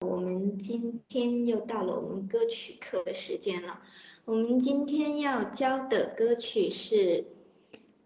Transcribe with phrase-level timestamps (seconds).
[0.00, 3.80] 我们今天又到了我们歌曲课的时间了。
[4.26, 7.24] 我们今天要教的歌曲是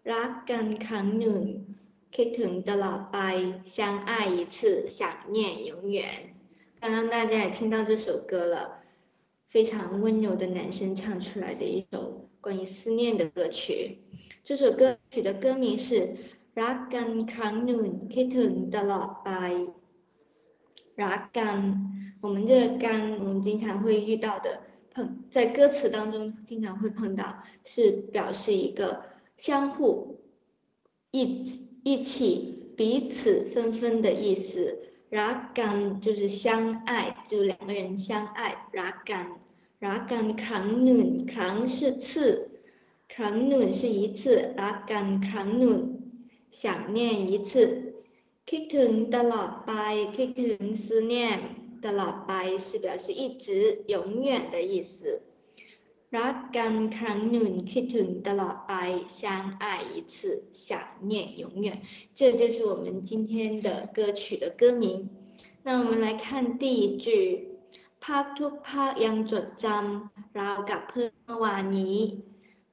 [0.04, 6.36] Ragan Canaan，Kitten 的了，By 相爱一次，想念永远。
[6.78, 8.82] 刚刚大家也听到这首歌了，
[9.48, 13.98] 非常温柔的男生唱出来的一首关于思念的歌曲。
[14.44, 16.14] 这首歌曲的歌名是
[16.54, 19.79] Ragan Canaan，Kitten 的了，By。
[21.00, 21.76] rug gun
[22.20, 24.60] 我们这个 gun 我们经常会遇到的
[24.92, 29.04] 碰在歌词当中经常会碰到是表示一个
[29.38, 30.20] 相互
[31.10, 34.78] 一起一起彼此分分的意思。
[35.10, 38.68] Rug gun 就是相爱就两个人相爱。
[38.72, 39.26] Rug gun
[39.80, 42.50] rug gun canoon 是次
[43.08, 44.54] canoon 是一次。
[44.56, 45.96] Rug gun canoon
[46.50, 47.89] 想念一次。
[48.49, 49.71] คิดถึงตลอดไป
[50.17, 51.13] คิดถึง思念
[51.85, 52.31] ตลอดไป
[52.65, 53.45] 是表示一直
[53.93, 53.95] 永
[54.27, 55.21] 远的意思
[56.17, 58.73] รักกันครั้งหนึ่งคิดถึงตลอดไป
[59.17, 59.19] 相
[59.61, 59.63] 爱
[59.93, 60.15] 一次
[60.65, 60.65] 想
[61.09, 61.67] 念永远
[62.17, 64.83] 这就是我们今天的歌曲的歌名
[65.65, 67.05] 那我们来看第一句
[68.03, 71.97] ภาคทุกภาคยังจดจำราวกับเพิ่งเมื่อวานนี้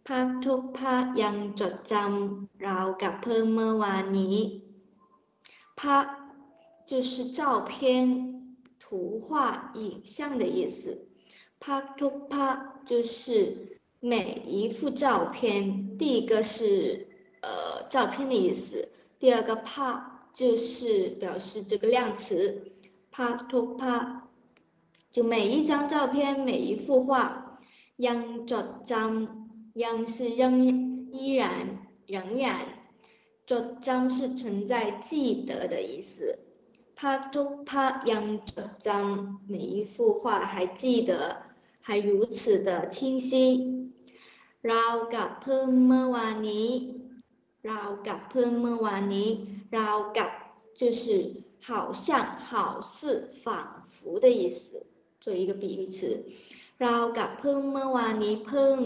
[0.08, 4.36] ภาคทุกภาคยังจดจำราวกับเพิ่งเมื่อวานนี้
[5.77, 6.31] 啪
[6.87, 11.07] 就是照片图画影像的意思。
[11.59, 17.07] 啪图啪就是每一幅照片第一个是
[17.41, 18.89] 呃照片的意思。
[19.19, 22.71] 第二个啪就是表示这个量词。
[23.11, 24.29] 啪图啪
[25.11, 27.59] 就每一张照片每一幅画
[27.97, 32.76] young 张 yang 是仍依然仍然。
[33.46, 36.38] 着章是存在记得的意思，
[36.94, 41.42] 帕图帕样着章，每一幅画还记得，
[41.80, 43.90] 还如此的清晰。
[44.62, 46.68] เรากับเพิ่งเมื่อวานนี้
[47.66, 49.30] เรากับเพิ่งเมื่อวานนี้
[49.74, 50.30] เรากับ
[50.80, 51.02] 就是
[51.60, 54.86] 好像、好似、仿佛的意思，
[55.20, 56.24] 做一个比喻词。
[56.78, 58.76] เรากับเพิ่งเมื่อวานนี้เพิ่ง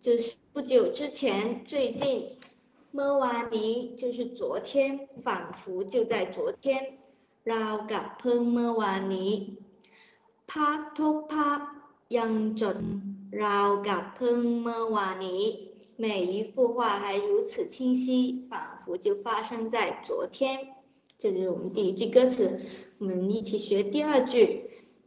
[0.00, 2.38] 就是不久之前、最近。
[2.94, 6.98] เ瓦尼就是昨天，仿佛就在昨天。
[7.48, 9.32] เรากับเพิ่งเมื่อวานนี้
[10.50, 11.60] ภาพทุกภาพ
[12.16, 12.78] ยังจด
[13.40, 13.58] เรา
[13.88, 15.44] กับเพิ่งเมื่อวานนี้
[16.04, 18.52] 每一幅画还如此清晰，仿
[18.84, 19.76] 佛就发生在
[20.06, 20.38] 昨天。
[21.18, 22.60] 这就是我们第一句歌词，
[22.98, 24.34] 我们一起学第二句。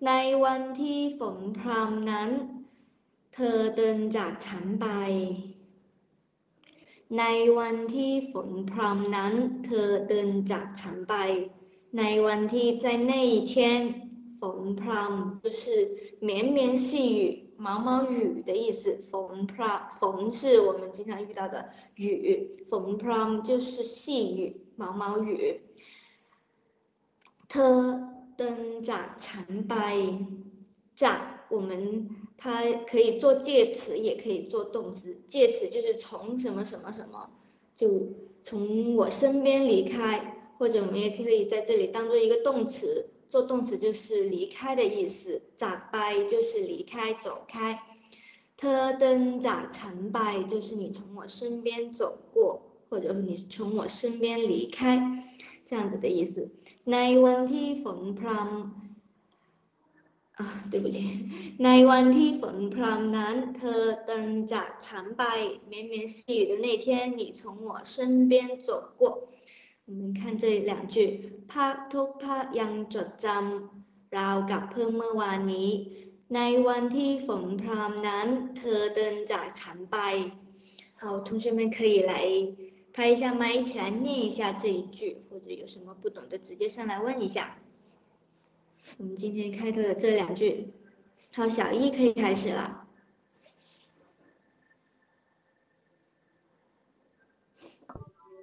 [0.06, 0.12] ใน
[0.44, 2.30] วันที่ฝนพรำนั้น
[3.34, 4.88] เธอเดินจากฉันไป
[7.20, 7.24] ใน
[7.60, 9.34] วันที่ฝนพรำนั้น
[9.66, 11.16] เธอเดินจากฉันไป
[11.98, 13.54] ในวันที่在那一天
[14.40, 15.64] ฝนพรำ就是
[16.28, 16.88] 绵绵细
[17.20, 17.22] 雨
[17.66, 21.56] 毛毛雨的意思ฝนพรำฝน是我们经常遇到的
[21.96, 22.08] 雨
[22.70, 24.40] ฝนพรำ就是细雨
[24.80, 25.30] 毛毛雨
[27.50, 27.78] เธอ
[28.38, 29.76] เดินจากฉันไป
[31.04, 35.22] จาก 我们它可以做介词，也可以做动词。
[35.28, 37.30] 介词就是从什么什么什么，
[37.76, 38.14] 就
[38.44, 45.42] 从我身边离开，或者我们也可以在这里当做一个动词，做动词就是离开的意思。
[45.58, 47.82] 咋拜就是离开走开，
[48.58, 55.24] 特登咋成拜就是你从我身边走过，或者你从我身边离开，
[55.66, 56.50] 这样子的意思。
[56.84, 58.42] ในวันที่ฝนพรำ啊，
[60.72, 60.98] 对不起。
[61.66, 65.24] ในวันที่ฝนพรำนั้นเธอเดินจากฉันไป
[65.72, 66.86] 绵绵细雨的那天，
[67.20, 68.70] 你从我身边走
[69.00, 69.04] 过。
[69.88, 70.98] 我们看这两句，
[71.52, 75.70] ภาคทุกภาคยังจดจำราวกับเพิ่งเมื่อวานนี้
[76.36, 79.98] ในวันที่ฝนพรำนั้นเธอเดินจากฉันไป
[81.00, 82.14] 好，同学们可以来
[82.94, 87.58] 拍一下麦，一起来念一下这一句，或者有什么不懂的，直接上来问一下。
[88.98, 90.74] 我们今天开头的这两句，
[91.34, 92.88] 好，小一可以开始了。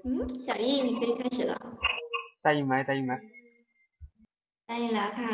[0.04, 1.54] 嗯，小一你可以开始了。
[2.42, 3.14] ได้ยินไหมได้ยินไหม
[4.66, 5.32] ได้ยินแล้วค่ะ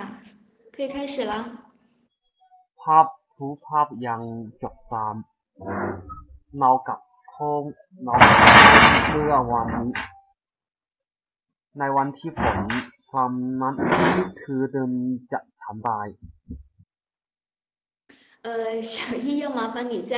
[0.75, 1.33] 可以开始了。
[2.81, 3.07] ภาพ
[3.37, 4.21] ทุกภาพยัง
[4.63, 6.99] จดจำเนากับ
[7.35, 7.63] คง
[8.05, 8.15] เนา
[9.09, 9.91] เมื่อวันนี้
[11.79, 12.59] ในวันที่ฝน
[13.11, 13.33] ความ
[13.63, 13.77] นั้น
[14.41, 14.93] คือเดิม
[15.33, 15.89] จะ长白。
[18.43, 20.13] 呃，小易要麻烦你再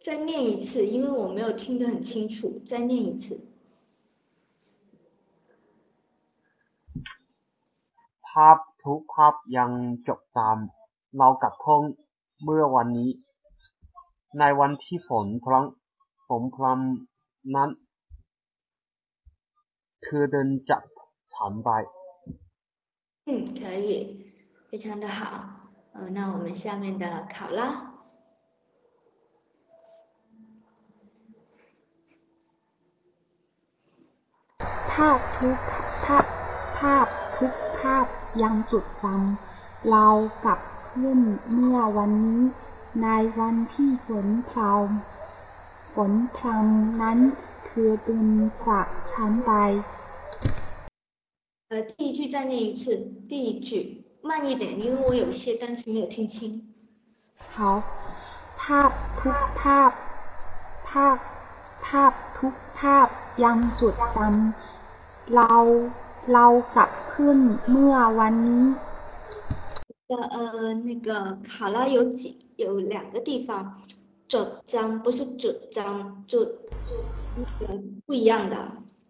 [0.00, 3.40] 再念一次，因为我没有听得很清楚，再念一次。
[8.26, 9.70] ภาพทุ ทุกภาพยัง
[10.08, 10.58] จบตาม
[11.16, 11.82] เรากับเพิ่ง
[12.44, 13.10] เมื่อวันนี้
[14.38, 15.64] ในวันที่ฝนพลัง
[16.26, 17.70] ฝนพรำนั้น
[20.02, 20.82] เธอเดินจาก
[21.36, 21.70] ฉันไป
[23.26, 23.88] 嗯，可以，
[24.68, 25.20] 非常的好。
[25.92, 27.60] 呃，那我们下面的考拉，
[34.90, 35.58] ภาพทุก
[36.04, 36.24] ภาพ
[36.78, 37.06] ภาพ
[37.36, 38.06] ทุกภาพ
[38.42, 40.08] ยังจดจำเรา
[40.46, 41.20] กับเพื่อน
[41.52, 42.42] เมื่อวันนี้
[43.02, 43.08] ใน
[43.38, 47.18] วันที่ฝนพรำฝนพรำนั้น
[47.64, 48.28] เธอเดิน
[48.66, 49.52] จากฉันไป
[51.68, 52.96] 呃，第一句再念一次，
[53.28, 56.62] 第一句慢一点，因为我有一些单词没有听清。
[57.54, 57.82] เขา
[58.60, 58.90] ภาพ
[59.20, 59.90] ทุกภาพ
[60.88, 61.16] ภาพ
[61.84, 63.08] ภาพทุกภาพ
[63.44, 65.56] ยังจดจำเรา
[66.32, 66.46] เรา
[66.76, 67.38] กับเพื่อน
[67.70, 68.66] เมื่อวันนี้
[70.10, 72.20] 的呃，那个卡拉有几
[72.56, 73.82] 有两个地方，
[74.28, 76.34] 主张不是主张，主
[77.36, 78.56] 那个不一样的，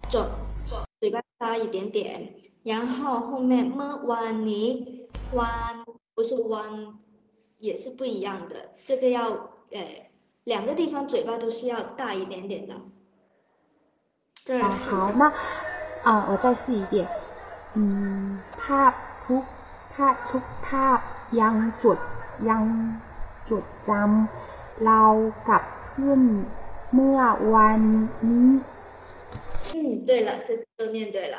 [0.09, 0.19] 主
[1.01, 2.35] 嘴巴大一点点，
[2.67, 5.85] 然后后面么弯尼弯
[6.15, 6.95] 不是弯，
[7.59, 9.31] 也是不一样的，这个要
[9.71, 10.11] 呃
[10.45, 12.75] 两个地方嘴巴都是要大一点点的。
[14.45, 15.33] 这啊，儿是好，那
[16.03, 17.07] 啊，我再试一遍。
[17.75, 18.93] 嗯，ภาพ
[19.27, 19.45] ทุก
[19.95, 20.99] ภาพทุกภาพ
[21.41, 21.99] ยังจด
[22.49, 22.63] ยัง
[23.51, 25.03] จดจำเรา
[25.49, 26.23] กับเพื่อน
[26.95, 27.21] เมื่อ
[27.55, 27.81] วัน
[28.29, 28.51] นี้
[29.75, 31.37] 嗯，对了，这次都念对了，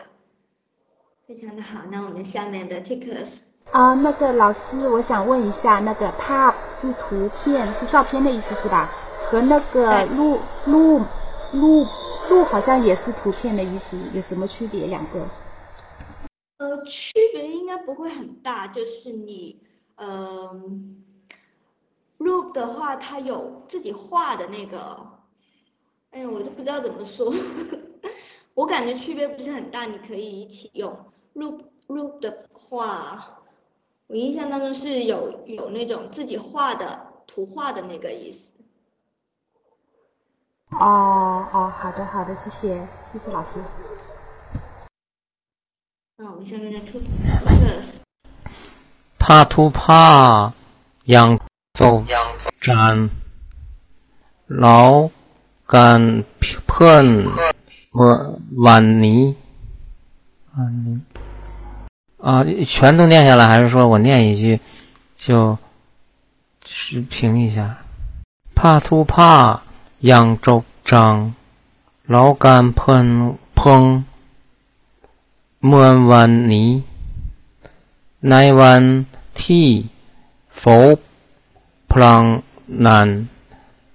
[1.29, 8.91] 非常的好，那我们下面的 tickers 啊，那个老师，我想问一下，那个 pop 是图片，是照片的意思是吧？
[9.29, 11.03] 和那个录录
[11.53, 11.85] 录
[12.31, 15.21] 录好像也是图片的意思，有什么区别两个？
[16.57, 19.61] 呃，区别应该不会很大，就是你
[19.97, 21.05] 嗯，
[22.17, 25.07] 录的话，它有自己画的那个，
[26.11, 27.31] 哎，我都不知道怎么说，
[28.55, 30.99] 我感觉区别不是很大，你可以一起用。
[31.39, 33.39] Loop Loop 的话，
[34.09, 38.55] 我印象当中是有有那种自己画的图画的那个意思。
[40.71, 43.59] 哦哦，好的好的，谢谢谢谢老师。
[46.17, 47.01] 那我们下面的 TO，就
[47.65, 47.83] 是。
[49.19, 50.53] 怕 TO，怕。
[54.49, 55.09] 老。
[55.67, 56.25] 干。
[56.67, 57.25] 碰。
[57.93, 58.39] 晚。
[58.57, 59.01] 晚。
[62.19, 64.61] 啊，全都念下来，还是说我念一句，
[65.17, 65.57] 就，
[66.65, 67.79] 是平一下。
[68.55, 69.63] 怕突怕，
[70.01, 71.33] 扬州张，
[72.07, 74.05] 劳干喷喷，
[75.61, 76.83] 莫弯泥，
[78.19, 79.89] 乃弯替，
[80.49, 80.99] 佛
[81.87, 83.29] 普朗南，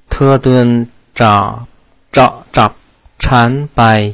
[0.09, 1.67] 特顿扎
[2.11, 2.73] 扎扎
[3.19, 4.13] 禅白。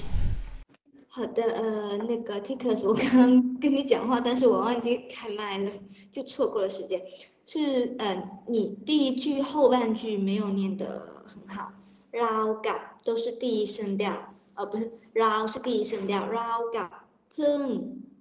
[1.19, 5.71] 好的，呃，那个 Tickers，我刚刚跟你讲话，但是我忘记开麦了，
[6.11, 7.03] 就错过了时间。
[7.47, 11.73] 是，呃，你第一句后半句没有念得很好，
[12.11, 17.05] 绕嘎都是第一声调，呃，不是，绕是第一声调，绕嘎
[17.37, 17.81] พึ่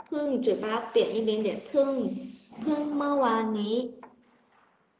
[0.09, 2.09] พึ่嘴巴扁一点点，พึ่
[2.63, 3.95] พึ่么哇尼，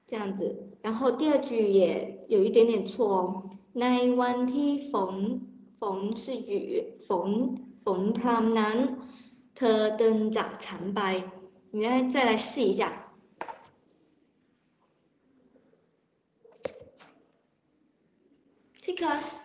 [0.07, 0.69] 这样子。
[0.81, 5.15] 然后第二句也有一点点错哦，ในวันที่ฝน
[5.79, 7.27] ฝน是雨，ฝ
[7.83, 8.77] ฝนพรำนั้น
[9.57, 11.01] เธอเดินจากฉันไป
[11.75, 12.81] 你再再来试一下。
[18.83, 19.37] Tickers，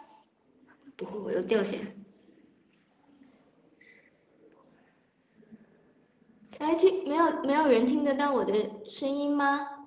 [0.96, 1.94] 不会，我又掉线。
[6.58, 8.52] 来听，没有没有人听得到我的
[8.90, 9.86] 声音吗？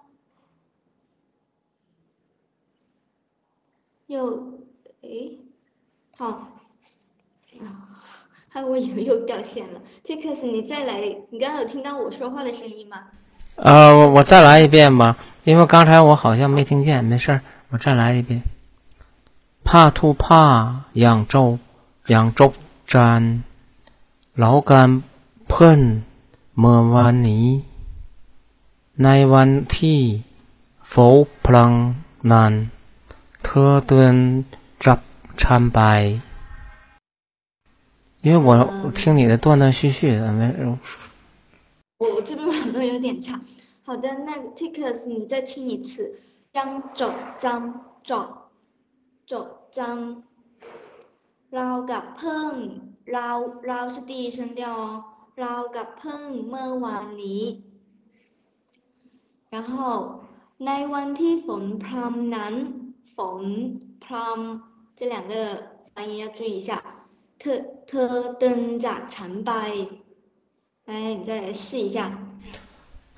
[4.08, 4.62] 又，
[5.02, 5.40] 诶，
[6.18, 6.55] 好，啊，
[8.56, 9.80] 害我以为又掉线了。
[10.06, 12.98] Tickers，你再来，你刚刚有听到我说话的声音吗？
[13.56, 18.42] 呃，我我再来一遍吧，因为刚才我好像没听见，没事儿，我再来一遍。
[19.68, 20.44] ผ้าทุกผ้า
[21.04, 21.58] ยังจบ
[22.14, 22.52] ยังจบ
[22.94, 23.22] กัน
[24.40, 24.90] แล้วกัน
[25.48, 25.82] เพื่อน
[26.60, 27.46] เมื่อวันนี้
[29.04, 30.00] ในวันที่
[30.92, 31.72] ฝนพลัง
[32.32, 32.54] นั้น
[33.44, 34.16] เธอเดิน
[34.84, 35.00] จาก
[35.42, 35.80] ฉันไป
[38.26, 40.54] 因为我听你的断断续续的，没
[41.98, 43.42] 我我这边网络有点差。
[43.84, 46.20] 好的，那 Tickers，你再听一次，
[46.52, 48.50] 让走张走
[49.26, 50.24] 走张，
[51.52, 52.54] เรากับเพิ่ง
[53.12, 53.30] เรา
[53.68, 55.04] เรา是第一声调哦，
[55.36, 57.44] เรากับเพิ่งเมื่อวานนี้
[59.54, 59.74] 然后
[60.66, 62.54] ในวันที่ฝนพรำนั้น
[63.16, 63.44] ฝน
[64.04, 65.34] พรำ这两个
[65.94, 66.72] 发音要注意一下
[67.40, 69.52] เธอเธอเดินจากฉันไป
[70.90, 71.98] 来你再来试一下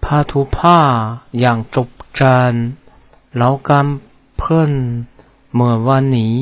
[0.04, 0.80] ผ้าทุผ้า
[1.40, 1.90] อย่างจบ
[2.20, 2.54] จาน
[3.38, 3.88] แล้วกัน
[4.38, 4.72] เพื่อน
[5.56, 6.36] เมื่อวันนี้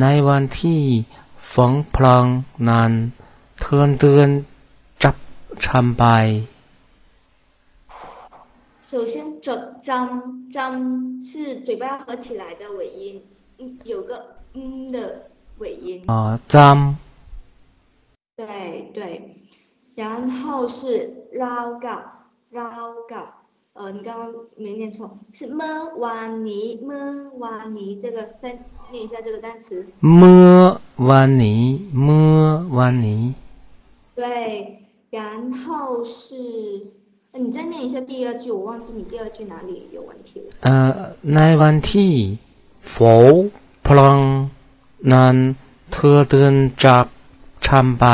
[0.00, 0.82] ในวันที่
[1.52, 2.26] ฝนพลัง
[2.68, 2.92] นั้น
[3.60, 4.28] เทือนเตือน
[5.02, 5.16] จับ
[5.64, 6.04] ฉันไป
[8.88, 9.46] 首先，着
[9.80, 9.88] 张
[10.50, 10.54] 张
[11.26, 13.22] 是嘴巴要合起来的尾音，
[13.56, 14.10] 嗯，有个
[14.52, 14.96] 嗯的
[15.59, 16.03] 尾音。
[16.07, 16.95] 啊张
[18.35, 19.37] 对对。
[19.97, 23.23] 然后是 rao 高
[23.73, 25.65] 呃你刚刚没念错是么
[25.97, 28.59] 弯泥么弯泥这个再
[28.91, 29.87] 念一下这个单词。
[29.99, 33.33] 么弯泥么弯泥
[34.13, 36.35] 对然后是
[37.33, 40.45] 你再念一下第二句我忘记你第二句哪里有问题了。
[40.61, 42.37] 呃 nine one ti
[42.83, 43.49] foul
[43.83, 44.49] plum
[45.13, 45.35] นั้น
[45.93, 47.05] เธอเดินจับ
[47.65, 48.05] ชามใบ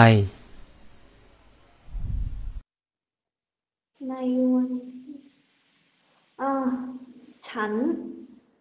[4.09, 4.13] ใน
[4.53, 4.69] วัน
[6.41, 6.51] อ่า
[7.47, 7.71] ฉัน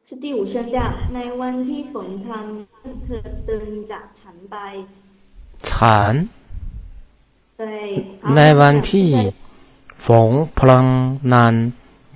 [0.09, 4.57] สติวเชียงดาในวันที่ฝนพรำเธอเดินจากฉันไป
[5.71, 6.15] ฉัน
[8.37, 9.11] ในวันที่
[10.07, 10.87] ฝนพลัง
[11.35, 11.55] นั้น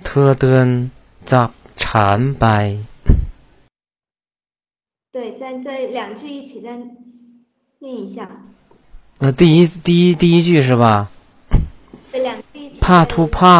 [0.05, 0.67] เธอเดิน
[1.31, 1.49] จาก
[1.83, 2.45] ฉันไป
[5.16, 6.68] 对，在这两句一起再
[7.80, 8.28] 念一下。
[9.18, 11.08] เออ第一第一第一句是吧？
[12.12, 12.80] 这两句一起。
[12.84, 13.58] ผ้าทุกผ้า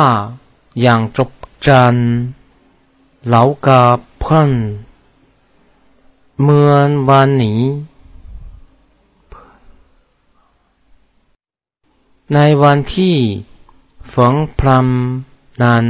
[0.82, 1.30] อย่างจบ
[1.66, 2.08] จันทร์
[3.30, 4.50] แล้วกับเพื่อน
[6.40, 7.62] เหมือนวันนี้
[12.34, 13.16] ในวันที่
[14.12, 15.84] ฝนพรำนั้น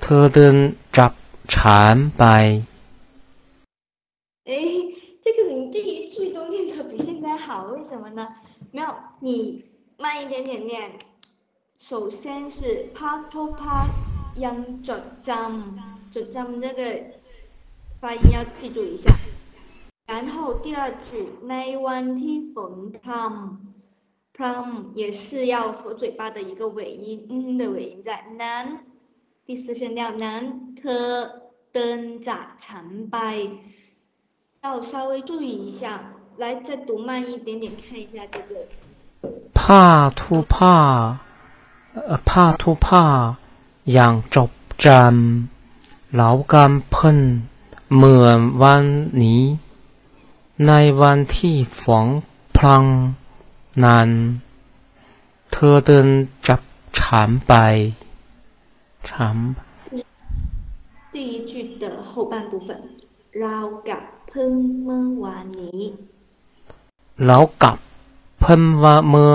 [0.00, 0.56] เธอเดิน
[0.96, 1.12] จับ
[1.54, 2.24] ฉันไป
[4.44, 4.54] 哎，
[5.22, 8.34] 这个你第一句都念得比现在好，为什么呢？
[8.72, 9.64] 没有，你
[9.96, 10.98] 慢一点点念。
[11.76, 13.86] 首先是帕托帕
[14.36, 15.70] 央着张，
[16.12, 17.04] 着张这个
[18.00, 19.10] 发音要记住一下。
[20.06, 28.80] 然后第二句ในวันที่ฝนพรำพรำ也是要合嘴巴的一个尾音，嗯的尾音在นั้น
[29.46, 30.42] 第四声调นั้น
[30.78, 31.06] เธอ
[31.72, 33.16] เดินจากฉันไป。
[34.64, 35.82] 要稍微注意一下，
[36.36, 38.52] 来再读慢一点点，看一下这个。
[39.58, 39.86] ผ้า
[40.20, 40.76] ทุกผ้า
[41.92, 43.04] เอ่อผ้าทุกผ้า
[43.92, 44.50] อย่างจบ
[44.84, 47.18] จำแล้วกันเพิ่น
[47.94, 48.84] เหมือนวัน
[49.22, 49.42] นี้
[50.66, 52.06] ในวันที่ฝน
[52.56, 52.84] พลัง
[53.84, 54.08] นั้น
[55.50, 56.06] เธอเดิน
[56.46, 56.60] จับ
[56.98, 57.52] ฉันไป
[59.08, 59.36] ฉัน
[61.14, 61.52] 第一句
[61.82, 62.68] 的后半部分，
[63.40, 64.52] เรากับเ พิ่ง
[64.84, 65.82] เมื่อวานนี้
[67.26, 67.78] แล้วกลับ
[68.40, 69.34] เพิ่นว่าเมื่อ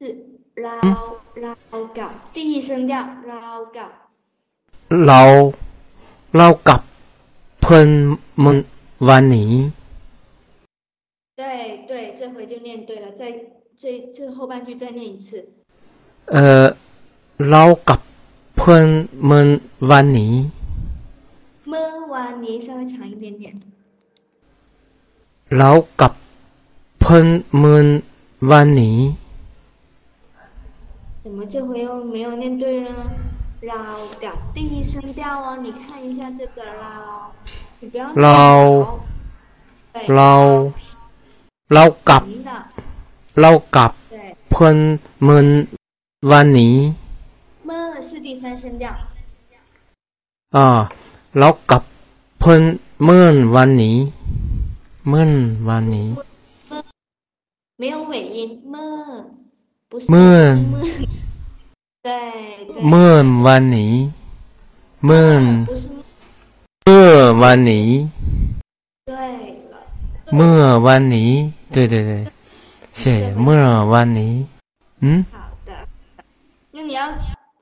[0.00, 0.02] 是
[0.62, 0.76] เรา
[1.42, 1.54] เรา
[1.98, 2.92] กับ第一声调，
[3.28, 3.46] เรา
[3.76, 3.90] กับ
[5.06, 5.22] เรา
[6.36, 6.80] เรากลับ
[7.62, 7.88] เพิ่น
[8.40, 8.58] เมื่อ
[9.08, 9.52] วันนี้
[11.40, 11.42] 对
[11.90, 13.22] 对，这回就念对了，再
[13.80, 13.84] 这
[14.16, 15.28] 这后半句再念一次。
[16.32, 16.66] เออ
[17.50, 18.00] เรากับ
[18.56, 18.86] เพื่อน
[19.24, 19.48] เมื่อ
[19.90, 20.34] วันนี้
[22.10, 23.42] เมื่อวานนี้稍微长一点点。
[25.58, 25.70] เรา
[26.00, 26.12] กับ
[27.00, 27.26] เพื่อน
[27.58, 27.86] เมื่อ
[28.50, 28.98] วันนี้
[31.24, 32.90] 怎么这回又没有念对呢？
[33.68, 33.84] เรา
[34.24, 36.98] กับ第一声调哦，你看一下这个เรา，
[37.80, 38.42] 你不要念 เรา
[39.94, 40.32] 对 เรา
[41.74, 42.50] เรากับ 平的，
[43.40, 44.16] เรากับ 对，
[44.50, 44.76] เพื่อน
[45.24, 45.46] เมื่อ
[46.30, 46.76] วันนี้
[47.68, 47.70] 么
[48.06, 48.84] 是第三声调，
[50.56, 50.66] อ่า
[51.38, 51.82] เรากับ
[52.40, 52.62] เพื่อน
[53.04, 53.96] เมื่อวันนี้
[55.08, 55.24] เมื่อ
[55.68, 56.08] วันนี้
[57.80, 58.38] 没有尾音，
[58.72, 58.76] 么
[59.90, 60.14] 不是么
[60.72, 60.80] 么，
[62.06, 62.08] 对
[62.68, 63.12] 对， เมื่อ
[63.46, 63.94] วันนี้
[65.04, 65.28] เมื่อ
[65.68, 65.98] 不是么，
[66.84, 67.88] เมื่อวันนี้
[69.08, 69.12] 对
[69.72, 69.76] 了，
[70.36, 71.30] เมื่อวันนี้
[71.74, 72.12] 对对对
[72.98, 74.34] 谢谢เมื่อวันนี้
[75.02, 75.36] 嗯好
[75.68, 75.70] 的，
[76.74, 77.00] 那你要。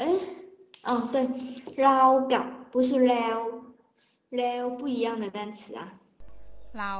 [0.00, 0.02] 哎，
[0.88, 1.16] 哦对，
[1.82, 1.98] เรา
[2.32, 3.38] กับ不是แล้ว
[4.36, 5.82] แล้ว不一样的单词啊。
[6.78, 6.92] เรา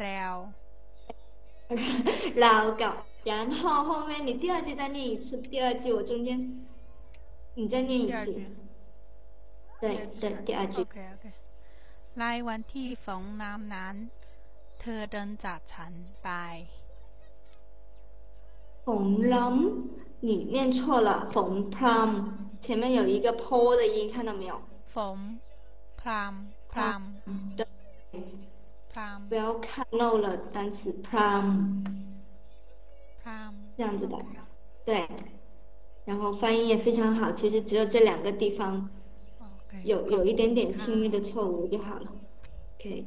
[0.00, 0.34] แล้ว
[2.40, 2.94] เรากับ
[3.30, 6.28] 然后后面你第二句再念一次，第二句我中间
[7.54, 8.46] 你再念一次第二句。
[9.80, 9.84] 对
[10.20, 10.86] 对，第二句 โอ。
[10.92, 11.26] เคโอเค
[12.20, 13.94] ในวันที่ฝนน้ำนั้น
[14.80, 15.92] เธอเดินจากฉัน
[16.22, 16.28] ไป
[18.84, 18.88] 冯
[19.32, 19.34] 啷，
[20.25, 22.29] 你念错了，from，from
[22.61, 24.61] 前面有一个 Po 的音，看到没有
[24.93, 27.01] ？from，from，from。
[27.57, 27.67] 对，
[29.27, 31.83] 不要看漏了单词，from。
[33.75, 34.17] 这样子的，
[34.85, 35.09] 对。
[36.05, 38.89] 然后发音也非常好，其实只有这两个地方
[39.83, 42.13] 有有一点点轻微的错误就好了。
[42.79, 43.03] OK，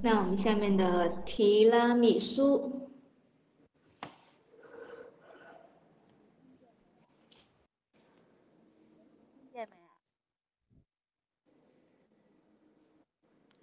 [0.00, 2.83] 那我们下面的提拉米苏。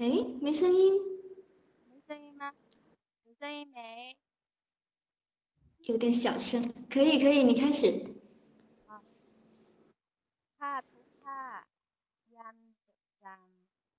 [0.01, 0.09] 哎，
[0.41, 0.95] 没声音，
[1.91, 2.53] 没声音吗？
[3.25, 4.17] 有声音没？
[5.87, 6.63] 有点小声。
[6.91, 8.13] 可以可以，你开始。
[10.59, 11.63] ภาพทุกภาพ
[12.37, 13.27] ยันจดจ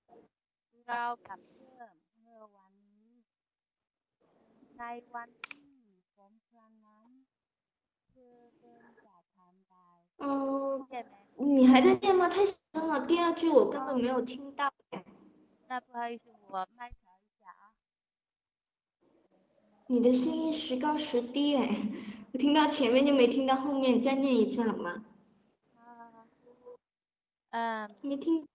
[0.07, 3.09] ำเรากับเพื่อนเมื่อวันนี้
[4.77, 4.83] ใน
[5.13, 5.71] วันที่
[6.15, 7.09] ผมพลันนั้น
[8.09, 9.73] เธอเดินจากฉันไป
[10.23, 10.25] 嗯、
[10.79, 11.15] 听见没？
[11.55, 12.27] 你还在念吗？
[12.27, 14.73] 太小声了，第二句我根本没有听到。
[15.71, 17.73] 那不好意思，我麦调一下啊。
[19.87, 21.67] 你的声音时高时低哎，
[22.33, 25.03] 我听到前面就没听到后面，再念一次好吗？
[25.75, 25.87] 啊
[27.51, 28.47] 嗯，没听。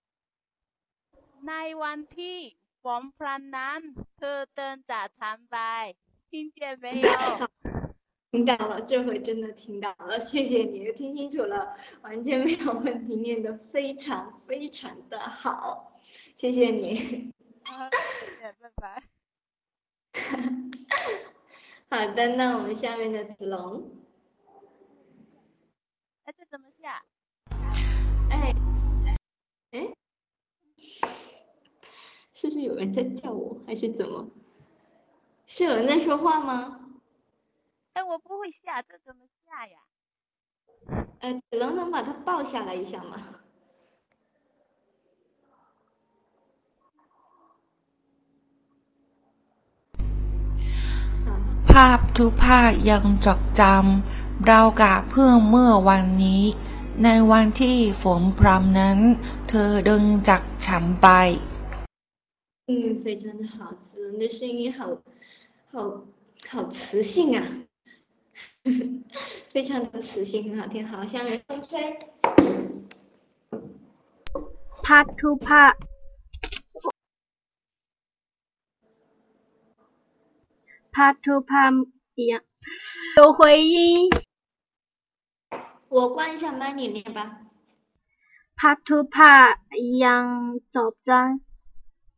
[1.49, 2.38] ในวันที่
[2.85, 3.80] ผมพลันนั้น
[4.16, 5.56] เธอเดินจากฉันไป
[6.30, 7.09] 听见没有？
[8.38, 15.96] 听到了，这回真的听到了，谢谢你，听清楚了，完全没有问题，念得非常非常的好，
[16.35, 17.33] 谢谢你。
[17.64, 19.03] 啊谢谢，拜拜。
[21.90, 23.90] 好的，那我们下面的子龙，
[26.25, 27.03] 哎，这怎么下？
[28.29, 28.53] 哎，
[29.72, 29.96] 哎，
[32.33, 34.29] 是不是有人在叫我，还是怎么？
[35.48, 36.83] 是有人在说话吗？
[37.97, 39.76] 哎，我不会下，这怎么下呀？
[41.21, 43.15] 呃，子龙能把它抱下来一下吗？
[51.73, 56.43] ภาพทุกภาพยังจดจำเรากับเพื่อนเมื่อวันนี้
[57.04, 58.99] ในวันที่ฝนพรำนั้น
[59.49, 61.08] เธอเดินจากฉันไป
[62.69, 64.78] 嗯，非常的好，子龙的声音好
[65.73, 65.75] 好
[66.50, 67.41] 好磁性啊，
[69.50, 71.80] 非常的磁性，很好听，好像微风吹。
[74.84, 75.75] Part to part，part
[81.24, 82.44] to part 一样，
[83.18, 84.10] 有回音。
[85.90, 87.42] 我关一下麦，你念吧。
[88.56, 91.42] Part to part 一样，早餐。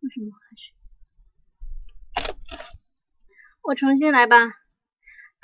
[0.01, 0.73] 为什么还是？
[3.61, 4.58] 我重新来吧。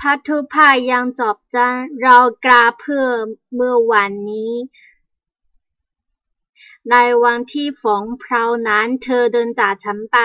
[0.00, 3.06] พัทธุภายังจบจันเรากราเพื่อ
[3.54, 4.54] เมื่อวันนี้
[6.90, 10.18] ในวันที่ฝนพราวนั้นเธอเดินจากฉันไป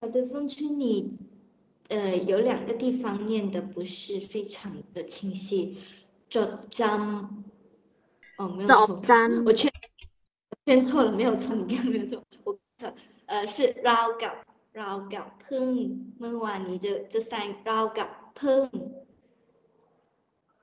[0.00, 0.82] 好的，风吹，你
[1.88, 1.94] 呃
[2.30, 4.54] 有两个地方念的不是非常
[4.94, 5.76] 的清晰，
[6.32, 6.34] 着
[6.70, 7.44] 张，
[8.38, 9.70] 哦没有着错，张我圈
[10.66, 12.94] 圈错了，没有错，你刚刚没有错，我错，
[13.26, 14.34] 呃是เรากับ
[14.76, 15.68] เรากับเพิ่ง
[16.18, 17.32] เมื่อวานนี้这这三
[17.64, 18.68] เรากับเพิ่ง，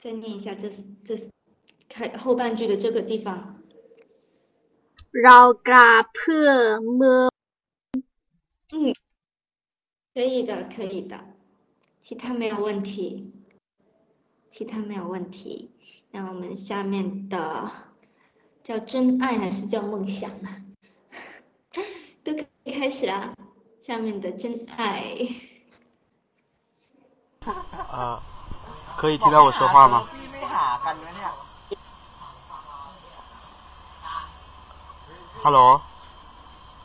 [0.01, 0.63] 再念一下这
[1.07, 1.09] 这
[1.93, 3.27] 开后半句的这个地方，
[5.23, 6.49] เรากราเพื่อ
[6.95, 7.29] เมื่อ
[10.13, 11.13] 可以的，可以的，
[12.01, 13.31] 其他没有问题，
[14.49, 15.71] 其他没有问题。
[16.11, 17.71] 那我们下面的
[18.63, 20.63] 叫真爱还是叫梦想啊？
[22.23, 23.33] 都可以开始啊。
[23.85, 24.43] 下面的真
[24.77, 24.81] 爱，
[27.95, 28.21] 呃，
[28.99, 29.95] 可以听到我说话吗？
[30.13, 31.31] ที่ไม่หากันนะเนี่ย
[35.43, 35.59] ฮัลโหล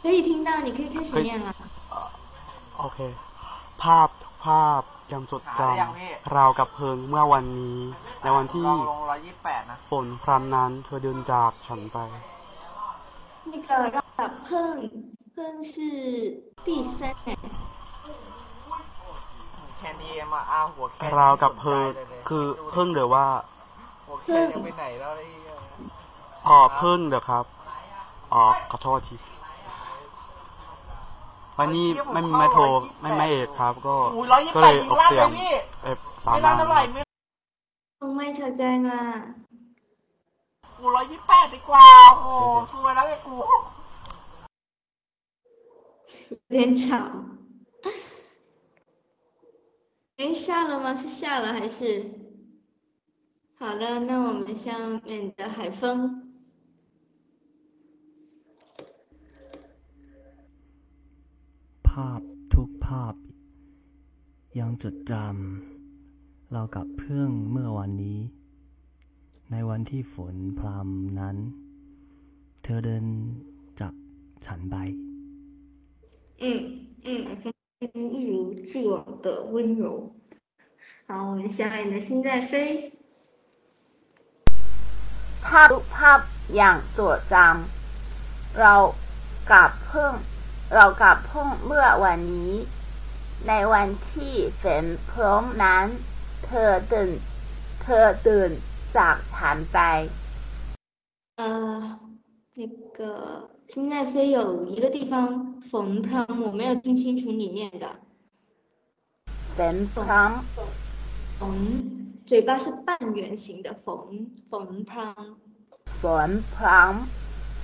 [0.05, 1.49] 可以听到，你可以开始可以念了。
[2.79, 2.99] โอเค
[3.83, 4.83] ภาพทุกภาพ
[5.13, 7.79] ยังจดจำเรากับเพลิงเมื่อวันนี้
[8.23, 11.99] ในวันที่ ลองลงร้อยยี่สิบแปดนะ ฝนพรำนั้น เธอเดินจากฉันไป
[13.53, 13.97] 那个让
[15.40, 16.00] เพิ่งคือ
[16.66, 16.80] ที่
[19.78, 19.82] แค
[20.32, 20.34] ม
[21.12, 21.86] คราวกับเพิง
[22.28, 23.28] คือเพิ่งเดี๋ยวว่า
[24.24, 25.28] เพิ่งไปไหนแล้วไอ้
[26.46, 27.46] เอเพิ่งเดี๋ยวครับ
[28.34, 29.16] อ๋อขอโทษที
[31.60, 32.64] วันนี้ไม่มีไม้โทร
[33.02, 33.96] ไม่ไม่เอกครับ ก็
[34.56, 37.02] ก็เลยร้อยยี่สิปยงนี่เอฟสามไม่ลั่นเท่าไหร่ไม่
[38.00, 39.04] คงไม่ชัดเจนละ
[40.78, 42.28] กูร้อยยี่สิบแปดดีกว่าโอ้โห
[42.74, 43.36] ซวยแล้วไอ้กู
[46.29, 47.11] 有点吵。
[50.17, 50.95] 哎，下了吗？
[50.95, 52.05] 是下了还是？
[53.59, 56.19] 好的，那我们下面的海风。
[61.87, 62.23] ภาพ
[62.55, 63.15] ทุกภาพ
[64.59, 68.19] ยังจดจำเรากับเพื่อนเมื่อวันนี้
[69.51, 71.37] ในวันที่ฝนพรำนั้น
[72.63, 73.05] เธอเดิน
[73.81, 73.95] จาก
[74.47, 74.77] ฉันไป
[76.39, 76.45] 嗯
[77.05, 77.43] 嗯，
[77.79, 80.13] 跟一如既往的温柔。
[81.07, 82.93] 好，我们下面的心在飞。
[85.45, 86.21] ภาพทุกภาพ
[86.57, 88.75] อย่างจดจำเรา
[89.51, 90.13] กับเพิ่ง
[90.75, 92.53] เรากับเพิ่งเมื่อวันนี้
[93.49, 95.87] ในวันที่ฝนพร้อมนั้น
[96.47, 97.11] เธอเดิน
[97.83, 98.51] เธอเดิน
[98.97, 99.79] จากฉันไป
[101.41, 101.45] 呃，
[102.57, 102.61] 那
[102.99, 103.01] 个
[103.69, 107.87] 心在飞有一个地方缝旁，我没有听清楚你念的。
[109.57, 110.33] ฝนพร้อม
[111.39, 111.43] 缝，
[112.27, 115.37] 嘴巴是半圆形的缝，缝旁。
[116.01, 116.95] ฝนพร้อม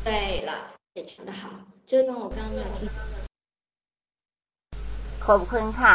[0.05, 0.09] 对
[0.49, 0.53] 了，
[0.94, 1.42] 非常的好，
[1.87, 2.88] 这段我刚刚没有听。
[5.25, 5.94] ขอบคุณค่ะ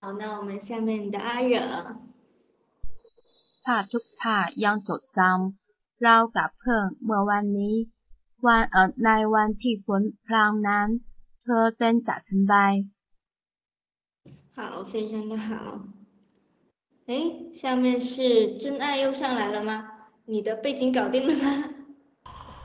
[0.00, 1.56] 好，那我们下面的阿惹，
[3.64, 7.74] ภาพทุกภาพยังจดจำเรากับเพื่อนเมื่อวันนี้
[8.46, 10.88] วันเอ่อในวันที่ฝนพรางนั้น
[11.42, 12.54] เธอเดินจากฉันไป
[14.56, 14.58] 好，
[14.90, 15.48] 非常的好。
[17.08, 17.10] 哎，
[17.60, 19.70] 下面是真爱又上来了吗？
[20.24, 21.46] 你的背景搞定了吗？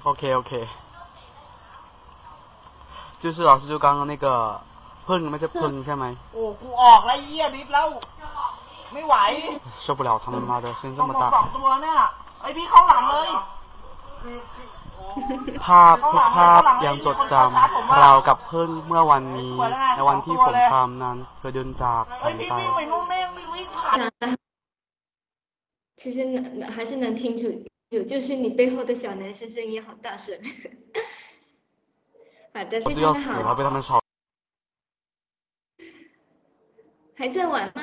[0.04, 0.52] โอเคโอเค
[3.22, 4.26] 就是老师就刚刚那个
[5.08, 7.88] พึ่งไม่ใช่พึ่งใช่ไหม โอ้กูออกแล้วไอ้เหี้ยนิดแล้ว
[8.94, 9.16] ไม่ไหว
[9.84, 11.98] 受不了他们妈的声这 ต้อง 么 หมด 大 สองตัวเนี่ย
[12.42, 13.30] ไอพี่เข้าหลังเลย
[15.64, 19.54] ภาพทุกภาพยังจดจำเรากับเพื่อนเมื่อวันนี้
[19.96, 23.98] ในวันที่ผมพรำนั้น เธอเดินจาก ไอ ฉัน พี่ ไป วิ่งไปนู่นแม่งวิ่งผ่าน
[26.02, 26.38] 其实能
[26.74, 27.42] 还是能听出
[27.90, 30.36] 有，就是你背后的小男生声音好大声。
[32.54, 33.56] 好的，我非都要死了，常的好。
[33.56, 34.02] 被他们吵。
[37.16, 37.82] 还在玩吗？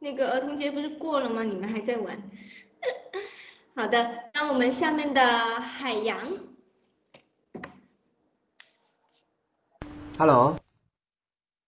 [0.00, 1.42] 那个儿童节不是过了吗？
[1.42, 2.20] 你们还在玩？
[3.74, 6.18] 好的，那我们下面的海洋，
[10.20, 10.34] ฮัลโหล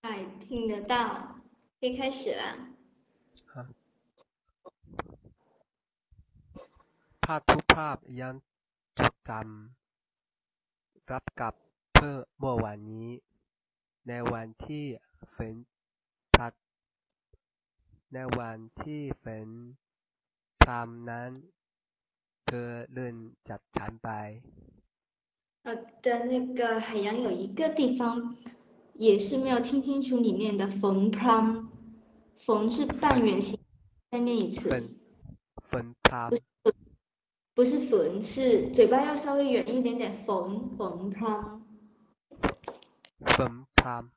[0.02, 0.08] 哎，
[0.42, 0.94] 听得到，
[1.78, 2.42] 可以开始了。
[7.24, 8.34] ภาพทุกภาพยัง
[8.98, 11.54] จดจำรับกับ
[11.94, 13.08] เพื่อเมื่อวานนี้
[14.08, 14.84] ในวันที่
[15.34, 15.54] ฝน
[16.34, 16.52] พรัด
[18.14, 19.48] ในวันที่ฝน
[20.60, 21.30] พรำนั้น
[22.46, 23.14] เธอเดิน
[23.48, 24.10] จากฉันไป
[25.65, 28.35] 呃的那个海洋有一个地方
[28.93, 31.65] 也是没有听清楚你念的冯 p r o m
[32.35, 33.57] 冯是半圆形，
[34.11, 34.69] 再念一次。
[35.71, 36.37] 冯 p r o m
[37.55, 40.13] 不是冯，是嘴巴要稍微圆一点点。
[40.13, 41.61] 冯冯 p r o m
[43.25, 44.09] 冯 p r o m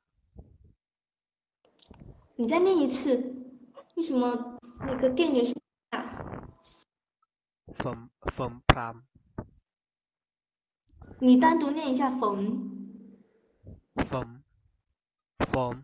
[2.35, 3.33] 你再念一次，
[3.95, 5.55] 为什么那个电流是
[5.89, 6.45] 大？
[7.79, 8.07] 冯
[8.37, 9.01] 冯 p r o m
[11.21, 12.69] 你单独念一下“冯”，
[14.09, 14.41] 冯，
[15.51, 15.83] 冯，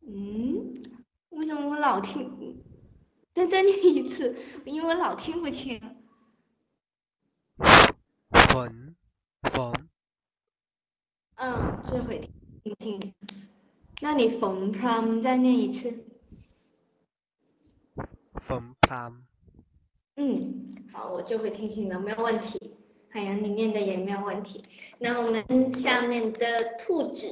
[0.00, 0.82] 嗯，
[1.28, 2.62] 为什么我老听？
[3.34, 5.78] 再再念一次，因为我老听不清。
[7.58, 8.94] 冯，
[9.42, 9.74] 冯，
[11.34, 12.30] 嗯，这回
[12.62, 13.14] 听清。
[14.00, 16.06] 那你“冯 prom” 再念一次。
[18.46, 19.22] 冯 prom，
[20.16, 22.58] 嗯，好，我这回听清了，没有问题。
[23.11, 24.63] 海洋，你念的也没有问题。
[24.99, 27.27] 那我们下面的兔子，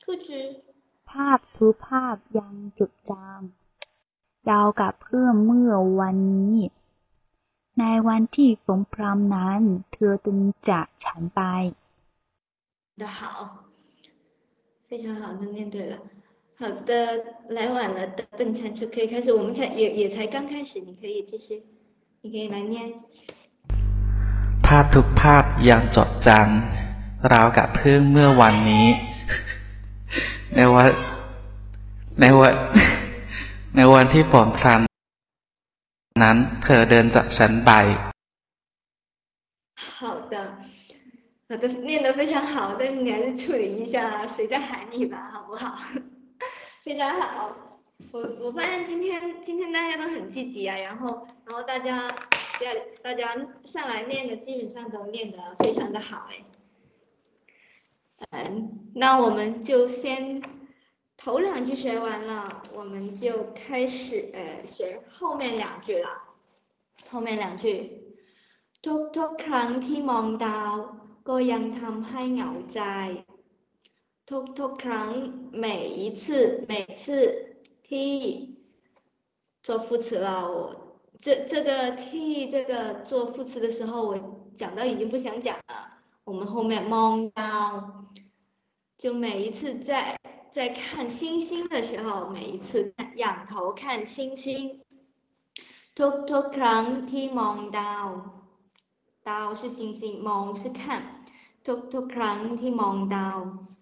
[0.00, 0.62] 兔子，
[1.08, 6.16] ภาพทุกภาพยังจดจำเรากับเพื่อนเมื่อวัน
[6.50, 6.62] นี้
[7.78, 9.60] ในวันที่ฝนพรำนั้น
[9.92, 11.40] เธอเดินจากฉันไป
[13.00, 13.20] 的好，
[14.88, 15.94] 非常好，都念对了。
[16.58, 16.90] 好的，
[17.48, 21.62] 来晚了的笨蟾蜍可以开始，我们才也也才刚开始，你可以继续，
[22.22, 22.94] 你可以来念。
[24.66, 26.28] ภาพทุกภาพยังจดจ
[27.32, 28.86] ราวกับเพิ่งเมื่อวันนี้
[30.56, 30.88] ในวัน
[32.20, 32.52] ในวัน
[33.76, 34.80] ในวันที่ผมพราม
[36.24, 37.70] นั้น เธอเดินจากฉันไป
[39.96, 40.00] 好
[40.32, 40.36] 的，
[41.48, 45.64] 好的，念得非常好，但是你还是处理一下谁在喊你吧，好不好？
[46.82, 47.56] 非常好，
[48.12, 52.10] 我我发现今天今天大家都很积极啊，然后然后大家
[53.02, 56.44] 大家上来念的基本上都念得非常的好哎。
[58.30, 60.42] 嗯，那我们就先
[61.16, 66.08] 头两句学完了，我们就开始呃学后面两句了。
[67.10, 67.64] 后面两句，
[68.82, 70.74] ทุกทุกครั้งที่มองดาว
[71.28, 72.80] ก็ยังทำให้เหงาใจ。
[74.28, 75.10] ทุกทุกครั้ง
[75.64, 77.04] 每一次每次
[77.88, 78.54] ที่
[79.62, 80.56] 做副词了，我
[81.18, 84.18] 这这个替这个做副词的时候，我
[84.56, 85.72] 讲到已经不想讲了。
[86.24, 88.06] 我们后面梦到，
[88.98, 90.18] 就每一次在
[90.50, 94.80] 在看星星的时候，每一次仰头看星星。
[95.94, 98.08] ทุกทุกครั้งที่มองดาว，
[99.28, 101.02] ดาว是星星，มอง是看。
[101.66, 103.38] ทุกทุกครั้งที่มองดาว，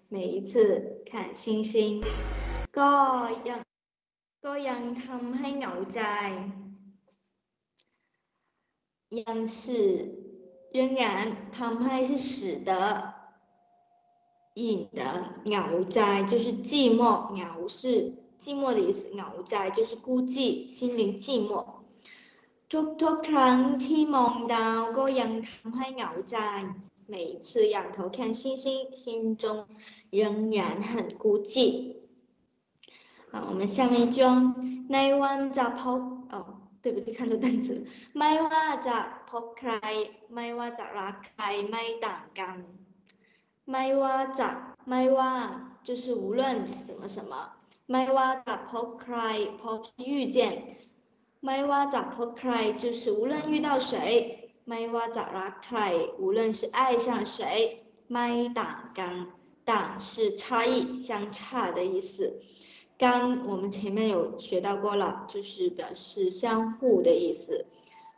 [0.08, 2.02] 每一次看星星，
[2.70, 3.60] ก็ยัง
[4.44, 6.00] ก็ยังทำให้เหงาใจ。
[9.10, 10.22] ยัง是。
[10.74, 13.12] 仍然，他们是使得，
[14.54, 21.66] 引的，鸟在就是寂寞，鸟是寂寞的意思，鸟在就是孤寂，心灵寂寞。
[22.70, 26.36] ทุกทุกครั้งที่มองดาวก็ยังทำให้เหงาใจ，
[27.06, 29.68] 每一次仰头看星星，心中
[30.10, 31.96] 仍然很孤寂。
[33.30, 34.54] 好，我们下面一句哦，
[34.88, 36.58] ในวันจะพบ哦。
[36.82, 37.86] 对不起，看错单词。
[38.18, 38.98] ไม่ว่าจะ
[39.30, 39.72] พบใคร
[40.34, 42.56] ไม่ว่าจะรักใครไม่ต่างกัน。
[43.70, 44.50] ไม่ว่าจะ
[44.90, 45.32] ไม่ว่า
[45.84, 46.42] 就是无论
[46.86, 47.32] 什么什么。
[47.90, 49.18] ไม่ว่าจะพบใคร
[49.62, 50.36] พบ遇见。
[51.44, 53.92] ไม่ว่าจะพบใคร就是无论遇到谁。
[54.68, 55.78] ไม่ว่าจะรักใคร
[56.18, 57.84] 无论是爱上谁。
[58.12, 58.26] ไม่
[58.60, 59.14] ต่างกัน
[59.66, 62.40] ต่าง是差异相差的意思。
[62.98, 67.66] 刚我们前面有学到过了，就是表示相互的意思。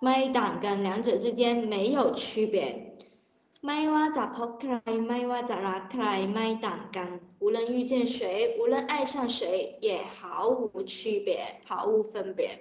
[0.01, 2.91] ไม่ต่างกัน两者之间没有区别。
[3.67, 4.75] ไม่ว่าจะพบใคร
[5.09, 12.59] ไม่ว่าจะรักใครไม่ต่างกัน，无论遇见谁，无论爱上谁，也毫无区别，毫无分别。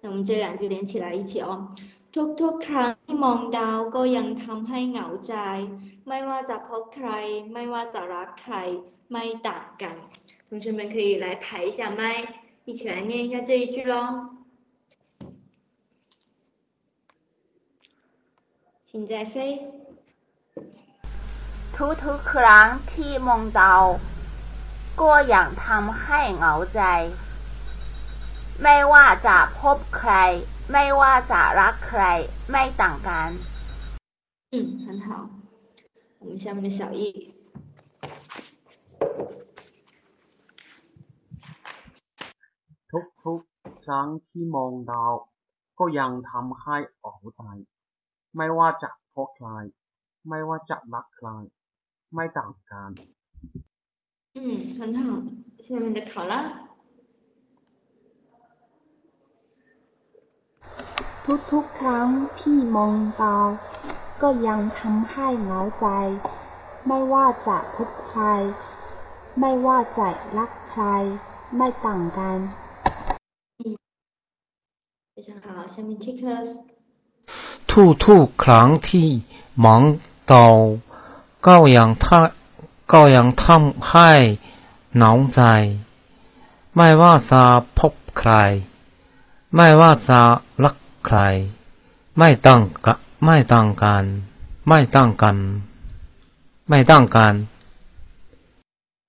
[0.00, 1.74] 那我们这两句连起来一起哦。
[2.40, 5.34] ทุกๆครั้งที่มองดาวก็ยังทำให้เหงาใจ
[6.08, 7.10] ไม่ว่าจะพบใคร
[7.52, 8.56] ไม่ว่าจะรักใคร
[9.12, 9.96] ไม่ต่างกัน
[10.48, 12.02] 同学们可以来排一下麦，
[12.64, 13.94] 一起来念一下这一句喽。
[18.90, 19.34] 现在飞。
[21.76, 23.84] ทุกทุกครั้งที่มองดาว
[25.00, 26.80] ก็ยังทำให้เหงาใจ
[28.62, 30.12] ไม่ว่าจะพบใคร
[30.72, 32.02] ไม่ว่าจะรักใคร
[32.50, 33.28] ไม่ต่างกัน
[34.52, 35.06] 嗯很好
[36.20, 37.02] 我们下面的小易
[43.22, 45.14] ทุกๆครั้งที่มองดาว
[45.78, 47.42] ก็ยังทำให้ออกใจ
[48.36, 49.48] ไม่ว่าจะพบใคร
[50.28, 51.28] ไม่ว่าจะรักใคร
[52.14, 52.90] ไม่ต่างกัน
[54.34, 54.40] 嗯
[54.78, 55.02] 很好
[55.66, 56.34] 下面的考拉
[61.52, 62.08] ทุกๆครั้ง
[62.40, 63.48] ที่มองดาว
[64.22, 65.86] ก็ยังทำให้เหงาใจ
[66.86, 68.22] ไม่ว่าจะพบใคร
[69.40, 70.08] ไม่ว่าจะ
[70.38, 70.84] รักใคร
[71.56, 72.38] ไม่ต่างกัน
[75.14, 76.48] 非常好，下面 Chicks。
[77.70, 79.08] ทุกทุกครั้งที่
[79.64, 79.82] มอง
[80.32, 80.56] ดาว
[81.46, 84.10] ก็ยังทำก็ยังทำให้
[84.98, 85.40] หนาวใจ
[86.76, 87.42] ไม่ว่าจะ
[87.78, 88.32] พบใคร
[89.54, 90.20] ไม่ว่าจะ
[90.64, 91.18] รักใคร
[92.18, 94.04] ไม่ต่างกันไม่ต่างกัน
[94.68, 95.36] ไม่ต่างกัน
[96.68, 97.34] ไม่ต่างกัน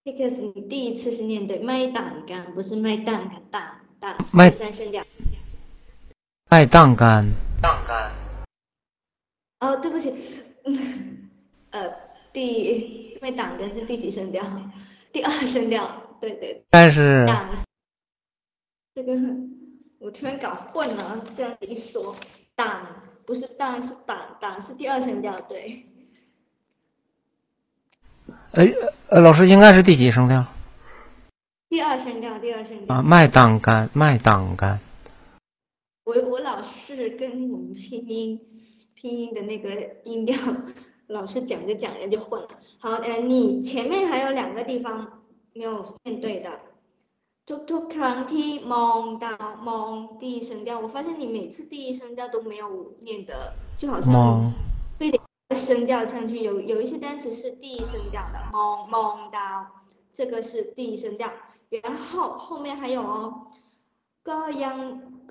[0.05, 3.61] Chicks，你第一次是念对，麦当干，不是麦当干，当
[3.99, 5.03] 当是第三声调。
[6.49, 7.27] 麦当干。
[9.59, 10.13] 哦，对不起，
[11.71, 11.91] 呃，
[12.33, 14.43] 第麦当干是第几声调？
[15.11, 15.87] 第二声调，
[16.19, 16.63] 对对。
[16.71, 17.27] 但是。
[18.95, 19.13] 这个
[20.04, 22.14] 我突然搞混了，这样一说，
[22.54, 22.86] 党
[23.24, 25.86] 不是党是党，党是第二声调，对。
[28.52, 28.70] 哎，
[29.08, 30.44] 呃，老师应该是第几声调？
[31.70, 32.94] 第二声调，第二声调。
[32.94, 34.78] 啊，麦当干，麦当干。
[36.04, 38.38] 我我老是跟我们拼音
[38.92, 39.70] 拼音的那个
[40.04, 40.36] 音调
[41.06, 42.48] 老是讲着讲着就混了。
[42.78, 45.22] 好，呃，你前面还有两个地方
[45.54, 46.60] 没有面对的。
[47.71, 49.89] ทุกๆครั้งที่มองดาวมอง
[50.21, 52.65] 第一声调，我发现你每次第一声调都没有
[53.01, 54.07] 念的，就好像
[54.99, 55.19] 非得
[55.55, 56.31] 声调上去。
[56.41, 59.65] 有有一些单词是第一声调的，มองมองดาว，
[60.13, 61.31] 这个是第一声调。
[61.69, 63.47] 然后后面还有哦，
[64.23, 64.77] ก็ยัง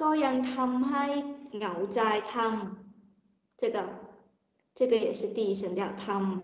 [0.01, 1.05] ก็ยังทำให้
[1.57, 2.01] เหงาใจ
[2.33, 3.77] ทำ这个
[4.75, 6.43] 这个也是第一声调ทำ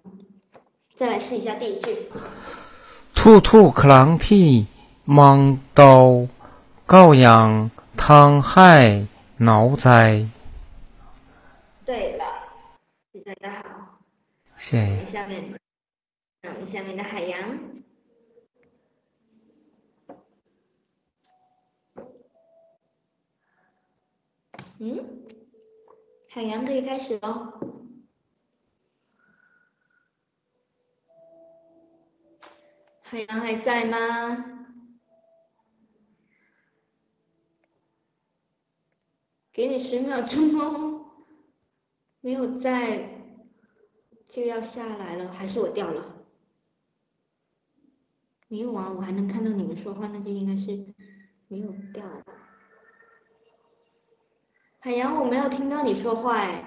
[0.94, 1.86] 再来试一下第一句。
[3.18, 4.48] ทุกๆครั้งที่
[5.11, 6.27] 芒刀
[6.85, 10.23] 告养汤海脑灾。
[11.83, 12.23] 对了，
[13.25, 13.99] 大家好，
[14.55, 15.05] 谢谢。
[15.07, 15.43] 下面，
[16.43, 17.57] 嗯，下面的海洋。
[24.77, 25.25] 嗯，
[26.29, 27.51] 海洋可以开始喽。
[33.01, 34.58] 海洋还在吗？
[39.59, 41.05] 给你十秒钟哦，
[42.21, 43.09] 没有在
[44.25, 46.25] 就要下来了，还是我掉了？
[48.47, 50.85] 没有啊，我还能看到你们说话，那就应该是
[51.49, 52.05] 没有掉。
[54.79, 56.63] 海洋，我没有听到你说话哎，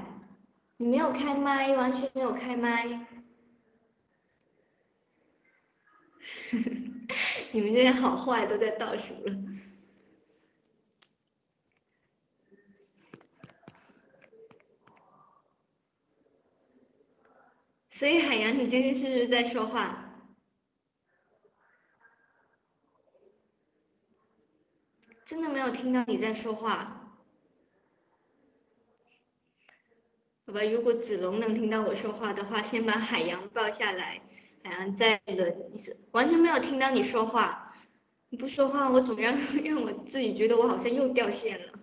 [0.76, 3.06] 你没有开麦，完全没有开麦。
[7.52, 9.51] 你们这些好坏都在倒数了。
[17.92, 20.08] 所以海洋，你今天是不是在说话？
[25.26, 27.20] 真的没有听到你在说话。
[30.46, 34.22] 好吧，如果子龙能听到我说话的话，先把海洋抱下来，
[34.64, 36.00] 海洋再轮一次。
[36.12, 37.76] 完全没有听到你说话，
[38.30, 41.74] 你不说话，我总让让我自己觉得我好像又掉线了。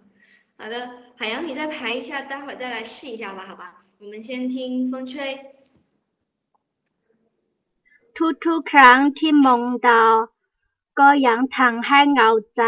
[0.57, 3.85] 好的，海洋你再排一下，待会儿再来试一下吧，好吧？
[3.99, 5.58] 我们先听风吹。
[8.46, 10.14] ทุกๆครั้งที่มองดาว
[10.98, 12.62] ก็ยังทำให้เหงาใจ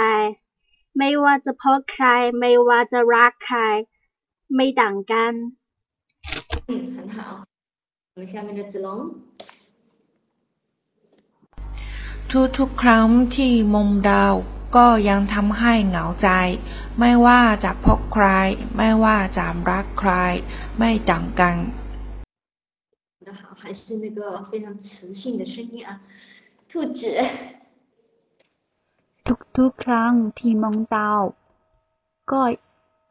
[0.99, 2.07] ไม่ว่าจะพบใคร
[2.39, 3.59] ไม่ว่าจะรักใคร
[4.55, 5.33] ไม่ต่างกัน
[6.69, 7.19] 嗯，很好。
[8.15, 8.89] 我们下面的子龙。
[12.59, 13.07] ทุกๆครั้ง
[13.37, 14.35] ที่มองดาว
[14.77, 16.29] ก็ยังทำให้เหงาใจ
[16.99, 18.27] ไม่ว่าจะพบใคร
[18.77, 20.13] ไม่ว่าจะรักใคร
[20.79, 21.80] ไม่ต่างกัน的好，
[23.71, 26.01] 还是那个非常磁性的声音啊，
[26.69, 27.23] 兔子。
[29.59, 31.23] ทุกๆครั้งที่มองดาว
[32.31, 32.43] ก็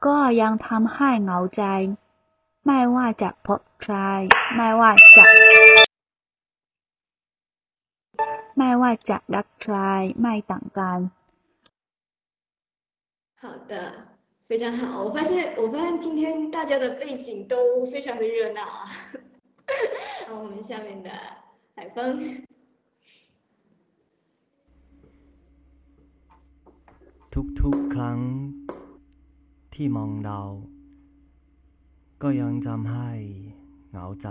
[0.07, 1.63] ก็ยังทำให้เหงาใจ
[2.65, 3.95] ไม่ว่าจะพบใคร
[4.55, 5.23] ไม่ว่าจะ
[8.57, 9.75] ไม่ว่าจะรักใคร
[10.21, 11.01] ไม่ต่างกัน。
[13.41, 13.73] 好的，
[14.47, 15.03] 非常好。
[15.03, 18.81] 我发现，我发现今天大家的背景都非常的热闹啊。
[20.27, 21.09] 好，我们下面的
[21.75, 22.43] 海峰。
[27.61, 28.19] ทุกๆครั้ง
[29.73, 30.49] ที่มองดาว
[32.21, 33.09] ก็ยังทำให้
[33.89, 34.27] เหงาใจ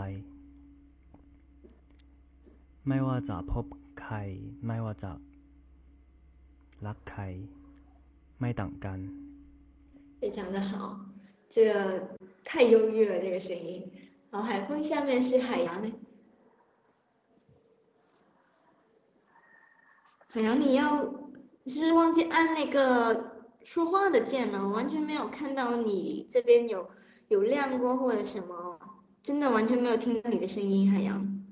[2.88, 3.64] ไม่ว่าจะพบ
[4.00, 4.14] ใคร
[4.66, 5.12] ไม่ว่าจะ
[6.86, 7.22] รักใคร
[8.40, 9.00] ไม่ต่างกัน。
[10.20, 10.72] 非常的好，
[11.48, 11.72] 这个
[12.44, 13.90] 太忧郁了，这个声音。
[14.31, 15.91] 好，海风下面是海洋呢。
[20.27, 21.03] 海洋，你要
[21.63, 24.67] 你是不是忘记按那个说话的键了？
[24.67, 26.91] 我完全没有看到你这边有
[27.27, 28.79] 有亮过或者什么，
[29.23, 31.43] 真的完全没有听到你的声音，海洋。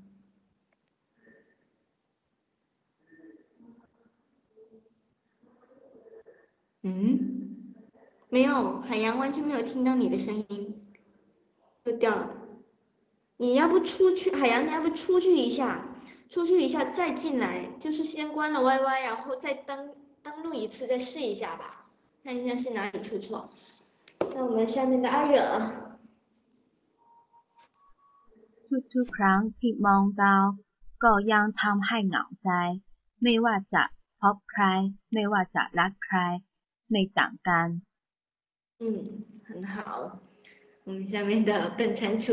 [6.82, 7.74] 嗯，
[8.28, 10.86] 没有，海洋完全没有听到你的声音，
[11.82, 12.47] 又掉了。
[13.37, 15.85] 你要不出去，海洋，你要不出去一下，
[16.29, 21.85] 出去一下再进来，就是先关了 YY，然后再登登录一次，再试一下吧，
[22.23, 23.49] 看一下是哪里出错。
[24.35, 25.35] 那我们下面的阿惹。
[28.69, 30.45] ทุกๆครั้งที่มองดาว
[31.03, 32.49] ก็ยังทำให้เหงาใจ
[33.21, 33.83] ไม่ว่าจะ
[34.21, 34.63] พบใคร
[35.13, 36.17] ไม่ว่าจะรักใคร
[36.91, 37.71] ไม่ต่างกัน。
[38.79, 38.83] 嗯，
[39.47, 39.73] 很好。
[40.85, 42.27] 我们下面的笨蟾蜍。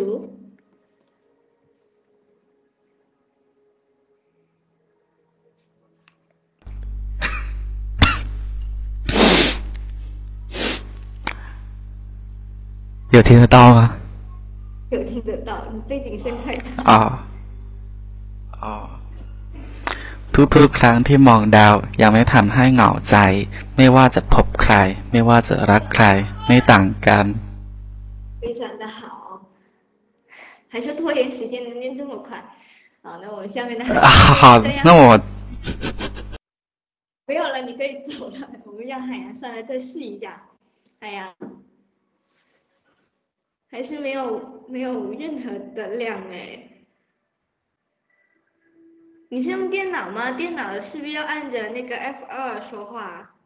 [13.15, 13.97] 有听得到吗？
[14.91, 16.63] 有听 得到，你背景声太大。
[16.91, 17.01] อ๋อ
[18.63, 18.75] อ๋อ
[20.35, 23.17] ทุกๆ ครั้งที่มองดาว ยังไม่ทำให้เหงาใจ
[23.77, 24.75] ไม่ว่าจะพบใคร
[25.11, 26.05] ไม่ว่าจะรักใคร
[26.47, 27.27] ไม่ต่างกัน
[28.43, 29.01] 非常的好，
[30.71, 32.43] 还说拖延时间能念这么快。
[33.03, 33.85] 好，那我们下面的
[34.41, 35.21] 好这样，那我
[37.27, 38.37] 没有了，你可以走了。
[38.65, 40.43] 我们让海洋上来再试一下。
[41.01, 41.33] 海洋
[43.71, 46.67] 还是没有没有任何的亮哎。
[49.33, 50.33] 你是用电脑吗？
[50.33, 53.37] 电脑是不是要按着那个 F 二说话？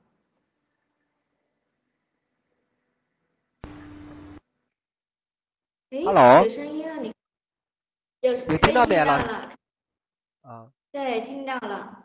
[5.90, 7.12] 诶 Hello 有声音了，你
[8.20, 9.52] 有有听到没可以听了了？
[10.40, 12.04] 啊，对，听到了。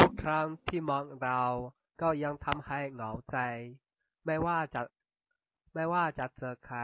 [0.00, 1.52] ทุกครั้งที่มองดาว
[2.00, 3.36] ก็ยังทำให้เหงาใจ
[4.24, 4.82] ไม่ว่าจะ
[5.76, 6.80] ไม่ว่าจะเจอใคร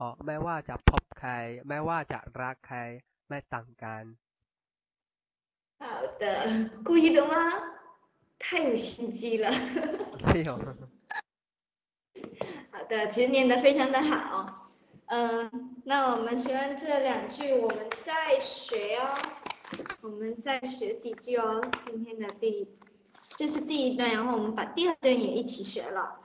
[0.00, 1.32] อ๋อไม่ว่าจะพบใคร
[1.68, 2.78] ไม่ว่าจะรักใคร
[3.28, 4.04] ไม่ต่างกัน
[5.82, 5.84] 好
[6.18, 6.24] 的，
[6.84, 7.34] 故意的吗？
[8.38, 9.50] 太有心机了。
[10.34, 10.58] 没有。
[12.70, 14.68] 好的，其实念得非常的好。
[15.06, 19.16] 嗯、那我们学完这两句，我们再学哦，
[20.02, 21.62] 我们再学几句哦。
[21.86, 22.68] 今天的第，
[23.38, 26.20] 这是第一段，然后我们把第二段也一起学了。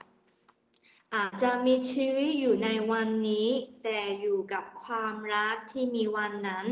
[1.14, 3.50] อาจจะมีชีวิตอยู่ในวันนี้
[3.82, 6.66] แต่อยู่กับความรักที่มีวันนั้น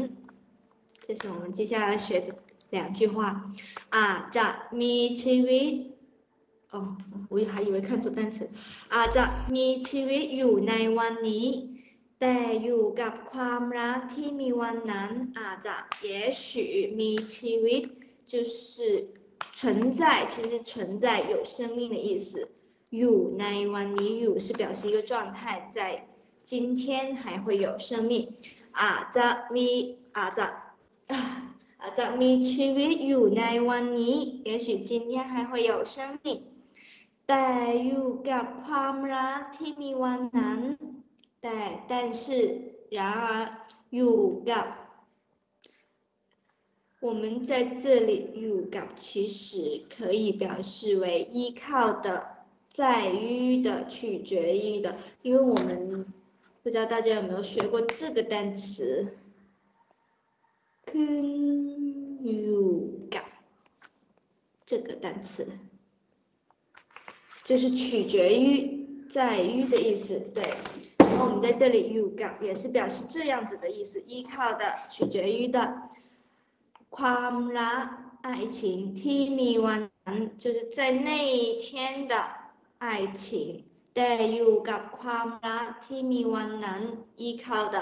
[1.06, 2.26] 这是我们接下来学的
[2.70, 3.16] 两句话。
[3.96, 4.46] อาจจะ
[4.80, 5.70] มีชีวิต
[6.72, 6.96] 哦，
[7.28, 8.36] 我还以为看错单词。
[8.94, 11.46] อาจจะมีชีวิตอยู่ในวันนี้
[12.20, 15.76] แต่อยู่กับความรักที่มีวันนั้นอาจจะ
[16.08, 16.48] 也许
[17.00, 17.82] มีชีวิต
[18.30, 19.08] 就是
[19.58, 22.48] 存在，其实存在有生命的意思。
[22.98, 26.06] อยู่ในวันนี้อยู่是表示一个状态，在
[26.42, 28.12] 今天还会有生命。
[28.72, 29.68] อาจจะมี
[30.16, 30.46] อาจจะ
[31.80, 36.26] อาจจะมีชีวิตอยู่ในวันนี้，也许今天还会有生命。
[37.28, 37.46] แต่
[37.86, 40.60] อยู่กับความรักที่มีวันนั้น
[41.42, 41.58] แต่
[41.90, 42.24] 但是
[42.90, 43.26] 然而
[43.90, 44.18] อยู่
[44.50, 44.66] กับ
[47.00, 47.50] 我们在
[47.82, 52.06] 这里อยู่กับ其实可以表示为依靠的、
[52.70, 56.06] 在于的、取决于的，因为我们
[56.62, 59.18] 不知道大家有没有学过这个单词，
[60.84, 60.94] 跟
[62.22, 63.26] อยู่กับ
[64.66, 65.46] 这个单词。
[67.44, 70.42] 就是取决于在于的意思，对。
[70.98, 75.90] 然后我们在这里อยู่กับ也是表示这样子的意思，依靠的、取决于的。
[76.90, 77.86] ความรัก
[78.22, 82.14] 爱情ที่มีวันนั้น就是在那一天的
[82.78, 83.64] 爱情，
[83.94, 86.82] แต่อยู่กับความรักที่มีวันนั้น
[87.16, 87.76] 依靠的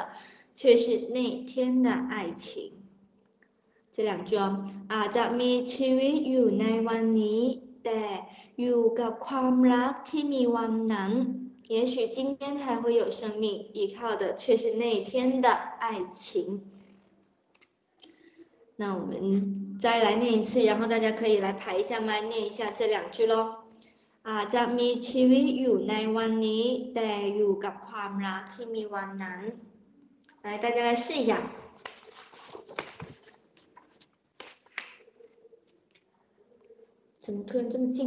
[0.54, 0.84] 却是
[1.16, 1.18] 那
[1.50, 2.72] 天的爱情。
[3.94, 7.42] 这两句哦，อาจจะมีชีวิตอยู่ในวันนี้
[7.84, 8.02] แต่
[8.60, 11.12] อยู่กับความรักที่มีวันนั้น
[11.74, 16.62] 也许今天还会有生命，依靠的却是那天的爱情。
[18.76, 23.55] 那我们再来念一次，然后大家可以来排一下麦，念一下这两句喽。
[24.28, 26.64] อาจจะมีชีวิตอยู่ในวันนี้
[26.94, 29.40] แต่อยู่กับความรักที่มีวันนั้น
[30.44, 31.30] 来，大家来试一下。
[37.24, 37.98] 怎么突然这么近？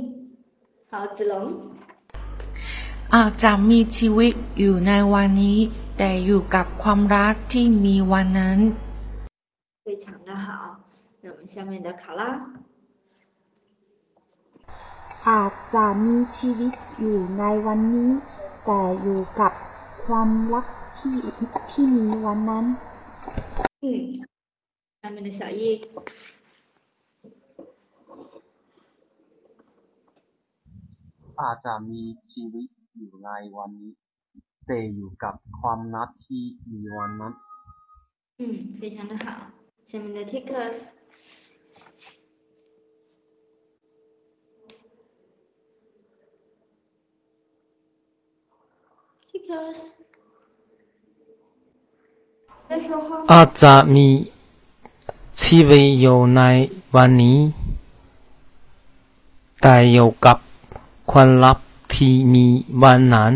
[0.91, 1.33] 好，子龙。
[3.15, 5.59] อาจจะมีชีวิตอยู่ในวันนี้
[5.97, 8.59] แต่อยู่กับความรักที่มีวันนั้น
[9.85, 10.45] 非常的好。
[11.21, 12.21] 那我们下面的考拉，
[15.27, 18.11] อาจจะมีชีวิตอยู่ในวันนี้
[18.65, 19.51] แต่อยู่กับ
[20.05, 20.65] ความรัก
[20.99, 21.17] ที่
[21.71, 22.65] ที่มีวันนั้น
[23.83, 23.87] 嗯，
[25.01, 25.61] 下面的小易，
[31.41, 32.67] อาจจะมีชีวิต
[32.97, 33.93] อยู่ในวันนี้
[34.65, 37.33] แต่อยู่กับความนัดที่มีวันนั้น
[38.39, 38.41] 嗯，
[38.79, 39.25] 非常的好。
[39.89, 40.77] 下面的 Tikus，
[49.29, 49.79] Tikus，
[52.69, 53.25] 在说话吗？
[53.31, 54.07] อาจจะมี
[55.41, 56.41] ชีวิตอยู่ใน
[56.95, 57.37] วันนี้
[59.61, 60.37] แต่อยู่กับ
[61.11, 61.57] ความลับ
[61.93, 62.45] ที่มี
[62.81, 63.33] วันนั้น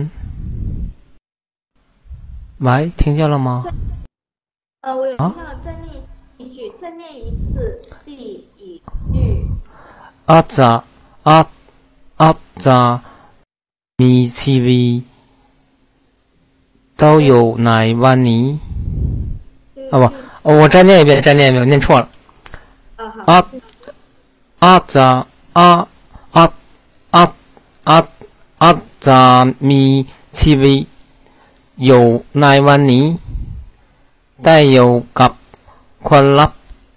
[2.65, 3.49] 喂，听见了吗？
[4.81, 5.87] 呃，我有听啊到，再念
[6.37, 8.81] 一句，再念一次第一
[9.13, 9.15] 句。
[10.29, 10.69] อาจจะ
[11.27, 11.47] อาจ
[16.96, 18.58] 都有奶万尼。
[19.90, 19.98] 啊
[20.42, 22.08] 不，我再念一遍，再念一遍，我念错了。
[22.96, 23.46] 啊
[24.58, 25.88] 啊啊啊
[26.32, 26.52] 啊
[27.10, 27.34] 啊
[27.84, 28.08] 啊
[28.58, 30.86] 啊扎咪七微
[31.76, 33.18] 有奶万尼，
[34.42, 35.36] 带有嘎
[36.02, 36.52] 宽拉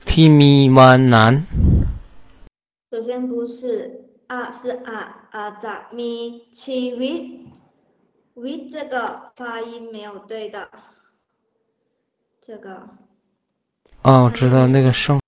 [0.05, 1.45] 提咪万南。
[2.91, 7.46] 首先不是啊，是啊啊扎咪七微。
[8.37, 10.69] v 这个发音没有对的。
[12.39, 12.87] 这个。
[14.03, 15.19] 哦我知道那个声。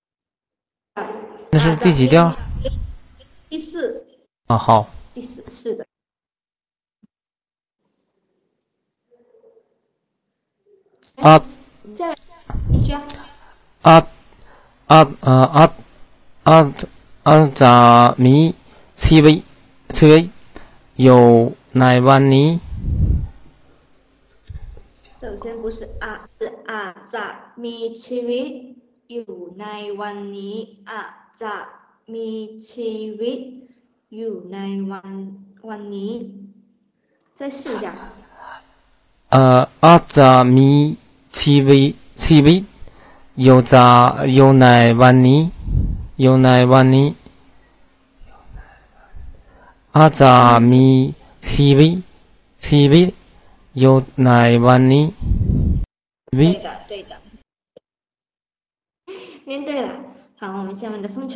[1.50, 2.32] 那是第几调？
[3.48, 4.06] 第四。
[4.46, 4.88] 啊好。
[5.12, 5.84] 第四是的。
[11.16, 11.44] 啊。
[11.96, 13.02] 再来再来一句啊。
[13.82, 14.06] 啊
[14.86, 15.74] 啊啊
[16.44, 16.74] 啊
[17.24, 18.54] 啊咋米
[18.94, 19.42] 七 v
[19.88, 20.30] 七 v
[20.94, 22.60] 有奶万尼。
[25.21, 27.15] 首先不是啊，是啊咋
[27.61, 28.47] 咪ชีวิต
[29.11, 29.65] อยู่ใน
[29.99, 30.55] วันนี้
[30.91, 31.55] อาจจะ
[32.13, 32.31] มี
[32.69, 33.39] ชีวิต
[34.15, 34.57] อยู่ใน
[34.91, 35.11] วัน
[35.69, 36.13] วันนี้
[37.37, 37.85] 再试一下
[39.31, 40.69] เอ่ออาจจะมี
[41.39, 41.87] ชีวิต
[42.23, 42.59] ชีวิต
[43.43, 43.85] อยู่จะ
[44.33, 44.65] อยู่ใน
[45.01, 45.41] วันนี้
[46.21, 47.07] อยู่ในวันนี้
[49.95, 50.33] อาจจะ
[50.71, 50.85] มี
[51.47, 51.93] ชีวิต
[52.65, 53.07] ชีวิต
[53.79, 53.95] อยู่
[54.25, 54.31] ใน
[54.65, 55.05] วันนี้
[56.37, 57.13] 对的对的
[59.49, 59.89] 念对了，
[60.39, 61.35] 好，我们下面的风吹。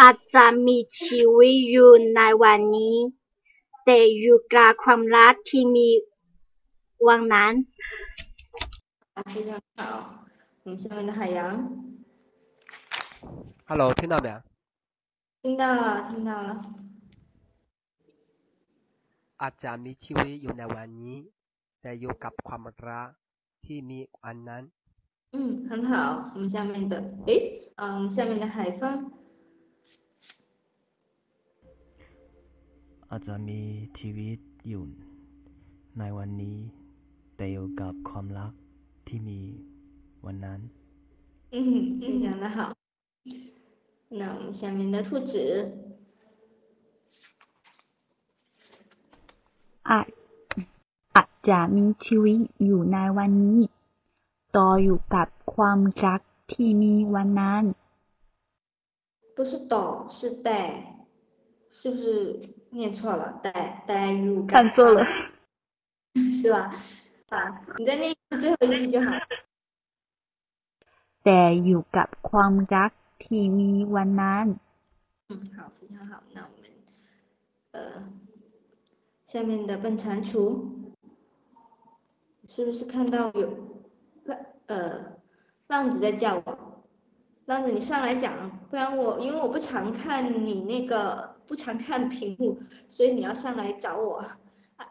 [0.00, 2.96] อาจจะมีชีวิตอยู่ในวันนี้
[3.84, 5.88] แต่อยู่กับความรักที่มี
[7.06, 7.52] วันนั้น
[9.32, 9.80] 非常好，
[10.64, 11.38] 我们下面的海洋。
[13.68, 14.49] Hello，听到没有？
[15.42, 16.48] 听到了，听到了。
[19.42, 21.18] อาจจะมีชีวิตอยู่ในวันนี้
[21.80, 23.08] แต่อยู่กับความรัก
[23.64, 24.64] ที่มีวันนั้น。
[25.32, 26.32] 嗯，很好。
[26.34, 26.94] 我们下面的，
[27.26, 27.30] 诶，
[27.76, 28.80] 啊，我们下面的海风。
[33.10, 33.60] อาจจะมี
[33.98, 34.38] ชีวิต
[34.68, 34.84] อยู่
[35.98, 36.58] ในวันนี้
[37.36, 38.52] แต่อยู่กับความรัก
[39.06, 39.40] ที่มี
[40.24, 40.60] วันนั้น。
[41.52, 42.58] 嗯，非常的好。
[44.10, 45.32] 那我们下面的兔子。
[49.88, 50.06] อาจ
[51.16, 53.60] อาจจะมีชีวิตอยู่ในวันนี้
[54.56, 56.20] ต่ออยู่กับความรัก
[56.52, 57.64] ที่มีวันนั้น
[59.36, 59.82] 不是ต่
[60.16, 60.60] 是แต่
[61.78, 62.04] 是不是
[62.76, 63.22] 念错了？
[63.42, 63.52] แต่
[63.86, 64.98] แต่อยู่看错了，
[66.38, 66.56] 是吧？
[67.28, 67.36] 啊，
[67.78, 69.08] 你再念最后一句就好。
[71.24, 72.90] แต่อยู่กับความรัก
[73.22, 74.46] ที่มีวันนั้น。
[75.28, 76.22] 嗯，好，非常好。
[76.34, 76.64] 那我们
[77.72, 78.02] 呃。
[79.26, 80.64] 下面的笨蟾蜍，
[82.46, 83.48] 是不是看到有
[84.24, 85.16] 浪呃
[85.66, 86.84] 浪子在叫我？
[87.46, 94.18] 浪子，你上来讲，不然我因为我不常看你那个不常看屏幕，所以你要上来找我。
[94.76, 94.86] 啊，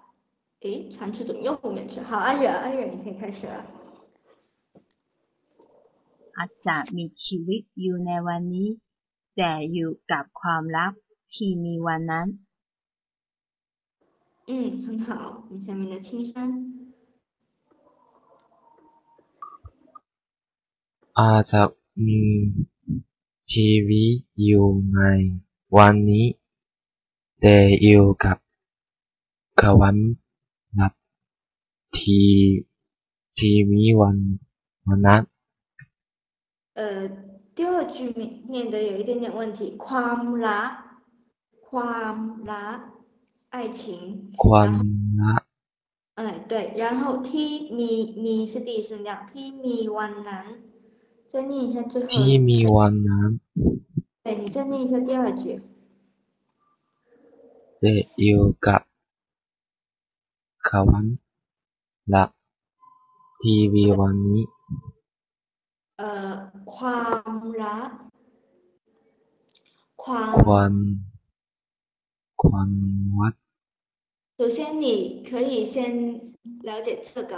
[0.60, 2.02] 诶，蟾蜍怎么又后面去？
[2.02, 3.66] 好，阿远，阿远，你可以开始了。
[6.40, 8.70] อาจจะมีชีวิตอยู่ในวันนี้
[9.38, 10.94] แต่อยู่กับความลับ
[11.34, 12.28] ที่มีวันนั้น。
[14.48, 14.52] 嗯，
[14.86, 15.08] 很好。
[15.50, 16.32] 我们下面的青山。
[21.20, 21.62] อาจจะ
[22.08, 22.24] มี
[23.52, 25.00] ชีวิตอยู่ใน
[25.78, 26.26] วันนี้
[27.42, 28.38] แต่อยู่กับ
[29.60, 29.98] ความ
[30.80, 30.94] ลับ
[31.98, 32.30] ที่
[33.38, 34.18] ที่มีวัน
[34.88, 35.22] วันนั้น。
[36.74, 37.10] 呃，
[37.56, 38.10] 第二句
[38.50, 40.72] 念的有一点点问题，ความรัก
[41.62, 42.80] ความรัก
[43.50, 44.32] 爱情。
[44.38, 44.72] ความ
[45.22, 45.42] รัก
[46.16, 50.48] 哎，对，然后 t มีมี是第一声调，t มีวันนั้น，
[51.28, 52.08] 再念一下最后。
[52.08, 53.30] ที่มีวันนั้น
[54.24, 55.62] 对，你再念一下第二句。
[57.80, 58.82] แต่อยู่กับ
[60.68, 61.06] ความ
[66.00, 66.06] ลับที่มีวันนี้。
[66.06, 67.92] 呃，ความรัก
[69.96, 70.74] ความ ความ
[72.36, 72.72] ความ
[73.18, 73.34] รัก
[74.38, 75.76] 首先，你可以先
[76.62, 77.34] 了解这个，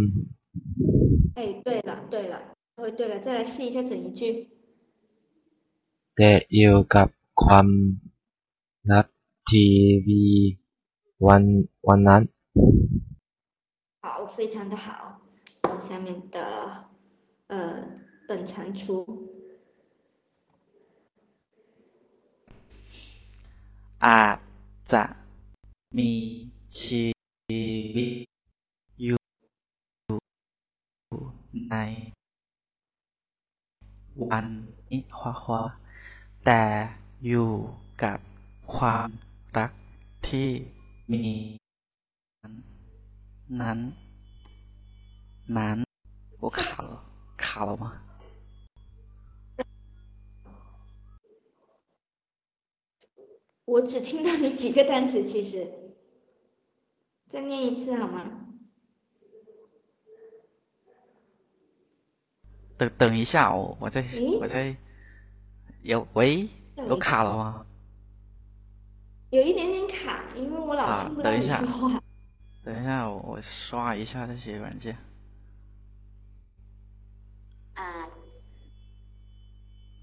[1.35, 2.35] 哎，对了对了，
[2.75, 4.49] 哦对了，再来试一下整一句。
[6.15, 7.07] แต่อยู่กับ
[7.43, 7.67] ความ
[8.91, 9.05] รัก
[9.49, 9.69] ที่
[10.07, 10.23] มี
[11.27, 11.43] วัน
[11.87, 12.21] วันนั้น
[14.01, 15.21] 好，非常的好。
[15.63, 16.37] 好，下面的
[17.47, 17.83] 呃
[18.27, 19.05] 本蟾蜍，
[24.06, 24.38] อาจ
[24.92, 25.04] จะ
[25.98, 26.12] มี
[26.80, 27.04] ชี
[27.96, 28.26] วิต
[29.02, 29.20] อยู่
[31.70, 31.74] ใน
[34.28, 34.46] วัน
[34.90, 35.62] นี้ควาควา
[36.44, 36.62] แต่
[37.26, 37.50] อยู่
[38.02, 38.18] กับ
[38.74, 39.08] ความ
[39.58, 39.72] รัก
[40.28, 40.48] ที่
[41.12, 41.26] มี
[43.60, 43.78] นั้น
[45.56, 45.78] นั้น
[46.36, 46.90] โอ้ขาว
[47.46, 47.92] ขาวมา
[53.64, 55.66] 我只听到你几个单词，其实，
[57.28, 58.40] 再念一次好吗？
[62.76, 64.04] 等等一下哦，我在
[64.40, 64.76] 我在
[65.82, 67.66] 有喂有卡了吗？
[69.30, 72.02] 有一点点卡，因为我老啊听不到你等一下说话。
[72.64, 74.96] 等一下，我我刷一下这些软件。
[77.74, 78.08] 啊，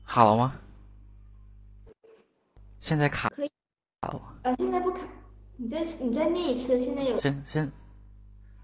[0.03, 0.59] 好了吗？
[2.80, 3.50] 现在卡可以。
[4.02, 5.00] 好，呃，现在不卡，
[5.56, 7.72] 你再你再念一次，现在有先先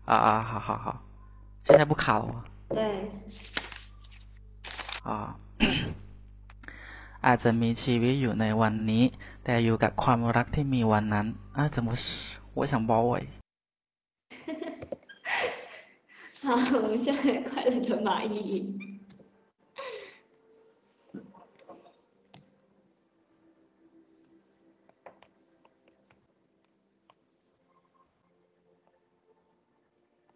[0.05, 1.03] 啊啊，好好好，
[1.67, 2.45] 现在不卡了吗？
[2.69, 3.11] 对，
[5.03, 5.37] 啊
[7.27, 9.05] อาจจะมีชีวิตอยู่ในวันนี้
[9.45, 11.27] แต่อยู่กับความรักที่มีวันนั้น
[11.57, 12.05] 啊，怎么是？
[12.55, 13.27] 我想 包围。
[16.43, 18.35] 好，我们下面快乐的蚂蚁。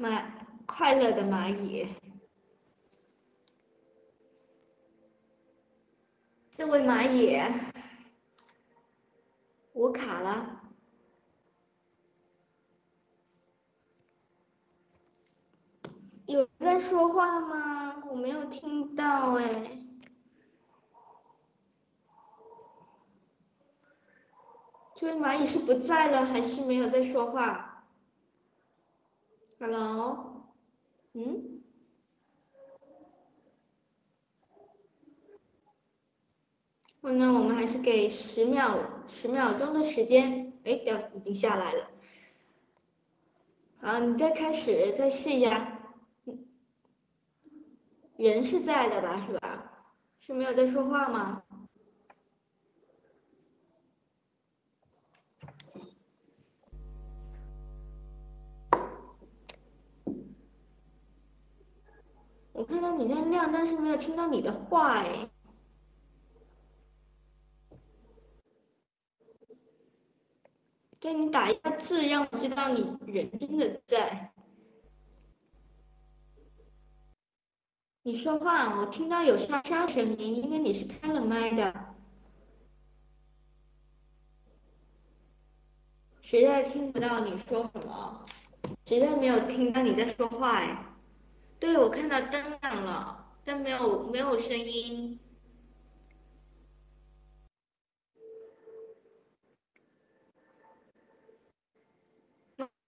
[0.02, 0.24] 蚂
[0.66, 1.88] 快乐的蚂蚁，
[6.49, 7.39] 这位蚂蚁，
[9.74, 10.58] 我卡了。
[16.26, 18.04] 有人在说话吗？
[18.10, 19.78] 我没有听到哎。
[24.95, 27.71] 这位蚂蚁是不在了，还是没有在说话
[29.62, 30.55] ？Hello，
[31.14, 31.62] 嗯？
[37.01, 40.51] 那我们还是给十秒十秒钟的时间。
[40.64, 41.91] 哎，掉已经下来了。
[43.82, 45.80] 好，你再开始，再试一下。
[48.18, 49.93] 人是在的吧，是吧？
[50.22, 51.43] 是没有在说话吗？
[62.62, 65.28] 我看到你在亮，但是没有听到你的话哎。
[70.99, 72.82] 对你打一下字，让我知道你
[73.12, 74.32] 人真的在。
[78.03, 81.95] 你说话，我听到有沙沙声音，应该你是开了麦的。
[86.22, 88.24] 实在听不到你说什么，
[88.86, 90.91] 实在没有听到你在说话哎。
[91.62, 95.20] 对，我看到灯亮了，但没有没有声音。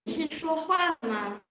[0.05, 1.41] 你是说话吗？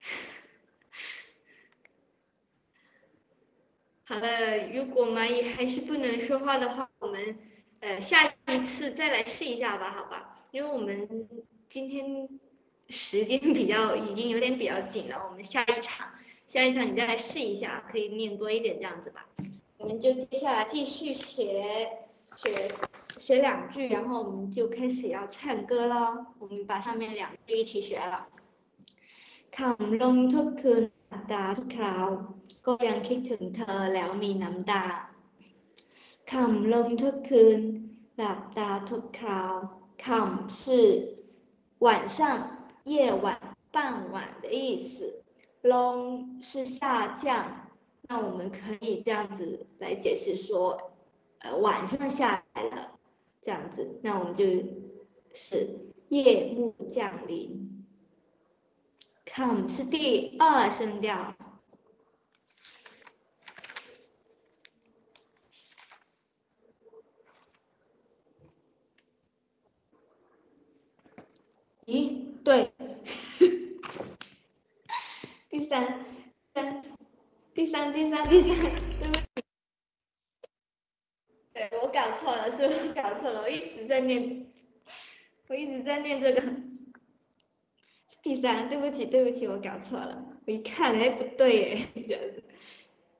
[4.06, 7.36] 好了，如果蚂蚁还是不能说话的话，我们
[7.80, 10.42] 呃下一次再来试一下吧，好吧？
[10.50, 11.28] 因为我们
[11.68, 12.28] 今天
[12.89, 16.07] 时间比较已经有点比较紧了，我们下一场
[16.47, 19.27] 下一场你再来试一下，可以念多一点这样子吧。
[19.77, 21.89] 我们就接下来继续学
[22.35, 22.71] 学
[23.17, 26.33] 学两句，然后我们就开始要唱歌了。
[26.39, 28.27] 我们把上面两句一起学了。
[29.51, 32.07] คำลงทุกคืนหลับตาทุกคราว
[32.65, 34.83] ก็ยังคิดถึงเธอแล้วมีน้ำตา
[36.31, 37.59] คำลงทุกคืน
[38.17, 39.53] หลับตาทุกคราว
[40.05, 40.61] คำ是
[41.79, 42.19] 晚上
[42.84, 45.22] 夜晚傍晚的意思。
[45.62, 47.70] Long 是下降
[48.02, 50.92] 那我们可以这样子来解释说
[51.38, 52.98] 呃晚上下来了
[53.40, 53.98] 这样子。
[54.02, 54.44] 那我们就
[55.32, 57.84] 是夜幕降临。
[59.26, 61.34] Come 是第二声调。
[71.86, 72.23] 咦？
[72.44, 72.70] 对。
[75.48, 76.04] 第三，
[76.52, 76.82] 三，
[77.54, 78.56] 第三，第三，第三，
[79.00, 79.22] 对不起。
[81.52, 84.46] 对我搞错了，是我搞错了，我一直在念，
[85.48, 86.42] 我一直在念这个。
[88.22, 90.24] 第三，对不起，对不起，我搞错了。
[90.46, 92.42] 我一看，哎，不对，哎，这样子。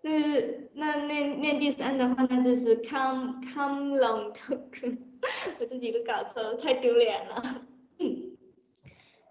[0.03, 4.99] 那是那念念第三的话，那就是 come come long token，
[5.61, 7.67] 我自己都搞错了，太丢脸了。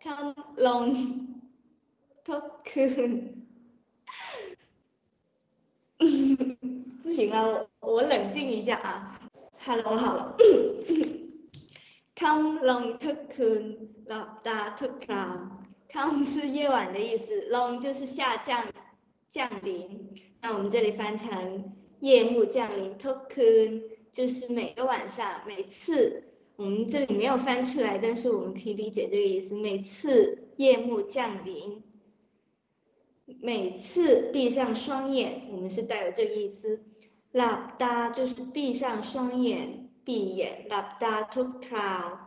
[0.03, 1.27] Come long
[2.25, 3.35] token，
[7.03, 9.19] 不行了，我我冷静一下啊。
[9.65, 10.35] Hello，好了。
[12.17, 18.67] come long token，老大 token，come 是夜晚的意思，long 就是下降
[19.29, 20.21] 降临。
[20.41, 26.23] 那我们这里翻成夜幕降临，token 就是每个晚上，每次
[26.55, 31.81] 我们这里没有翻出来但是我们可以理解这个意思每次夜幕降临
[33.25, 36.83] 每次闭上双眼我们是带有这个意思。
[37.33, 40.67] Lap da 就是闭上双眼闭眼。
[40.69, 42.19] Lap da took cloud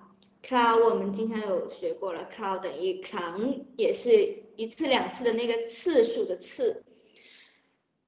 [0.42, 6.82] cloud 我们经常有学过了 cloud 等于 cloud 也是一次两次的那个次数的次。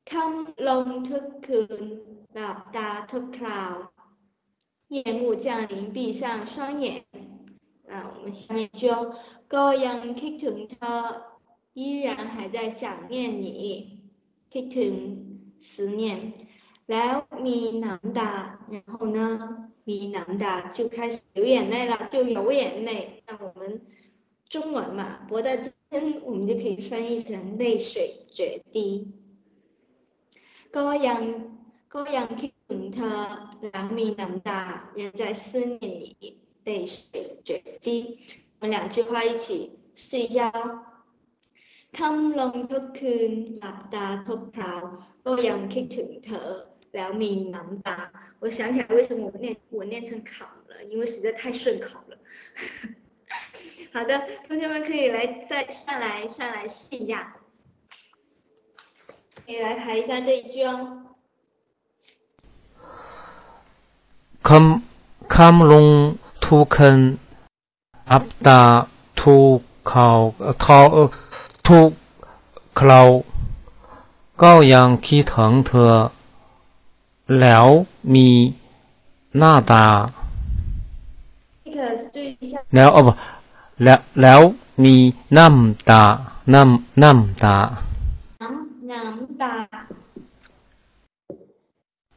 [0.07, 1.43] Come long took
[2.33, 3.89] laugh da took cloud
[4.89, 7.05] 夜幕降临，闭上双眼。
[7.85, 9.15] 那我们下面说，
[9.47, 11.25] 高阳 kitten 他
[11.75, 14.01] 依然还在想念你
[14.51, 15.17] ，kitten
[15.61, 16.33] 思念。
[16.87, 23.23] 来，米南达，然后呢，米南达就开始流眼泪了，就流眼泪。
[23.27, 23.83] 那我们
[24.49, 29.13] 中文嘛，博大精深，我们就可以翻译成泪水决堤。
[30.71, 31.59] 高阳
[31.89, 32.53] 高阳 kitten。
[32.68, 33.20] งคิดถึงเธอ
[33.62, 34.62] แล้วมีน้ำตา
[34.98, 35.80] 仍在思念
[36.20, 36.24] 你
[36.66, 36.96] 泪水
[37.48, 37.50] 决
[37.84, 37.86] 堤
[38.60, 39.48] 我们两句话一起
[39.96, 40.60] 试一下哦
[41.98, 44.82] คำลงทุกคืนหลับตาทุกคราว
[45.26, 46.50] ก็ยังคิดถึงเธอ
[46.96, 47.98] แล้วมีน้ำตา
[48.42, 49.46] 我想起来为什么我念
[49.78, 52.14] 我念成考了因为实在太顺口了
[53.94, 54.12] 好的
[54.46, 55.18] 同学们可以来
[55.50, 57.38] 再上来上来试一下
[59.46, 61.07] 你来排一下这一句哦。
[64.43, 64.83] Come,
[65.29, 67.19] come long to ken.
[68.07, 68.87] Up da
[69.17, 71.13] to call, call
[71.65, 71.93] to
[72.75, 73.23] claw.
[74.39, 76.09] Gao yang qi teng te.
[77.29, 78.53] Liao mi
[79.35, 80.09] na da.
[82.71, 83.15] Liao 哦不
[83.85, 85.51] ，Liao Liao mi na
[85.85, 86.65] da na
[86.95, 87.83] na da.
[88.39, 88.49] Na
[88.83, 89.69] na da。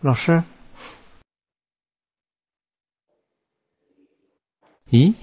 [0.02, 0.42] 老师。
[4.91, 5.14] 咦？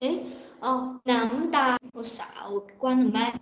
[0.00, 0.22] 哎，
[0.60, 3.40] 哦，南大，我傻，我关了麦。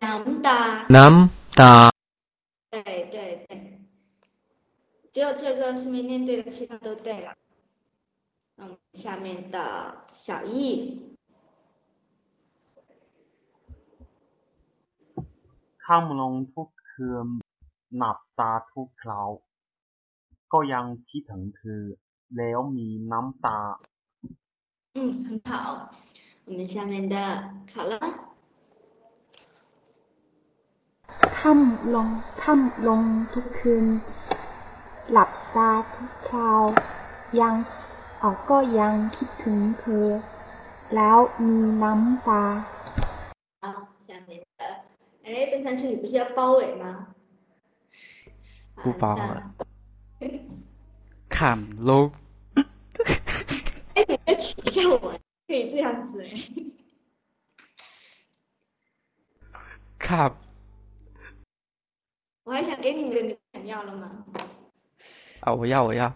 [0.00, 0.86] 南大。
[0.88, 1.90] 南大。
[2.70, 3.78] 对对对，
[5.12, 7.34] 只有这个是没念对的，其他都对了。
[8.56, 11.14] 嗯，下面的小易。
[15.84, 17.26] ค่ำลงทุกคืน
[17.96, 19.30] หลับตาทุกคราว
[20.52, 21.82] ก็ยังคิดถึงเธอ
[22.36, 23.60] แล้วมีน้ำตา
[24.96, 25.90] 嗯，很好。
[26.46, 27.14] 我们下面的
[27.72, 27.94] 考了。
[31.38, 32.08] ค่ำลง
[32.42, 33.02] ค่ำลง
[33.32, 33.86] ทุกคืน
[35.12, 36.62] หลับตาทุกคราว
[37.40, 37.54] ยัง
[38.22, 40.06] ออกก็ยังคิดถึงเธอ
[40.94, 42.44] แล้วมีน้ำตา
[43.62, 43.64] 好，
[44.06, 44.62] 下面的。
[45.24, 46.84] 哎，奔三圈，你不是要包尾吗？
[48.82, 49.54] 不包了。
[51.38, 51.38] 看
[51.88, 52.12] 喽。
[53.94, 55.18] 哎，你在取笑我？
[55.46, 56.26] 可以这样子哎。
[59.98, 60.32] 看。
[62.44, 64.24] 我还想给你个女朋友了吗？
[65.40, 66.12] 啊，我要我要。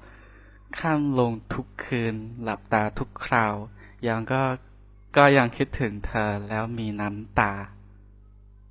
[0.78, 3.54] ข้ามลงทุกคืนหลับตาทุกคราว
[4.06, 4.42] ยังก็
[5.16, 7.52] ก็ยังคิดถึงเธอแล้วมีน้ำตา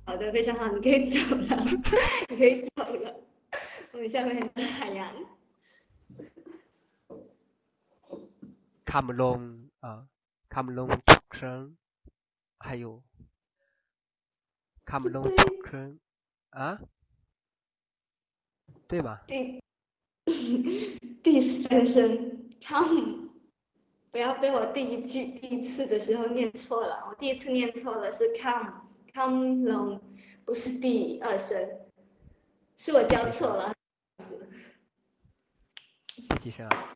[0.06, 1.18] 好的，非常好，你可以走
[1.48, 1.50] 了，
[2.30, 3.06] 你可以走了。
[3.92, 5.00] 我们下面是海洋。
[8.85, 10.07] come long，啊
[10.49, 11.01] ，come long，
[12.57, 13.03] 还有
[14.85, 15.99] come long，
[16.49, 16.79] 啊，
[18.87, 19.23] 对吧？
[19.27, 19.61] 第
[21.23, 23.29] 第三声，come，
[24.11, 30.01] 不要被我第一句第一次的时候念错了，我第一次念错了，是 come，come long，
[30.45, 31.87] 不是第二声，
[32.77, 33.73] 是我教错了，
[36.29, 36.95] 第几声啊？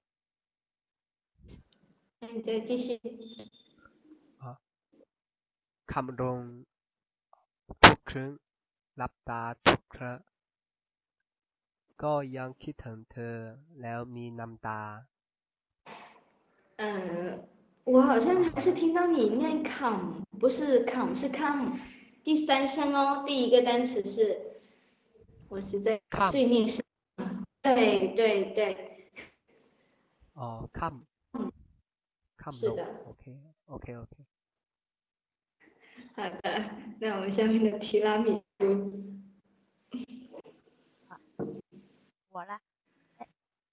[2.26, 3.01] 那你再继续。
[4.39, 4.59] 啊，
[5.93, 6.39] คำลง
[7.83, 8.30] ทุกคืน
[8.97, 10.18] หลับตาทุกครั้ง
[12.03, 13.37] ก็ยังคิดถึงเธอ
[13.80, 14.80] แล้วมีน้ำตา
[16.80, 16.85] 呃，
[17.85, 21.78] 我好像还是听到你念 come，不是 come 是 come，
[22.24, 24.61] 第三声哦，第一个单词是，
[25.49, 26.83] 我实在最念是，
[27.62, 29.11] 对对对。
[30.35, 31.05] 哦，come。
[32.53, 32.85] 是的。
[33.07, 34.16] OK OK OK。
[36.16, 36.70] 好的，
[37.01, 38.64] 那我们下面的提拉米苏。
[42.30, 42.59] 我了，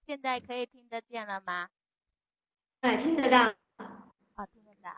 [0.06, 1.70] 现在可以听得见了吗？
[2.82, 3.54] 哎，听得到。
[4.36, 4.92] 哦，听得到。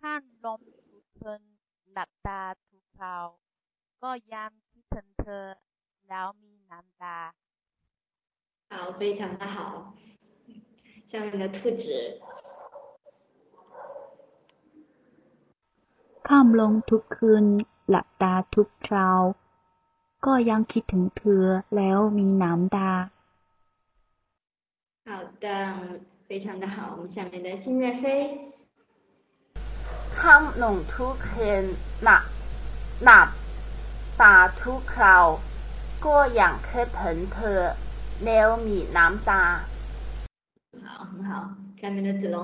[0.00, 1.42] 看ลมทุกคืน
[1.92, 3.26] หลับตาทุกคราว
[4.02, 5.46] ก็ยังคิดถึงเธอ
[6.08, 7.18] แล้วมีน้ำตา。
[8.70, 9.94] 好，非常的好。
[11.10, 11.84] 下面的特质。
[16.28, 17.44] ค่ำลงทุกคืน
[17.88, 19.22] หลับตาทุกคราว
[20.26, 21.44] ก็ยังคิดถึงเธอ
[21.76, 22.90] แล้วมีน้ำตา
[25.08, 25.10] 好
[25.44, 25.46] 的，
[26.28, 26.76] 非常的好。
[26.96, 28.02] 我们下面的现在飞。
[30.20, 31.64] ค่ำลงทุกคืน
[32.02, 32.24] หลับ
[33.04, 33.28] หลับ
[34.20, 35.26] ตาทุกคราว
[36.06, 37.60] ก็ยังคิดถึงเธอ
[38.24, 39.44] แล้วมีน้ำตา
[41.30, 41.30] 好，很好。
[41.80, 42.36] 下面的子龙。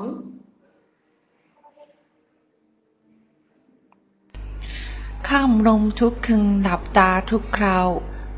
[5.28, 7.86] ค่ำลมทุกคืนหลับตาทุกคราว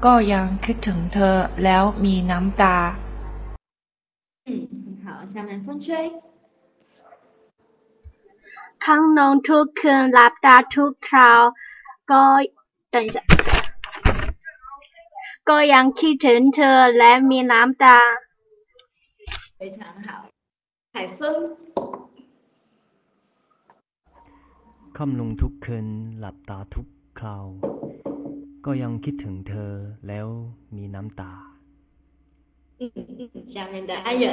[0.04, 2.76] ก็ยังคิดถึงเธอแล้วมีน้ำตา
[4.46, 4.48] 嗯，
[4.84, 5.06] 很好。
[5.32, 5.86] 下面风吹。
[8.84, 11.40] ค่ำลมทุกคืนหลับตาทุกคราว
[12.10, 12.22] ก็
[12.94, 13.16] 等一下
[15.48, 17.98] ก็ยังคิดถึงเธอและมีน้ำตา
[19.58, 20.08] 非常好，
[20.94, 21.18] 海风。
[24.96, 25.86] ค่ำลงทุกคืน
[26.18, 26.86] หลับตาทุก
[27.18, 27.46] คราว
[28.64, 29.72] ก็ยังคิดถึงเธอ
[30.08, 30.26] แล้ว
[30.76, 31.32] มีน้ำตา
[32.78, 34.24] 嗯嗯，下面的安远。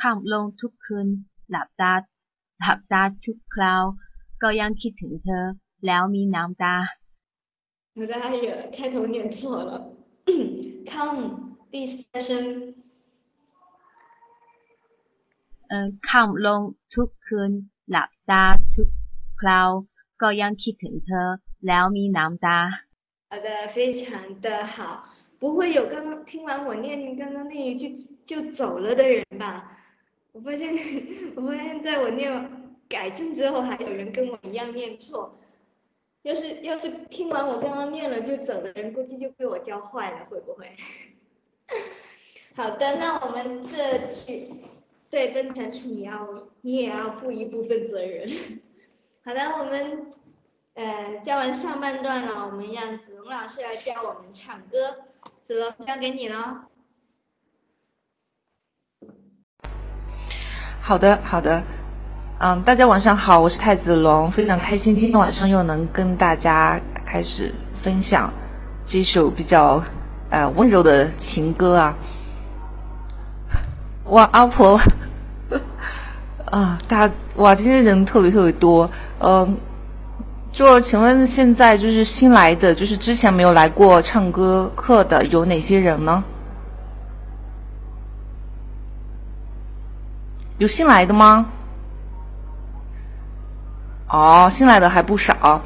[0.00, 1.08] ค่ำลงทุกคืน
[1.50, 1.92] หลับตา
[2.60, 3.82] หลับตาทุกคราว
[4.42, 5.44] ก็ยังคิดถึงเธอ
[5.86, 6.74] แล้วมีน้ำตา
[7.98, 9.38] 我的安远开头念错
[9.68, 9.70] 了，
[10.90, 11.20] come
[11.72, 11.96] 第三
[12.28, 12.30] 声。
[15.68, 16.60] เอ่อค่ำลง
[16.94, 17.50] ทุกคืน
[17.90, 18.44] หลับตา
[18.74, 18.88] ทุก
[19.40, 19.70] คราว
[20.22, 21.28] ก็ยังคิดถึงเธอ
[21.66, 22.58] แล้วมีน้ำตา
[23.30, 24.76] 好的，非常的好。
[25.38, 27.96] 不会有刚刚听完我念刚刚那一句
[28.26, 29.64] 就走了的人吧？
[30.32, 30.70] 我发现，
[31.34, 32.30] 我发现在我念
[32.88, 35.38] 改正之后，还有人跟我一样念错。
[36.22, 40.76] 要是要是听完我刚刚念了就走的人，估计就被我教坏了，会不会？
[42.54, 44.52] 好的，那我们这句
[45.09, 46.27] 对奔腾处你要
[46.61, 48.29] 你也要负一部分责任。
[49.23, 50.11] 好的，我们
[50.73, 55.05] 呃教完上半段了，我们让子龙老师来教我们唱歌。
[55.41, 56.65] 子龙交给你了。
[60.81, 61.63] 好的，好的。
[62.39, 68.31] 嗯，大家晚上好，我是太子龙，非常开心今天晚上又能跟大家开始分享
[68.85, 69.81] 这首比较
[70.29, 71.95] 呃温柔的情歌啊。
[74.05, 74.79] 哇，阿婆，
[76.45, 78.89] 啊，大哇，今天人特别特别多，
[79.19, 79.57] 嗯，
[80.51, 86.23] 就请问现在就是新来的，就是之前没有来过唱歌课的有哪些人呢？
[90.59, 91.47] 有新来的吗？
[94.07, 95.61] 哦，新来的还不少。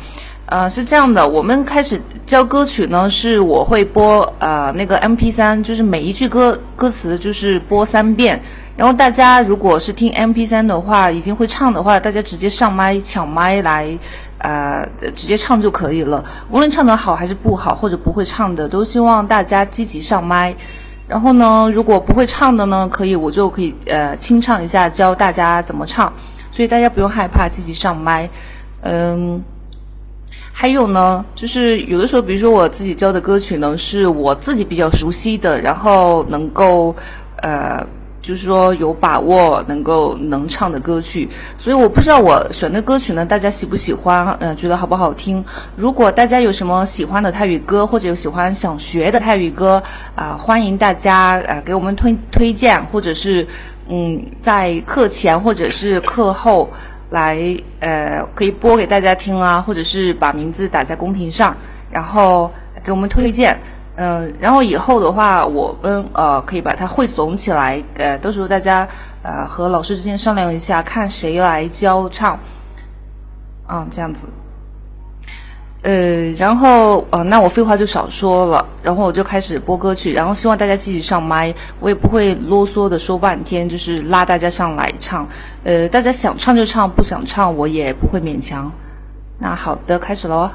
[0.49, 8.41] 呃，是这样的，我们开始教歌曲呢，是我会播呃那个 M P 三，就是每一句歌歌词就是播三遍。
[8.75, 13.95] 然后大家如果是听 M P 三的话，已经会唱的话，大家直接上麦抢麦来，
[14.39, 14.83] 呃，
[15.13, 16.23] 直接唱就可以了。
[16.49, 20.55] 无论唱得好还是不好，或者不会唱的，都希望大家积极上麦。
[21.07, 26.11] 然后呢，如果不会唱的呢，可以我就可以呃清唱一下，教大家怎么唱。
[26.49, 28.27] 所以大家不用害怕，积极上麦。
[28.81, 29.39] 嗯。
[30.61, 36.93] 还有呢，就是有的时候，比如说我自己教的歌曲呢，是我自己比较熟悉的，然后能够，
[37.41, 37.81] 呃，
[38.21, 41.29] 就是说有把握能够能唱的歌曲。
[41.57, 44.35] 所以我不知道我选的歌曲呢，大家喜不喜欢？
[44.41, 45.41] 嗯，觉得好不好听？
[45.77, 49.81] 如果大家有什么喜欢的泰语歌，或者有喜欢想学的泰语歌，
[50.13, 53.47] 啊，欢迎大家呃给我们推推荐，或者是
[53.87, 56.69] 嗯在课前或者是课后。
[57.09, 57.37] 来，
[57.79, 61.55] 呃，可以播给大家听啊，或者是把名字打在公屏上，
[61.91, 62.51] 然后
[62.83, 63.57] 给我们推荐。
[63.95, 68.87] 嗯，然后以后的话，我们呃可以把它汇总起来，呃，到时候大家
[69.23, 72.39] 呃和老师之间商量一下，看谁来教唱，
[73.67, 74.29] 嗯，这样子。
[75.81, 85.27] 呃，然后呃，那我废话就少说了，然后我就开始播歌曲，然后希望大家继续上麦，我也不会啰嗦的说半天，就是拉大家上来唱，
[85.63, 88.69] 呃，大家想唱就唱，不想唱我也不会勉强。
[89.37, 90.49] 那好的，开始喽。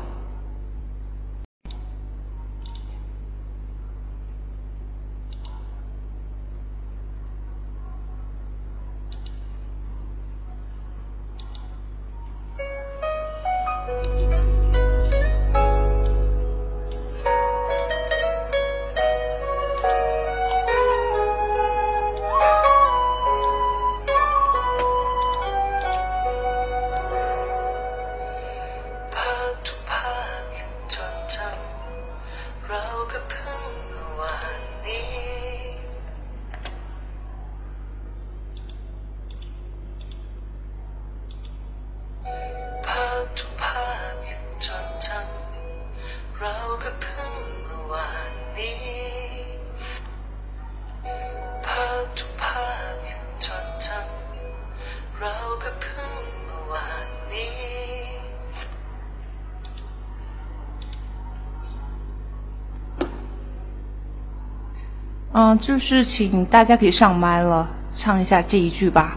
[65.64, 69.16] 就是请大家可以上麦了，唱一下这一句吧。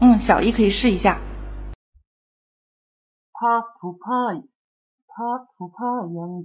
[0.00, 1.18] 嗯，小一可以试一下。
[3.34, 4.32] 怕不怕？
[5.06, 6.00] 怕不怕？
[6.00, 6.42] 玩。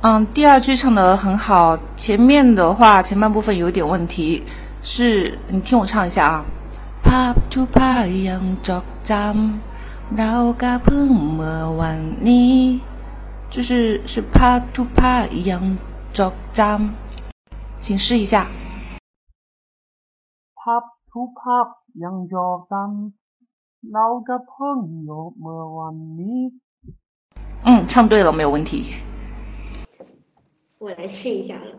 [0.00, 4.42] 嗯，第二句唱的很好，前面的话前半部分有点问题，
[4.80, 6.42] 是你听我唱一下啊。
[7.05, 12.55] ภาพทุกภาพยังจดจำเราก็เพิ่งเมื่อวันนี้
[13.53, 13.69] 就是
[14.11, 15.63] 是ภาพทุกภาพยัง
[16.17, 18.35] จดจำ请试一下
[20.59, 21.67] ภาพทุกภาพ
[22.03, 24.77] ยังจดจำเราก็เพิ่ง
[25.39, 26.39] เมื่อวันนี้
[27.65, 28.71] 嗯唱对了没有问题
[30.83, 31.71] 我来试一下了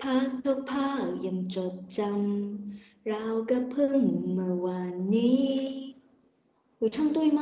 [0.00, 4.00] ภาพทุกภาพยังจดจำ เราก็เพิ่ง
[4.32, 5.46] เมื่อวานนี้
[6.80, 7.40] 我唱对吗？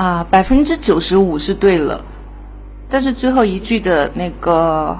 [0.00, 0.02] 啊，
[0.34, 2.04] 百分之九十五是对了，
[2.90, 4.96] 但是最后一句的那个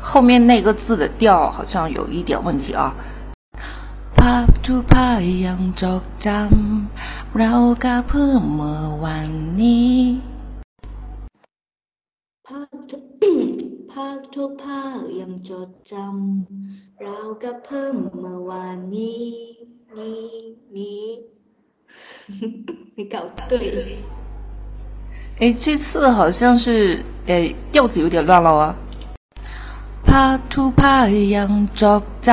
[0.00, 2.94] 后面那个字的调好像有一点问题啊。
[4.16, 7.52] ภาพทุกภาพยังจดจำเรา
[7.84, 9.96] ก็เพิ่งเมื่อวันนี้
[12.46, 13.04] ภาพทุก
[13.92, 19.26] ภาพทุก ภาพยังจดจำ เราก็เพิ่งเมื่อวานนี้
[19.96, 20.24] นี้
[20.76, 21.06] นี้
[22.96, 23.16] 没搞
[23.50, 23.52] 对。
[25.40, 26.66] 哎，这次好像是
[27.26, 28.64] 哎调子有点乱了啊。
[30.06, 31.06] ภาพทุกภาพ
[31.36, 32.30] ยังจดจ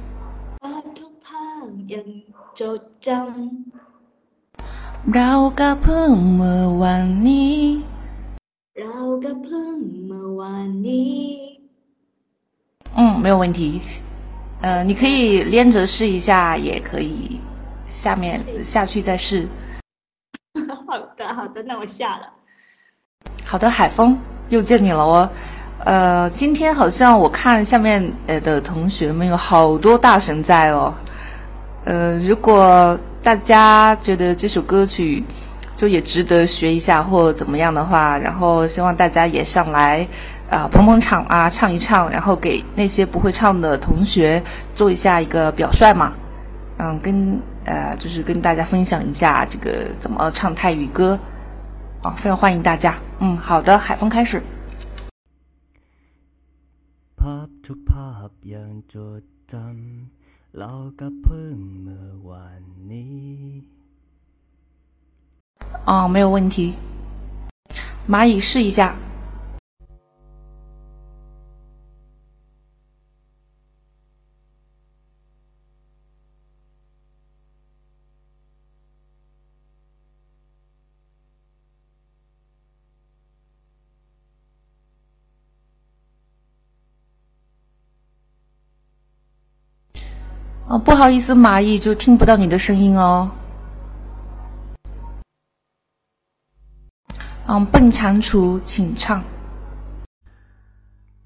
[0.00, 2.08] ำภาพทุกภาพยัง
[2.60, 5.30] จดจำเรา
[5.60, 7.58] ก็เพิ่งเมื่อวันนี้
[8.78, 11.22] เราก็เพิ่งเมื่อวานนี้
[12.99, 13.81] 嗯，没有问题。
[14.59, 17.39] 呃，你可以连着试一下，也可以
[17.87, 19.47] 下面下去再试。
[20.85, 22.27] 好的，好的，那我下了。
[23.45, 24.19] 好的，海峰
[24.49, 25.29] 又见你了哦。
[25.85, 30.93] 呃，今天好像我看下面呃的同学们有好多大神在哦。
[31.85, 35.23] 呃，如果大家觉得这首歌曲
[35.73, 40.05] 就也值得学一下或怎么样的话，然后希望大家也上来
[40.50, 44.42] 啊捧捧场啊，唱一唱，然后给那些不会唱的同学
[44.74, 46.12] 做一下一个表率嘛。
[46.78, 51.18] 嗯，跟呃就是跟大家分享一下这个怎么唱泰语歌。
[52.02, 52.94] 啊，非常欢迎大家。
[53.20, 54.42] 嗯，好的，海峰开始。
[57.18, 63.62] ภาพทุกภาพยังจดจำเราก็เพิ่งเมื่อวันนี้。
[65.86, 66.74] 哦，没有问题。
[68.06, 68.94] 蚂蚁试一下。
[90.68, 93.30] 哦，不好意思，蚂蚁就听不到你的声音哦。
[97.46, 99.22] 嗯，笨蟾蜍，请唱。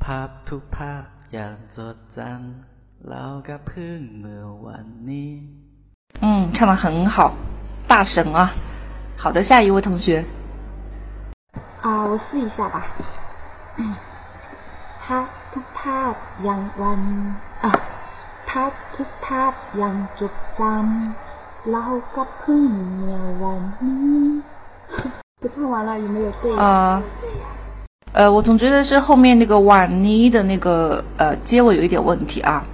[0.02, 1.02] ภาพทุกภาพ
[1.36, 5.28] ยังจดจำ เราก็เพิ่งเมื่อวันนี้。
[6.20, 7.32] 嗯，唱的很好，
[7.86, 8.50] 大神啊！
[9.16, 10.24] 好的，下一位同学。
[11.82, 12.76] 啊，我试一下吧。
[15.02, 16.12] ภาพทุกภาพ
[16.46, 17.02] ยังวัน
[17.62, 17.68] อ่
[18.52, 19.52] ะภาพทุกภาพ
[19.82, 21.84] ยั งจดจำเรา
[22.16, 24.22] ก็เพิ่งเมื่อวันนี้
[25.40, 27.00] 不唱完了有没有对啊？
[28.16, 29.70] 呃，我总觉得是后面那个晚
[30.02, 32.64] 妮的那个呃结尾有一点问题啊。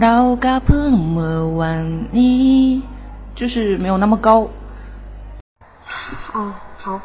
[0.00, 1.84] เราก็เพิ่งเมื่อวัน
[2.16, 2.82] นี้
[3.38, 4.28] 就是没有那么高。
[6.34, 6.36] 啊，
[6.82, 7.00] 好，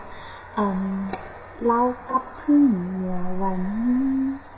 [0.57, 0.63] 嗯，
[1.67, 2.63] เราก็เพิ่ง
[2.97, 4.54] เมื่อวันนี้。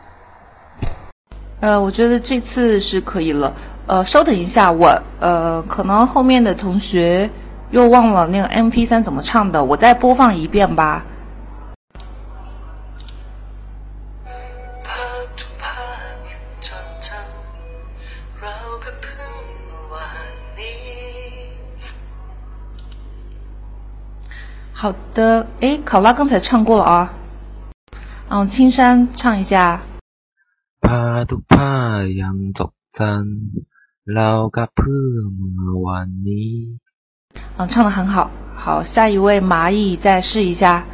[1.60, 3.52] 呃，我觉得这次是可以了。
[3.86, 7.28] 呃，稍等一下，我呃，可能后面的同学
[7.70, 11.04] 又忘了那个 M P 三怎么唱的，我再播放一遍吧。
[24.72, 27.12] 好的，诶，考拉刚才唱过了啊。
[28.28, 29.80] 嗯，青山唱一下。
[31.17, 31.73] ผ้าทุกผ้า
[32.21, 35.21] ยังจดจำเราก็เพิ่ง
[35.53, 36.57] เมื่อวันนี้。
[37.57, 38.29] 嗯，唱的很好。
[38.55, 40.85] 好，下一位蚂蚁再试一下。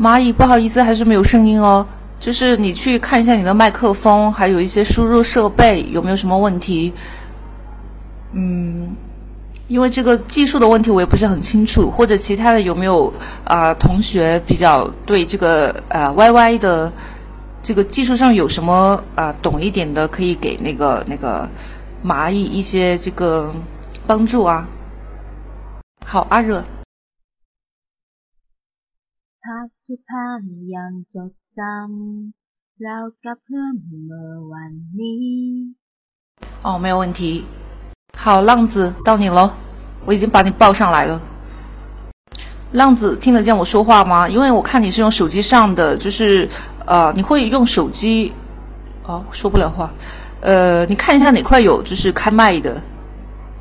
[0.00, 1.86] 蚂蚁，不好意思，还是没有声音哦。
[2.18, 6.94] 就是你去看一下你的麦克风，还有一些输入设备有没有什么问题？
[8.32, 8.96] 嗯，
[9.68, 13.12] 因为这个技术的问题我也不是很清楚，或者其他的有没有
[13.44, 16.90] 啊同学比较对这个呃 YY 的
[17.62, 21.48] 这个技术上有什么啊懂一点的，可以给那个那个
[22.02, 23.54] 蚂蚁一些这个
[24.06, 24.66] 帮助啊。
[26.06, 26.64] 好，阿热。
[31.58, 35.26] จำเรากับเพื่อนเมื่อวันนี้
[36.64, 37.20] 哦，没有问题。
[38.23, 39.51] 好，浪子到你喽，
[40.05, 41.19] 我已经把你报上来了。
[42.71, 44.29] 浪子听得见我说话吗？
[44.29, 46.47] 因为我看你是用手机上的，就是
[46.85, 48.31] 呃，你会用手机
[49.05, 49.91] 哦，说不了话。
[50.39, 52.81] 呃，你看一下哪块有就是开麦的，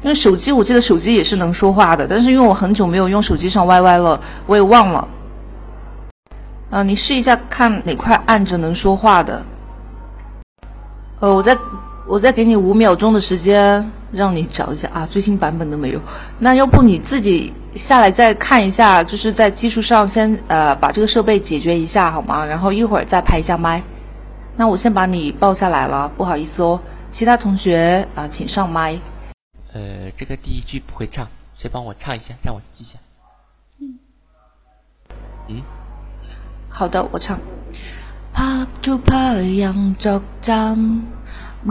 [0.00, 5.08] 因为手机我记得手机也是能说话的，但是因为我很久没有用手机上 YY 了，我也忘了。
[6.70, 9.42] 啊，你试一下看哪块按着能说话的。
[11.18, 11.58] 呃，我在
[12.06, 16.00] 我再给你五秒钟的时间，让你找一下啊，最新版本都没有。
[16.38, 22.44] 那要不你自己下来再看一下，就是在技术上先呃把这个设备解决一下好吗？
[22.44, 23.82] 然后一会儿再拍一下麦。
[24.56, 26.78] 那我先把你抱下来了，不好意思哦。
[27.08, 28.98] 其他同学啊，请上麦。
[29.72, 31.26] 呃，这个第一句不会唱，
[31.56, 32.98] 谁帮我唱一下，让我记一下。
[33.80, 33.98] 嗯。
[35.48, 35.62] 嗯。
[36.68, 37.38] 好的，我唱。
[38.34, 41.02] 拍拖拍人作帐。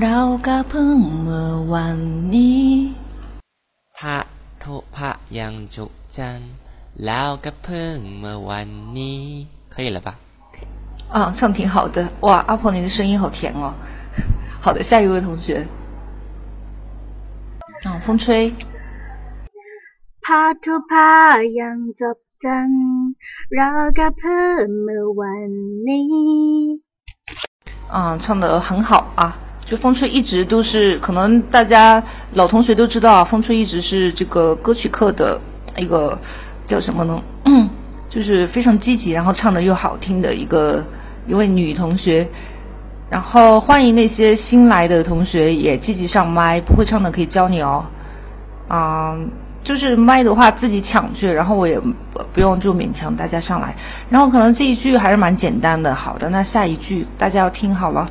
[0.00, 1.98] เราก็เพิ่งเมื่อวัน
[2.34, 2.68] นี้
[3.98, 4.24] ภาพ
[4.64, 9.20] ทุกภาพยังจดจำเราก็เพิ่งเมื่อวันนี้
[9.72, 10.10] 可以了吧？
[11.14, 13.72] 啊，唱挺好的，哇，阿婆你的声音好甜哦。
[14.60, 15.66] 好的，下一位同学。
[17.84, 18.52] 嗯，风吹。
[20.24, 22.46] ภาพทุกภาพยังจด咱
[23.48, 23.60] 绕
[23.98, 24.20] 个坡
[24.86, 24.88] 没
[25.18, 25.22] 完
[25.86, 26.80] 呢。
[27.92, 29.38] 嗯，唱的很好啊！
[29.71, 32.03] 就风吹一直都是，可能大家
[32.33, 35.39] 老同学都知道，风吹一直是这个歌曲课的
[35.77, 36.19] 一个
[36.65, 37.21] 叫什么呢？
[37.45, 37.69] 嗯，
[38.09, 40.83] 就是非常积极，然后唱的又好听的一个
[41.25, 42.27] 一位女同学。
[43.09, 47.85] 然后欢迎那些新来的同学也积极上麦，不会唱的可以教你哦。
[48.67, 49.29] 嗯。
[49.63, 51.79] 就是麦的话自己抢去，然后我也
[52.33, 53.73] 不用就勉强大家上来，
[54.09, 55.95] 然后可能这一句还是蛮简单的。
[55.95, 58.09] 好的，那下一句大家要听好了。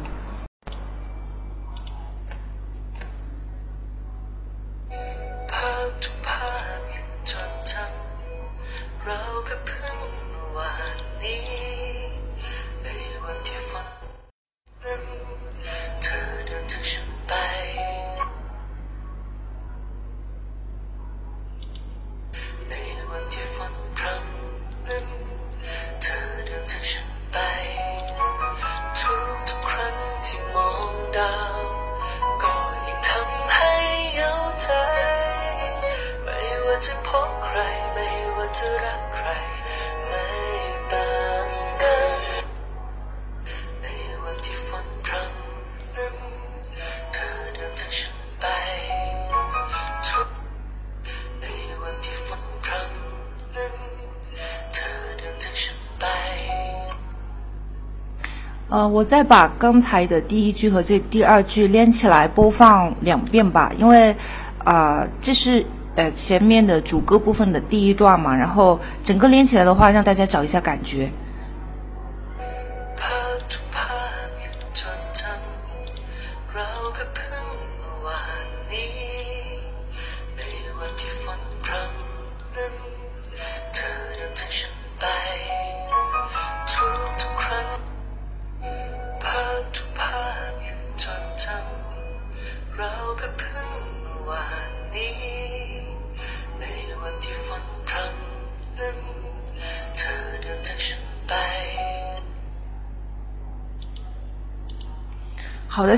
[59.00, 64.14] 我再把刚才的第一句和这第二句连起来播放两遍吧，因为
[64.62, 65.64] 啊、这是
[65.94, 71.08] 呃前面的主歌部分的第一段嘛，然后整个连起来的话，让大家找一下感觉。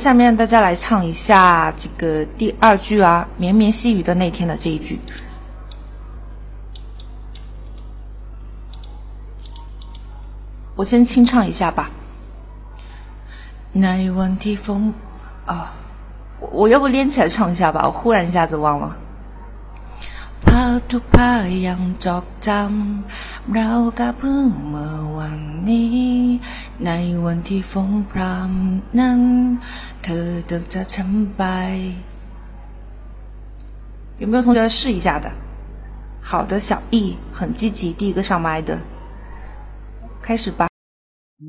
[0.03, 4.99] 下面大家来唱一下这个第二句啊，绵绵细雨的那天的这一句。
[10.75, 11.89] 我先清唱一下吧。
[13.73, 14.93] 那晚的风
[15.47, 15.73] 啊，
[16.41, 17.87] 我我要不连起来唱一下吧？
[17.87, 18.97] 我忽然一下子忘了。
[20.48, 25.98] ภาพทุกภาพยังจดจำเราก็เพิ่งเมื่อวันนี้
[26.86, 26.92] ใน
[27.26, 29.22] วันที่ฝนพรำนั้น
[30.04, 31.44] เธอเดินจากฉันไป
[34.22, 35.28] 有没有同学试一下的？
[36.30, 38.80] 好的，小易很积极，第一个上麦的，
[40.26, 40.68] 开始吧。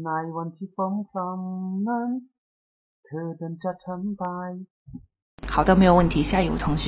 [0.04, 2.08] ในวันที่ฝนพรำนั้น
[3.04, 4.24] เธอเดินจากฉันไป
[5.52, 6.22] 好的，没有问题。
[6.22, 6.84] 下一位同学，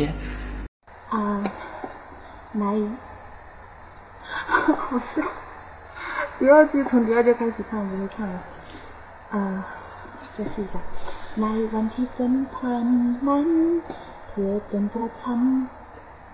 [1.08, 1.16] 啊，
[2.60, 2.64] 来，
[4.92, 5.22] 我是
[6.38, 8.42] 第二句从第二句开始唱，不会唱了。
[9.30, 9.64] 啊，
[10.34, 10.78] 再试一下。
[11.40, 13.48] ในวันที่ฝนพรำนั้น
[14.28, 15.40] เธอเดินจากฉัน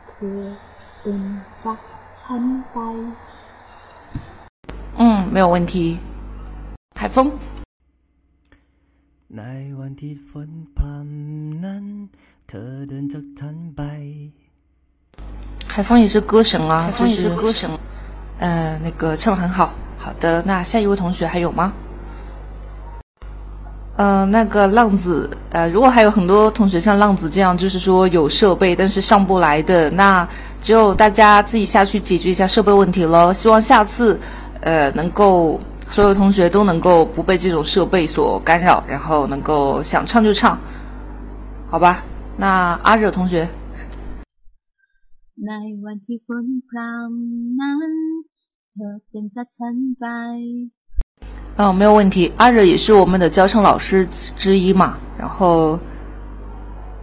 [0.09, 0.40] เธอ
[1.03, 1.23] เดิน
[1.65, 1.81] จาก
[2.20, 2.43] ฉัน
[2.73, 2.78] ไป
[4.98, 5.74] 嗯，没有问题。
[6.98, 7.16] 海峰，
[9.36, 9.43] ใน
[9.81, 11.85] วันที่ฝนพรำนั้น
[12.48, 13.82] เธอเดินจากฉันไป
[15.73, 17.69] 海峰也是歌神啊，海峰也就是是歌神。
[18.39, 19.73] 呃，那个唱的很好。
[19.98, 21.72] 好的，那下一位同学还有吗？
[23.95, 30.27] 呃，那个浪子，呃，如果还有很多同学像浪子这样，就是说有设备但是上不来的，那
[30.61, 33.31] 只有大家自己下去解决一下设备问题喽。
[33.31, 34.19] 希望下次，
[34.60, 35.57] 呃，能够
[35.88, 40.60] 所有同学都能够不被这种设备所干扰，然后能够想唱就唱，
[41.69, 42.03] 好吧？
[42.35, 43.48] 那阿惹同学，
[45.47, 45.53] ใน
[45.85, 47.93] วันที่ฝนพรำนั้น
[48.73, 50.05] เธอเป็นจากฉันไป
[51.59, 52.31] 嗯，没有问题。
[52.36, 55.78] 阿惹也是我们的教唱老师之一嘛，然后，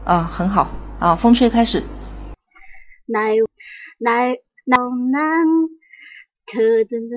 [0.06, 0.70] 啊，很好
[1.00, 1.16] 啊。
[1.16, 1.82] 风吹开始，
[3.08, 3.20] ใน
[3.98, 4.38] ใน
[4.70, 4.76] ใน
[5.16, 5.48] นั้น
[6.46, 7.14] เธอ真的，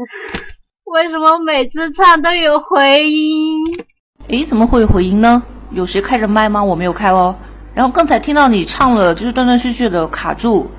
[0.85, 3.85] 为什么每次唱都有回音？
[4.29, 5.43] 诶，怎么会有回音呢？
[5.73, 6.65] 有谁开着麦吗？
[6.65, 7.37] 我没有开哦。
[7.75, 10.71] 然后刚才听到你唱了，就是断断续续的卡住，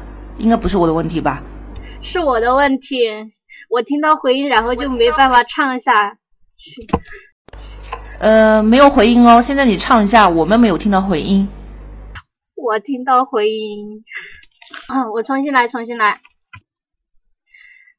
[0.42, 1.40] 应该不是我的问题吧？
[2.00, 2.96] 是我的问题，
[3.70, 6.18] 我听到回音，然后就没办法唱一下。
[8.18, 9.40] 呃，没有回音哦。
[9.40, 11.48] 现在你唱一下，我们没有听到回音。
[12.56, 14.04] 我听到回音。
[14.88, 16.20] 啊，我重新来，重新来。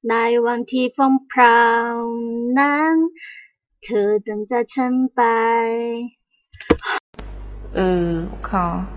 [0.02, 1.44] 来往提风飘
[2.54, 2.94] 难，
[3.82, 5.24] 特等在成败。
[7.74, 8.88] 呃，我看啊。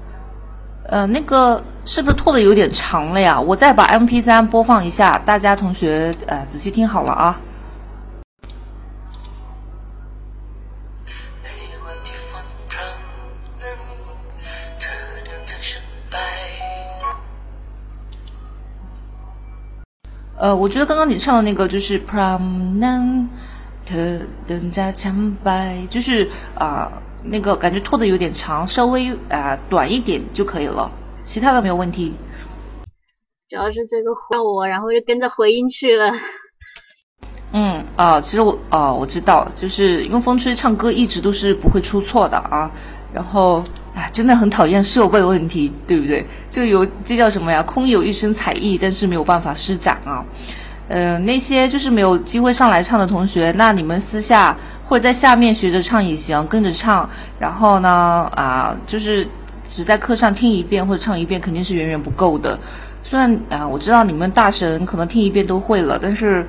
[0.89, 3.41] 呃，那个是不是拖的有点长了呀？
[3.41, 7.41] 我再把 M P 三播放一下，大家同学呃仔细听好了啊。
[20.39, 23.27] 呃，我觉得刚刚你唱的那个就是 prom nan，
[23.87, 23.97] 特
[24.47, 30.91] 等加强白，就是啊、呃那个感觉拖的有点长，稍微啊、呃短一点就可以了，
[31.23, 32.15] 其他的没有问题。
[33.49, 36.13] 主要是这个让我，然后就跟着回音去了。
[37.53, 42.71] 嗯啊、其实我哦、我知道，就是因为风吹唱歌一直都是不会出错的啊。
[43.15, 46.27] 然后啊，真的很讨厌设备问题，对不对？
[46.49, 47.63] 就有这叫什么呀？
[47.63, 50.25] 空有一身才艺，但是没有办法施展啊。
[50.89, 54.57] 呃，那些就是没有机会上来唱的同学，那你们私下
[54.89, 57.09] 或者在下面学着唱也行，跟着唱。
[57.39, 57.89] 然后呢，
[58.35, 59.27] 啊，就是
[59.69, 62.59] 只在课上听一遍或者唱一遍，肯定是远远不够的。
[63.03, 66.47] 虽然啊，我知道你们大神可能听一遍都会了，但是。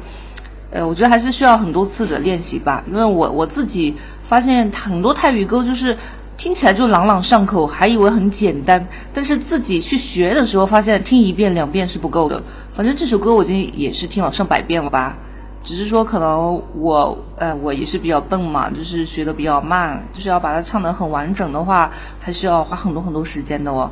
[0.69, 5.95] 呃，我觉得还是需要很多次的练习吧，因为我我自己发现很多泰语歌就是
[6.35, 12.43] 听起来就朗朗上口，还以为很简单，但是自己去学的时候发现听一遍两遍是不够的。
[12.77, 15.15] 反正这首歌我已经也是听了上百遍了吧，
[15.63, 23.89] 只是说可能我呃我也是比较笨嘛，就是学的比较慢，就是要把它唱得很完整的话，还是要花很多很多时间的哦。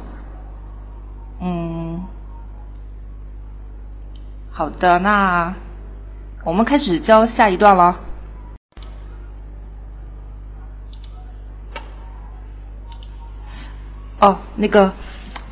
[1.42, 2.00] 嗯，
[4.52, 5.52] 好的，那
[6.44, 8.00] 我们开始教下一段了。
[14.20, 14.94] 哦，那个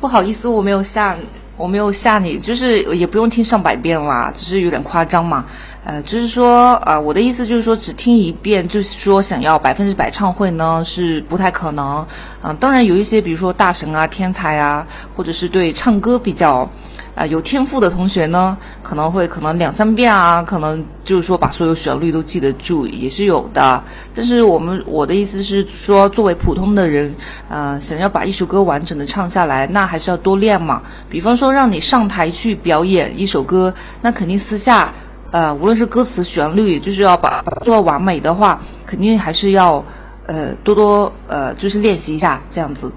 [0.00, 1.16] 不好意思，我没有下，
[1.56, 5.44] 我没有吓你，就是也不用听上百遍啦，只是有点夸张嘛。
[5.84, 12.06] 呃，就是说，呃，我的意思就是说，只听一遍，就是说想要百分之百唱会呢，是不太可能。
[12.42, 16.66] 嗯，当然有一些，比如说大神啊、天才啊，或者是对唱歌比较
[17.14, 23.82] 啊有天赋的同学呢，可能会可能两三遍啊，可能就是说把所有旋律都记得住，也是有的。
[24.14, 27.14] 但是我们我的意思是说，作为普通的人，
[27.48, 30.82] 呃，想要把一首歌完整的唱下来，那还是要多练嘛。
[31.08, 34.92] 比方说，让你上台去表演一首歌，那肯定私下。
[35.30, 39.84] 呃，无论是歌词、旋律，就是要把做到完美的话，肯定还是要
[40.26, 42.92] 呃多多呃就是练习一下这样子。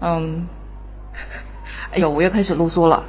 [0.00, 0.46] 嗯，
[1.98, 3.02] 有，我又开始啰嗦了。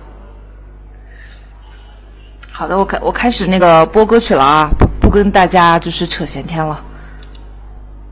[2.52, 6.84] 好的，我开我开始那个播歌曲了啊，不不跟大家就是扯闲天了。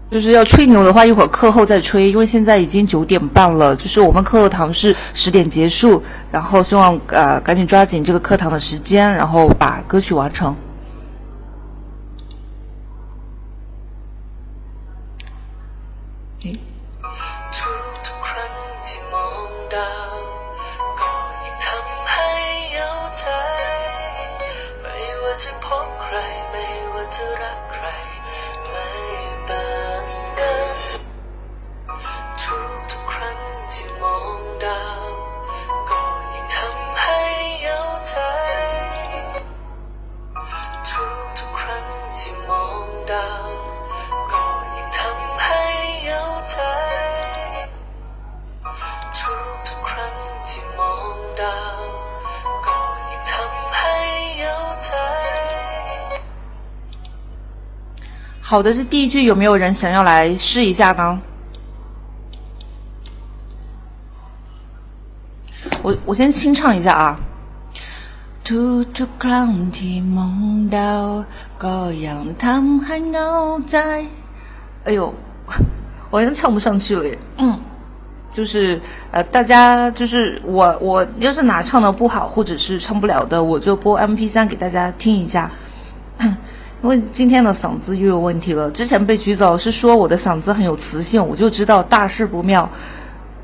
[0.07, 3.75] 就是要吹牛的话，一会儿课后再吹，因为现在已经九点半了。
[3.75, 6.01] 就是我们课堂是十点结束，
[6.31, 10.55] 然后希望呃赶紧抓紧这个课堂的时间，然后把歌曲完成。
[58.49, 61.19] 好的，这第一句有没有人想要来试一下呢？
[65.83, 67.19] 我我先清唱一下啊。
[68.45, 71.25] 兔兔康提梦到
[71.57, 72.81] 高阳汤
[73.65, 74.05] 在，
[74.85, 75.13] 哎呦，
[76.09, 77.19] 我好像唱不上去了耶。
[77.39, 77.59] 嗯，
[78.31, 78.79] 就是
[79.11, 85.51] 呃，大家就是我我要是哪唱的不好或者是唱不了的，我就播 M P 三给大家听一下。
[86.87, 88.71] 因为今天的嗓子又有问题了。
[88.71, 92.69] 之前被举走是说我的嗓子很有磁性，我就知道大事不妙。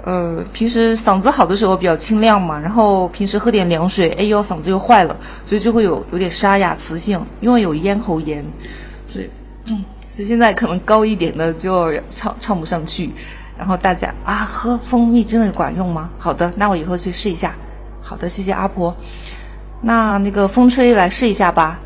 [0.05, 8.45] 呃，平时嗓子好的时候比较清亮嘛，然后平时喝点凉水，哎呦，嗓子又坏了，所以就会有有点沙哑磁性，因为有咽喉炎，
[9.05, 9.29] 所以，
[10.09, 13.11] 所以现在可能高一点的就唱唱不上去。
[13.57, 16.09] 然后大家啊，喝蜂蜜真的管用吗？
[16.17, 17.53] 好的，那我以后去试一下。
[18.01, 18.95] 好的，谢谢阿婆。
[19.81, 21.81] 那那个风吹来试一下吧。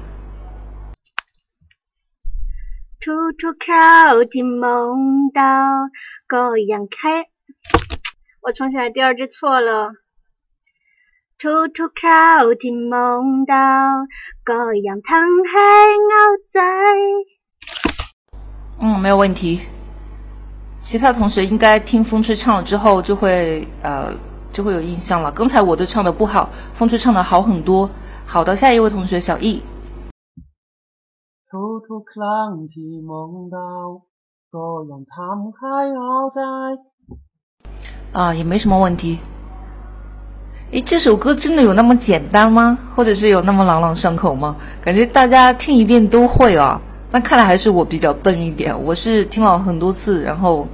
[3.07, 5.41] 处处靠近梦到
[6.27, 7.25] 高阳开。
[8.41, 9.91] 我重来第二句错了。
[11.37, 13.55] 处处靠近梦到
[14.43, 15.57] 高阳堂海
[16.51, 16.61] 在。
[18.81, 19.61] 嗯，没有问题。
[20.77, 24.13] 其他同学应该听风吹唱了之后就会呃
[24.51, 25.31] 就会有印象了。
[25.31, 27.89] 刚才我都唱的不好，风吹唱的好很多。
[28.25, 29.63] 好的，下一位同学小易。
[31.88, 33.86] ทุกๆครั้งที่มองดาว
[34.54, 36.40] ก็ยังทำให้เอาใจ
[38.16, 39.04] 啊，也没什么问题。
[40.72, 42.78] 诶，这首歌真的有那么简单吗？
[42.94, 44.56] 或者是有那么朗朗上口吗？
[44.80, 46.80] 感觉大家听一遍都会啊。
[47.10, 50.66] 那看来还是我比较笨一点，我是听了很多次，然后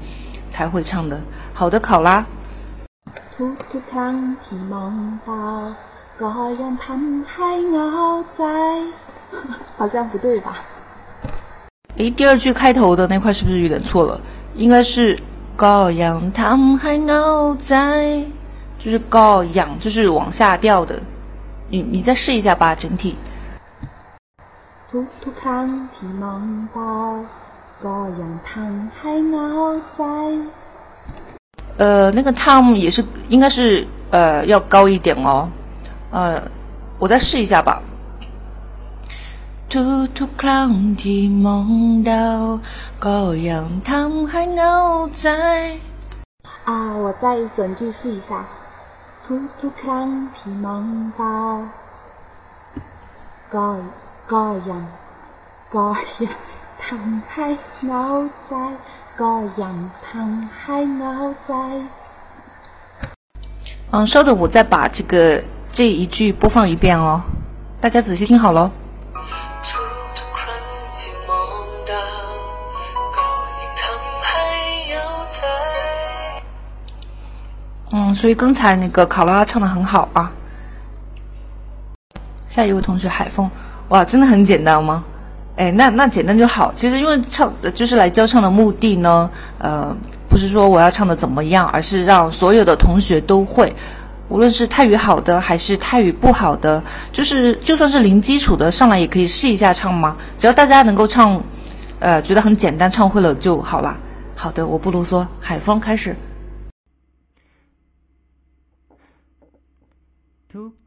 [0.49, 1.21] 才会唱的。
[1.53, 2.25] 好的，考啦。
[3.37, 4.15] ทุกๆครั้ง
[4.45, 4.95] ที่มอง
[5.27, 5.61] ดาว
[6.21, 6.31] ก็
[6.61, 7.91] ยังทำให้เหงา
[8.37, 8.43] ใจ
[9.77, 10.49] 好像不对吧？
[11.98, 14.20] 诶，第二句开头的那块是不是有点错了？
[14.56, 15.18] 应该是
[15.56, 18.24] 高扬汤还闹在，
[18.80, 21.00] 就是高扬，就是往下掉的。
[21.70, 23.16] 你你再试一下吧，整体。
[24.92, 25.68] 偷偷看
[26.00, 27.20] 提芒包，
[27.82, 30.04] 高扬汤还闹在。
[31.78, 35.50] 呃，那个汤也是，应该是呃要高一点哦。
[36.12, 36.42] 呃，
[37.00, 37.82] 我再试一下吧。
[40.19, 40.71] ทุกๆครั้ง
[41.03, 41.71] ที่มอง
[42.11, 42.43] ดาว
[43.05, 43.19] ก็
[43.49, 44.75] ยังทำให้เหงา
[45.21, 45.27] ใจ
[46.69, 46.71] 啊，
[47.03, 47.25] 我再
[47.57, 48.31] 整句试一下。
[49.61, 50.87] ทุกๆครั้งที่มอง
[51.21, 51.55] ดาว
[53.55, 53.67] ก็
[54.33, 54.85] ก็ยัง
[55.75, 55.87] ก็
[56.25, 56.39] ยัง
[56.85, 57.47] ทำให้
[57.85, 58.05] เหงา
[58.47, 58.53] ใจ
[59.21, 59.77] ก็ยัง
[60.09, 61.15] ทำให้เหงา
[61.45, 61.53] ใจ。
[63.93, 65.43] 嗯，稍等，我再把这个
[65.73, 67.23] 这一句播放一遍哦，
[67.81, 68.71] 大家仔细听好喽。
[77.96, 80.32] 嗯，所以刚才那个考拉唱的很好啊。
[82.48, 83.48] 下一位同学海峰，
[83.90, 85.04] 哇，真的很简单吗？
[85.58, 86.74] 哎，那那简单就好。
[86.74, 89.30] 其实因为唱就是来教唱的目的呢，
[89.60, 89.96] 呃，
[90.28, 93.72] 不是说我要唱的怎么样，而是让所有的同学都会，
[94.28, 100.16] 无论是泰语好的还是泰语不好的，就是就算是零基础的上来也可以试一下唱嘛。
[100.36, 101.40] 只要大家能够唱，
[102.00, 103.96] 呃，觉得很简单，唱会了就好啦。
[104.36, 106.16] 好的，我不啰嗦，海峰开始。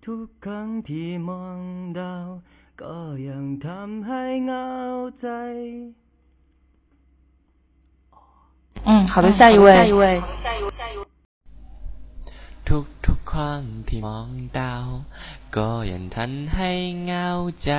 [0.05, 1.59] ทุกๆครั้งที่มอง
[1.99, 2.27] ดาว
[2.81, 2.97] ก็
[3.29, 4.67] ยังทำให้เหงา
[5.21, 5.27] ใจ
[8.87, 9.67] 嗯，好的，下一位。
[9.75, 10.03] 下一位。
[12.67, 14.87] ทุกทุกๆครั้งที่มองดาว
[15.57, 16.71] ก็ยังทันให้
[17.03, 17.27] เหงา
[17.63, 17.71] ใจ。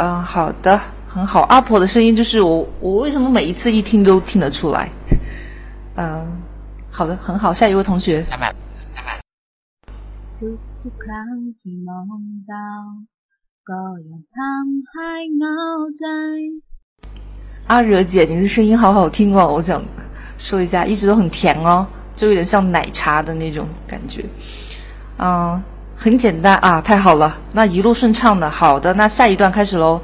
[0.00, 1.42] 嗯，好的，很好。
[1.52, 4.88] 阿婆的声音就是我，我为什么每一次一听都听得出来？
[5.96, 6.40] 嗯，
[6.90, 7.52] 好的，很好。
[7.52, 8.24] 下一位同学。
[10.38, 12.84] ทุกๆครั้งที่มองดาว
[13.70, 15.58] ก็ยังทำให้เหงา
[15.98, 16.04] ใจ
[17.70, 19.46] 阿惹姐，你的声音好好听哦！
[19.54, 19.80] 我想
[20.38, 21.86] 说一下，一直都很甜哦，
[22.16, 24.24] 就有点像奶茶的那种感觉。
[25.18, 25.62] 嗯，
[25.96, 28.50] 很简单啊，太好了，那一路顺畅的。
[28.50, 30.00] 好的，那下一段开始喽。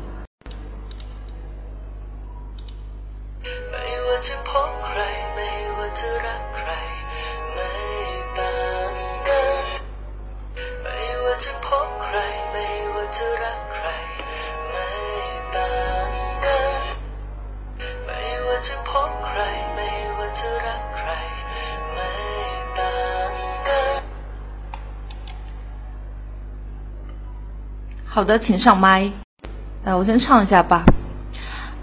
[28.13, 29.09] 好的，请上麦。
[29.85, 30.83] 来，我先唱一下吧。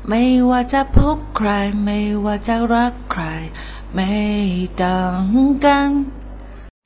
[0.04, 3.48] 没我在不 cry，没我在 rock cry，
[3.94, 6.04] 没当干。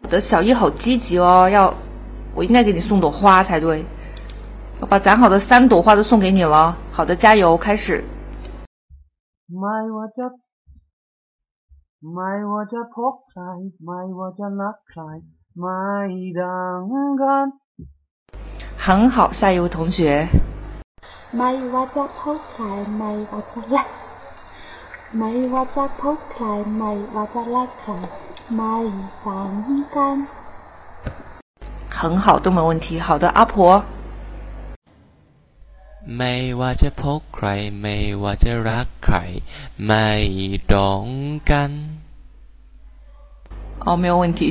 [0.05, 1.75] 我的小易好积极哦，要
[2.37, 3.85] 我应该给你送朵花才对。
[4.79, 6.79] 我把攒好的三朵花都送给你了。
[6.93, 8.05] 好的，加油，开始。
[9.49, 9.59] 没
[9.91, 10.23] 我在，
[11.99, 15.21] 没我在 pop cry，没我在 rock cry，
[15.57, 17.51] 没当干。
[17.51, 17.62] My
[18.82, 20.28] 很好，下一位同学。
[21.38, 22.64] ไม่ว่าจะพบใคร
[22.98, 23.88] ไม่ว่าจะรัก
[25.18, 26.46] ไม่ว่าจะพบใคร
[26.78, 27.92] ไม่ว่าจะรักใคร
[28.56, 28.76] ไม่
[29.24, 29.52] ต่าง
[29.96, 30.18] กัน
[31.98, 33.00] 很好，都没问题。
[33.00, 33.84] 好的，阿婆。
[36.18, 37.48] ไม่ว่าจะพบใคร
[37.82, 39.16] ไม่ว่าจะรักใคร
[39.86, 40.08] ไม่
[40.70, 41.06] ตรง
[41.50, 41.72] กัน
[43.86, 44.42] 哦，没有问题。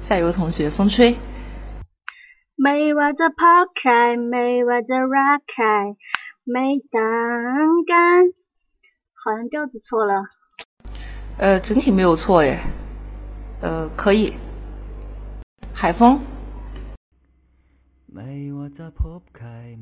[0.00, 1.16] 下一位同学，风吹。
[2.63, 5.97] 没袜在抛开，没袜子拉开，
[6.43, 7.01] 没胆
[7.87, 8.27] 敢。
[9.15, 10.25] 好像调子错了。
[11.39, 12.59] 呃，整体没有错耶。
[13.63, 14.35] 呃，可以。
[15.73, 16.19] 海风。
[18.05, 19.75] 没袜子抛开，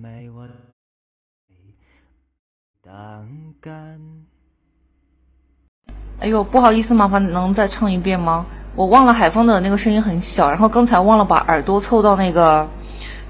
[6.21, 8.47] 哎呦，不好意思，麻烦能再唱一遍吗？
[8.75, 12.69] 我忘了海风的那个声音很小，然后刚才忘了把耳朵凑到那个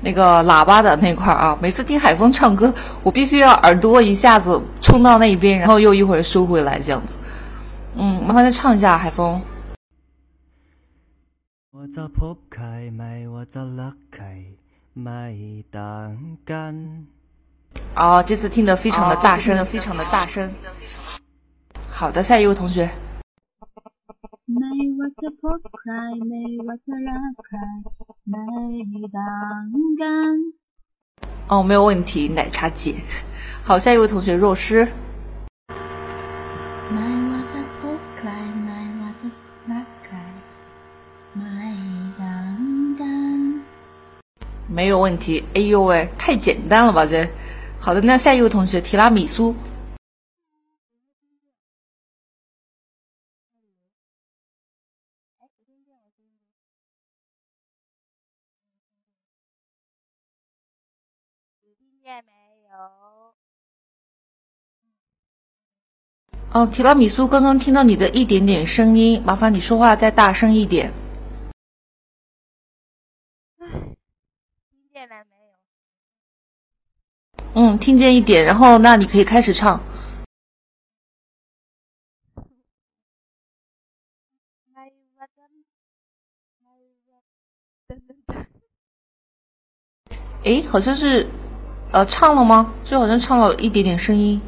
[0.00, 1.58] 那个喇叭的那块儿啊。
[1.60, 7.18] 每次听海风唱歌，我必须要耳朵一下子冲到那边，然后又一会儿收回来这样子。
[7.96, 9.40] 嗯，麻烦再唱一下海风。
[11.74, 12.66] ว่าจะพบใคร
[12.96, 14.24] ไม่ว่าจะรักใคร
[15.02, 15.24] ไม่
[15.76, 16.10] ต่าง
[16.50, 16.74] กัน
[17.96, 20.50] 哦，这次听得非常的大声，非常的大声。
[21.91, 22.89] 好的，下一位同学。
[31.47, 32.95] 哦，没有问题，奶茶姐。
[33.63, 34.87] 好，下一位同学，若诗。
[44.67, 47.27] 没有问题，哎呦喂，太简单了吧这。
[47.79, 49.53] 好的，那下一位同学，提拉米苏。
[66.51, 70.91] 哦，提拉米苏，刚刚听到你的一点点声音，麻烦你说话再大声一点。
[73.59, 73.69] 听
[74.91, 75.35] 见见了没
[77.53, 77.61] 有？
[77.61, 79.79] 嗯，听见一点，然后那你可以开始唱。
[90.43, 91.27] 哎，好像是，
[91.91, 92.73] 呃，唱了吗？
[92.83, 94.41] 就好像唱了一点点声音。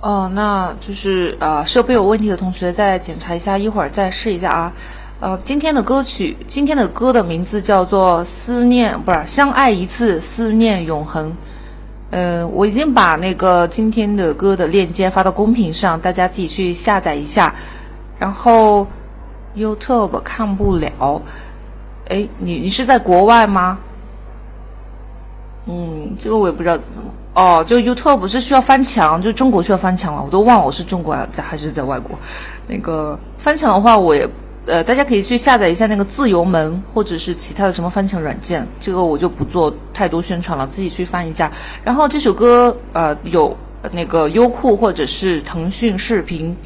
[0.00, 4.72] 哦，那就是呃设备有问题的同学再检查一下，一会儿再试一下啊。
[5.18, 11.30] 呃，今天的歌曲，今天的歌的名字叫做《思念》，不是《相爱一次，思念永恒》。
[12.10, 17.54] 呃，我已经把那个今天的歌的链接发到公屏上，大家自己去下载一下。
[18.18, 18.86] 然后
[19.56, 21.22] YouTube 看不了，
[22.10, 23.78] 哎，你你是在国外吗？
[25.66, 27.08] 嗯，这个我也不知道怎么。
[27.36, 32.18] 哦，就 YouTube 不是需要翻墙，就中国需要翻墙了，我都忘了我是中国在还是在外国。
[32.66, 34.26] 那个翻墙的话，我也
[34.64, 41.52] 呃，大家可以去下载一下那个自由门，或者是其他的什么翻墙软件，这个我就不做太多宣传了，自己去翻一下。
[41.84, 43.54] 然后这首歌呃有
[43.92, 46.56] 那个优酷或者是腾讯视频，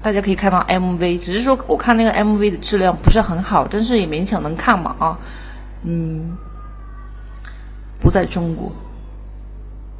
[0.00, 5.18] 大家可以看到 MV，只是说我看那个 MV 的质量不是很好，但是也勉强能看嘛啊，
[5.82, 6.36] 嗯，
[8.00, 8.70] 不在中国。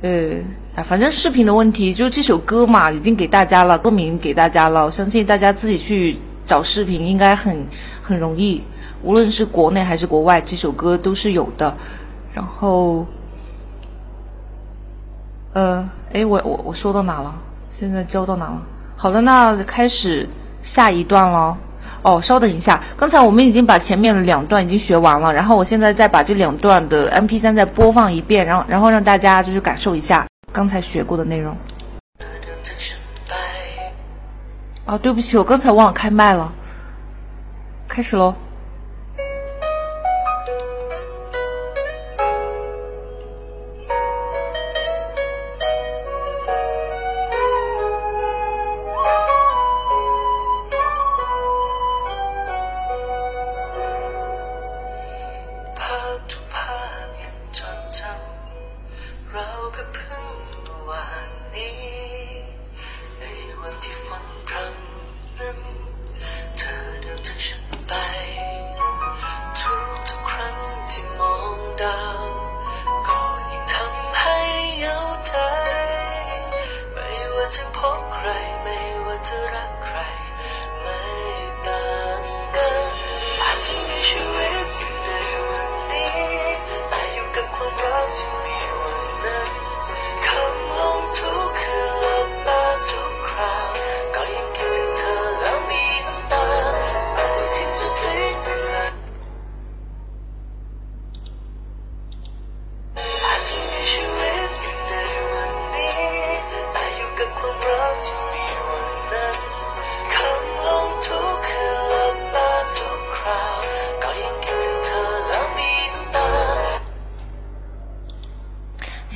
[0.03, 7.65] 呃，反正视频的问题，就这首歌嘛，已经给大家了，歌名给大家了，我相信大家自己去找视频应该很
[8.03, 8.63] 很容易，
[9.05, 11.73] 无论是国内还是国外，这首歌都是有的。
[12.35, 13.07] 然后，
[15.53, 17.33] 呃，哎，我我我说到哪了？
[17.71, 18.61] 现在教到哪了？
[18.97, 20.29] 好的，那开始
[20.63, 21.57] 下一段了。
[22.03, 31.57] 哦，稍等一下，刚才我们已经把前面的两段已经学完了，然后我现在再把这两段的 M P 三再播放一遍，然后然后让大家就是感受一下刚才学过的内容。
[34.85, 36.53] 啊，对不起，我刚才忘了开麦了，
[37.87, 38.35] 开始喽。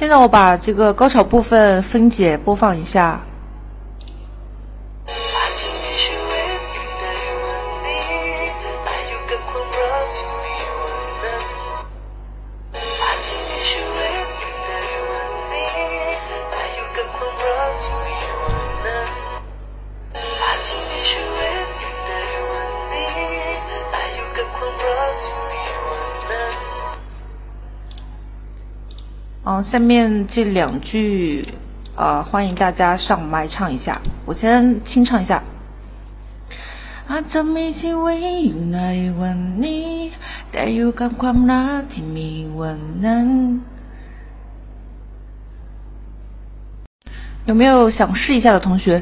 [0.06, 3.20] 现在我把这个高潮部分分解播放一下。
[29.65, 31.43] 下面这两句，
[31.95, 33.99] 呃，欢迎大家上麦唱一下。
[34.25, 35.41] 我先清唱一下。
[37.09, 38.79] อาจจะมีชีวิตอยู่ใน
[39.19, 39.87] วันนี้
[40.51, 42.29] แต่อยู่กับความรักที่มี
[42.59, 43.27] วันนั้น
[47.47, 49.01] 有没有想试一下的同学？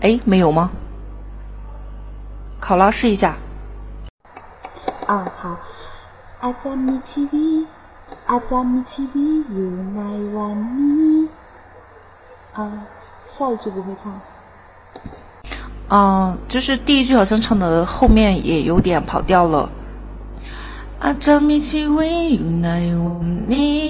[0.00, 0.70] 哎，没有吗？
[2.60, 3.36] 考拉试一下。
[5.08, 5.58] 啊，好。
[6.40, 7.67] อาจจะมีชีวิต
[8.30, 10.00] อาจารย์มีชีวิตอยู่ใน
[10.34, 11.12] วันนี้
[12.56, 12.58] 啊，
[13.26, 14.04] 下一句不会唱。
[15.88, 19.70] 嗯，就是第一句好像唱的后面也有点跑调了。
[21.04, 22.70] อาจารย์มีชีวิตอยู่ใน
[23.02, 23.82] วันนี้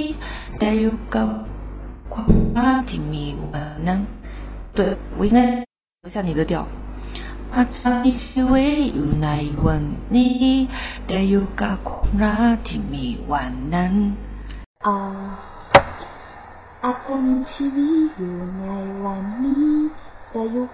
[0.58, 1.28] แต่อยู่กับ
[2.12, 4.00] ความรักที่มีวันนั้น
[4.76, 5.38] 对，我应该
[6.02, 6.66] 留下你的调。
[7.54, 9.28] อาจารย์มีชีวิตอยู่ใน
[9.64, 9.82] วัน
[10.14, 10.54] นี้
[11.06, 11.10] แ
[14.86, 14.90] 啊，
[16.84, 18.70] อาจจะมีชีวิตอยู่ใน
[19.04, 19.68] วันนี้
[20.30, 20.66] แต่อยู่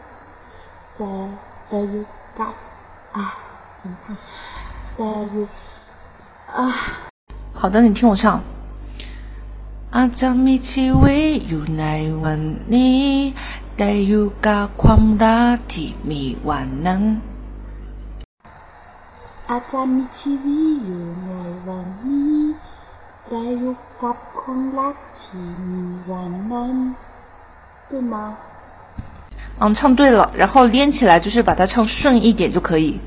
[0.96, 1.12] แต่
[1.68, 2.04] แต่อยู่
[2.38, 2.54] กับ
[3.16, 3.18] 啊
[3.80, 4.04] 怎么唱
[4.96, 5.44] แต่อยู่
[6.58, 6.60] 啊
[7.58, 8.24] 好的，你听我唱。
[9.96, 11.84] อาจจะมีชีวิตอยู่ใน
[12.22, 12.40] วัน
[12.74, 13.04] นี้
[13.76, 17.02] แต่อยู่กับความรักที่มีวันนั้น
[19.48, 21.30] อาจจะมีชีวิตอยู่ใน
[21.66, 22.33] วันนี้
[23.26, 26.76] แต่อยู่กับคนรักที่มีวันนั้น
[27.88, 28.14] 对吗？
[29.60, 32.98] 嗯，唱对了，然后连起来就是把它唱顺一点就可以。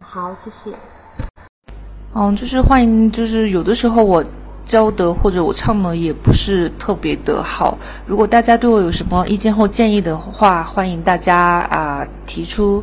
[0.00, 0.72] 好，谢谢。
[2.14, 4.24] 嗯，就是欢迎，就是有的时候我
[4.64, 7.76] 教的或者我唱的也不是特别的好，
[8.06, 12.82] 如果大家对我有什么意见或建议的话，欢迎大家啊、提出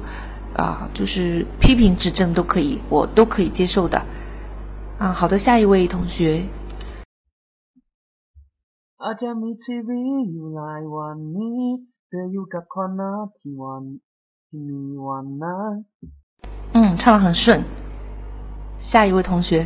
[0.55, 3.99] 啊、就是批评指正都可以，我都可以接受的。
[4.99, 6.47] 啊，好的，下一位同学，
[9.03, 11.59] อาจจะมีชีวิตอยู่หลายวันนี้
[12.09, 13.83] แต่อยู่กับความรักที่วัน
[14.47, 15.71] ที่มีวันนั้น
[16.73, 17.63] 嗯，唱的很顺。
[18.77, 19.65] 下一位同学，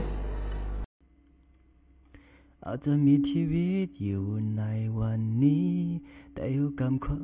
[2.65, 4.25] อาจจะมีชีวิตอยู่
[4.57, 4.63] ใน
[4.99, 5.73] วันนี้
[6.33, 7.21] แต่อยู่กับความ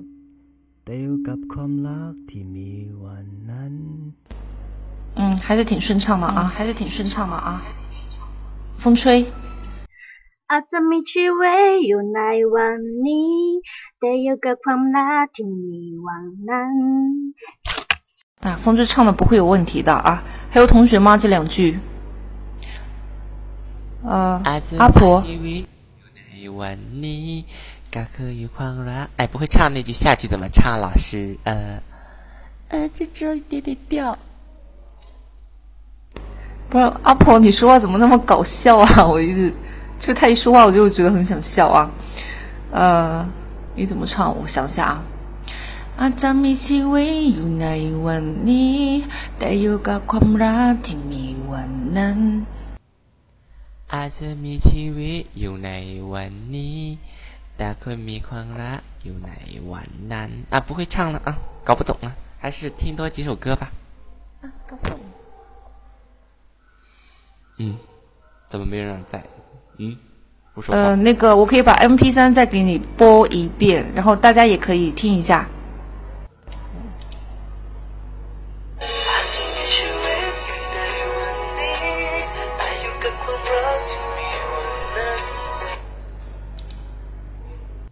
[0.84, 2.72] แต่อยู่กับความรักที่มี
[3.04, 3.74] วันนั้น
[5.18, 7.62] 嗯，还是挺顺畅的啊，还是挺顺畅的啊。
[8.86, 9.04] 风吹，
[10.52, 12.22] อาจจะมีชีวิตอยู่ใน
[12.56, 13.36] วันนี้
[14.00, 16.74] แต่อยู่กับความรักที่มีวันนั้น
[18.46, 20.24] 啊，风吹唱的不会有问题的啊。
[20.50, 21.16] 还有同学吗？
[21.16, 21.78] 这两句，
[24.04, 25.64] 呃， อาจจะ 阿婆 มีชีวิต
[25.98, 27.28] อยู่ในวันนี้
[27.96, 30.80] ก็คือ有ความรัก哎，不会唱那句，下句怎么唱？
[30.80, 31.80] 老师，呃，
[32.70, 34.18] 呃，这只有一点点调。
[36.70, 39.06] 不是阿婆，你说话怎么那么搞笑啊？
[39.06, 39.54] 我一直
[40.00, 41.90] 就他一说话，我就觉得很想笑啊。
[42.72, 43.26] 呃，
[43.76, 44.36] 你怎么唱？
[44.40, 45.04] 我想想啊。
[46.00, 47.68] อาจจะมีชีวิตอยู่ใน
[48.06, 48.80] วันนี้
[49.38, 52.20] แต่อยู่กับความรักที่มีวันนั้น
[53.94, 55.72] อาจจะมีชีวิตอยู่ใน
[56.14, 56.80] วันนี้
[57.58, 59.32] แต่คนมีความรักอยู่ใน
[59.72, 61.30] วันนั้น啊，不会唱了啊，
[61.68, 62.08] 搞不懂了，
[62.42, 63.64] 还是听多几首歌吧。
[64.70, 64.98] 搞不懂。
[67.58, 67.76] 嗯，
[68.48, 69.24] 怎么没人在？
[69.78, 69.98] 嗯，
[70.54, 70.78] 不说话。
[70.78, 75.48] 呃，那个我可以把 M P 三再给你播一遍，然后大家也可以听一下。
[78.80, 80.80] อาจจะมีชีวิตอยู่ใน
[81.16, 82.04] วันนี้
[82.58, 85.20] แต่อยู่กับความรักที่มีวันนั้น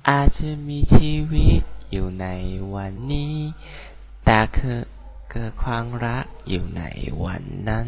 [0.10, 1.62] อาจจะมีชีวิต
[1.92, 2.26] อยู่ใน
[2.74, 3.34] วันนี้
[4.26, 4.78] แต่คือ
[5.32, 6.84] เกิดความรักอยู่ใน
[7.24, 7.88] วันนั้น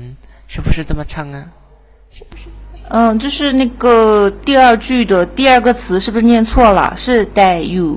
[0.51, 1.37] 是不是这么唱啊？
[2.89, 6.93] 嗯，就是那个第二句的第二个词是不是念错了？
[6.95, 7.91] 是แต่อยู่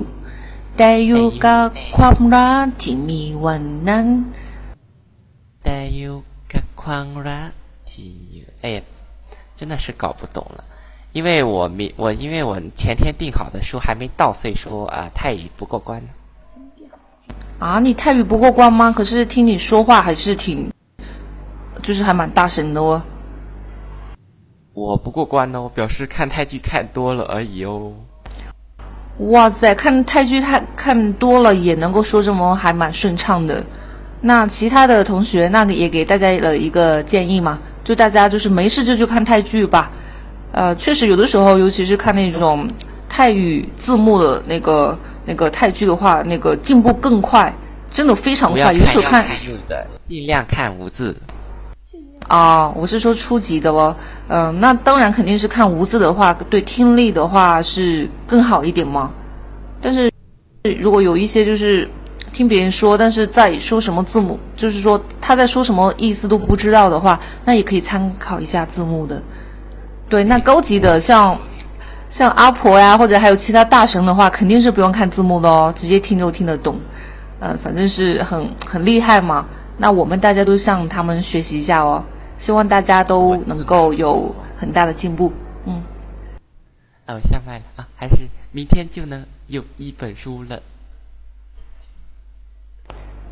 [0.77, 4.05] แต่อยู่กับความรักที่มีวันนั้น。
[5.63, 6.15] แต่อยู่
[6.53, 7.49] กับความรัก
[7.89, 8.81] ที่有哎呀，
[9.57, 10.63] 真的是搞不懂了，
[11.11, 16.01] 因为我没我因为我前天订好的书还没到，所以说啊、泰语不过关。
[17.59, 18.91] 啊，你泰语不过关吗？
[18.91, 20.69] 可是听你说话还是挺，
[21.81, 23.01] 就是还蛮大声的哦。
[24.72, 27.92] 我不过关哦，表示看泰剧看多了而已哦。
[29.18, 33.62] 哇塞，看泰剧看看多了也能够说这么还蛮顺畅的。
[34.20, 39.90] 那其他的同学，那个也给大家了一个建议嘛，就大家就是没事就去看泰剧吧。
[40.52, 42.68] 呃，确实有的时候，尤其是看那种
[43.08, 47.52] 泰语字幕的那个那个泰剧的话，那个进步更快，
[47.90, 48.72] 真的非常快。
[48.72, 49.26] 有的时候看
[50.08, 51.14] 尽量看无字。
[52.30, 53.94] 啊，我是说初级的哦。
[54.28, 59.10] 嗯、那当然肯定是看无字的话，对听力的话是更好一点嘛。
[59.82, 60.08] 但是
[60.78, 61.88] 如果有一些就是
[62.32, 69.20] 听别人说，但是在说什么字母，就是说他在说什么意思都不知道的话，那也可以参考一下字幕的。
[70.08, 71.36] 对，那高级的像
[72.10, 76.78] 像阿婆呀，或者还有其他大神的话，肯定是不用看字幕的哦，直接听就听得懂。
[77.40, 79.44] 呃，反正是很很厉害嘛。
[79.76, 82.04] 那我们大家都向他们学习一下哦，
[82.40, 85.30] 希望大家都能够有很大的进步。
[85.66, 85.82] 嗯，
[87.06, 88.16] 哦，下麦了啊，还是
[88.50, 90.58] 明天就能有一本书了。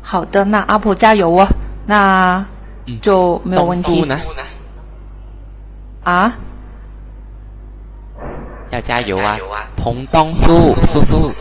[0.03, 1.47] 好的，那阿婆加油哦，
[1.87, 2.45] 那
[3.01, 4.19] 就没有问题东苏呢？
[6.03, 6.37] 啊。
[8.69, 9.35] 要加油啊！
[9.75, 11.31] 彭东苏苏苏，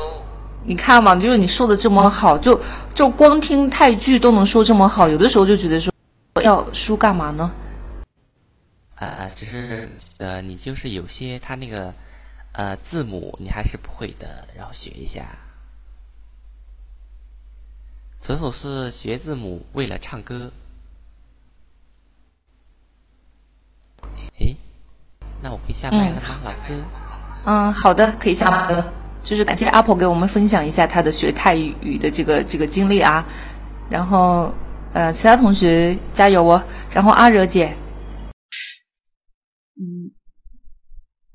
[0.64, 2.58] 你看嘛，就是你说的这么好，就
[2.94, 5.92] 就光听泰剧都能说这么好，有的时候就觉得说
[6.42, 7.50] 要书干嘛呢？
[8.96, 9.88] 啊，只是
[10.18, 11.94] 呃，你就是有些他那个
[12.52, 15.24] 呃字母你还是不会的，然后学一下。
[18.20, 20.50] 纯属是学字母为了唱歌。
[24.40, 24.56] 诶，
[25.40, 26.82] 那我可以下麦了吗，老师？
[27.44, 28.92] 嗯，好的，可以下麦了。
[29.22, 33.24] 就是感谢阿婆给我们分享一下她的学泰语的这个这个经历啊。
[33.88, 34.52] 然后，
[34.93, 36.63] 呃，其他同学加油哦。
[36.93, 37.73] 然后阿惹姐，
[39.75, 40.11] 嗯，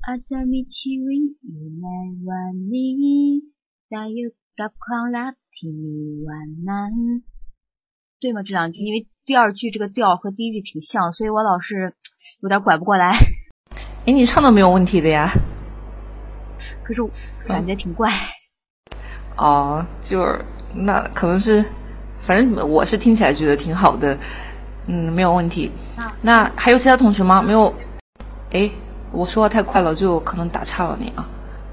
[0.05, 1.87] อาจจะมีชีวิตอยู่ใน
[2.27, 3.43] วันนี้
[3.89, 4.29] แต่อยู่
[4.59, 6.93] กับความรักที่มีวันนั้น。
[8.21, 8.43] 对吗？
[8.43, 11.93] 这两句，因为第二句这个调和第一句挺像，所以我老是
[12.39, 13.17] 有点拐不过来。
[14.05, 15.29] 哎，你唱的没有问题的呀。
[16.83, 17.01] 可是
[17.45, 18.09] 感觉挺怪。
[19.35, 21.65] 哦，就是那可能是。
[22.26, 24.16] 反正我是听起来觉得挺好的，
[24.86, 25.70] 嗯，没有问题。
[26.22, 27.42] 那还有其他同学吗？
[27.42, 27.72] 没有？
[28.52, 28.70] 哎，
[29.12, 31.26] 我说话太快了，就可能打岔了你啊。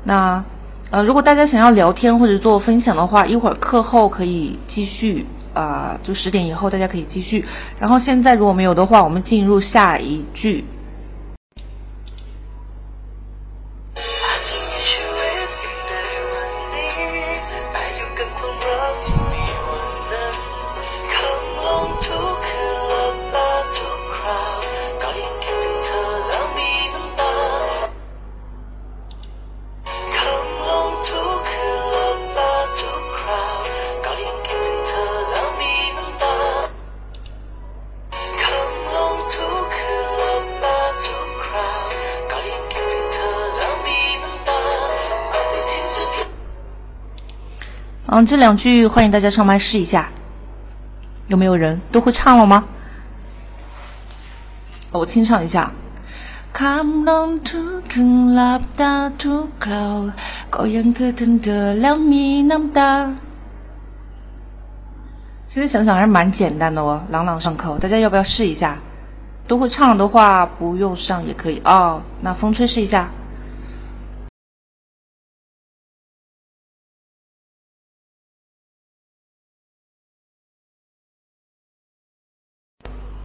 [0.03, 0.43] 那
[0.89, 7.45] 呃，如果大家想要聊天或者做分享的话，一会儿课后可以继续啊，就十点以后大家可以继续。
[7.79, 10.65] 然后现在如果没有的话，我们进入下一句。
[48.13, 50.09] 嗯，这两句欢迎大家上麦试一下，
[51.27, 52.65] 有没有人都会唱了吗？
[54.91, 55.71] 我清唱一下。
[56.53, 56.85] 现
[65.61, 67.77] 在想想还是蛮简单的哦，朗朗上口。
[67.77, 68.77] 大家要不要试一下？
[69.47, 72.01] 都会唱的话，不用上也可以哦。
[72.19, 73.09] 那风吹试一下。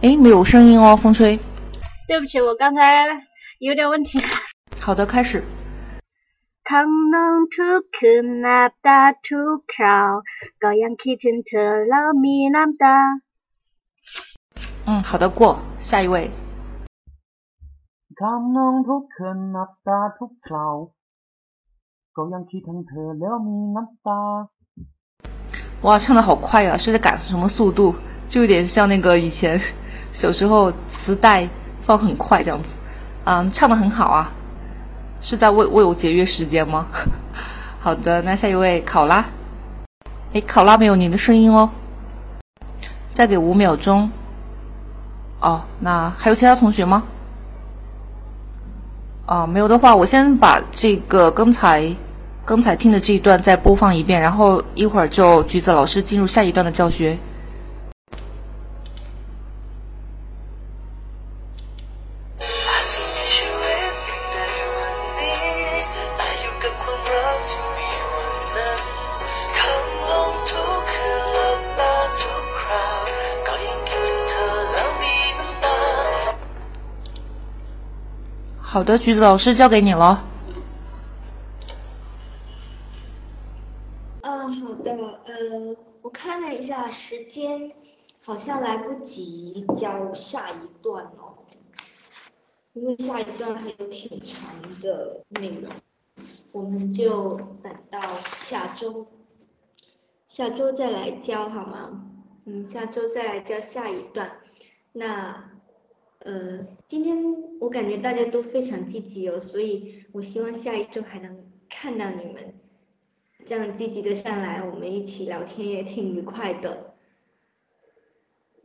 [0.07, 1.37] 哎，没有声音哦，风吹。
[2.07, 3.07] 对不起，我刚才
[3.59, 4.17] 有点问题。
[4.79, 5.43] 好的，开始。
[14.85, 15.59] 嗯，好的，过。
[15.77, 16.31] 下一位。
[25.81, 26.77] 哇，唱的好快呀！
[26.77, 27.93] 是在赶什么速度？
[28.29, 29.59] 就有点像那个以前。
[30.17, 31.47] 小时候磁带
[31.79, 32.69] 放很快这样子，
[33.25, 34.31] 嗯，唱的很好啊，
[35.21, 36.87] 是在为为我节约时间吗？
[37.79, 39.23] 好的，那下一位考拉，
[40.33, 41.69] 哎，考拉没有你的声音哦，
[43.11, 44.09] 再给五秒钟。
[45.39, 47.03] 哦，那还有其他同学吗？
[49.27, 51.95] 哦，没有的话，我先把这个刚才
[52.43, 57.15] 刚才听的这一段再播放一遍，然后一会儿就橘子老师进入下一段的教学。
[78.69, 80.21] 好的，橘子老师交给你了。
[84.19, 84.91] 嗯，好的，
[85.23, 87.71] 呃，我看了一下时间，
[88.25, 91.39] 好像来不及教下一段哦，
[92.73, 94.43] 因为下一段还有挺长
[94.81, 95.71] 的内容，
[96.51, 99.07] 我们就等到下周，
[100.27, 102.03] 下周再来教好吗？
[102.43, 104.29] 嗯，下周再来教下一段，
[104.91, 105.51] 那。
[106.27, 107.23] 呃，今天
[107.61, 112.53] 我感觉大家都非常积极哦，所以我希望下一周还能看到你们
[113.45, 116.95] 这样积极的上来，我们一起聊天也挺愉快的。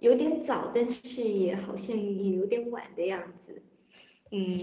[0.00, 3.62] 有点早，但是也好像也有点晚的样子。
[4.32, 4.58] 嗯，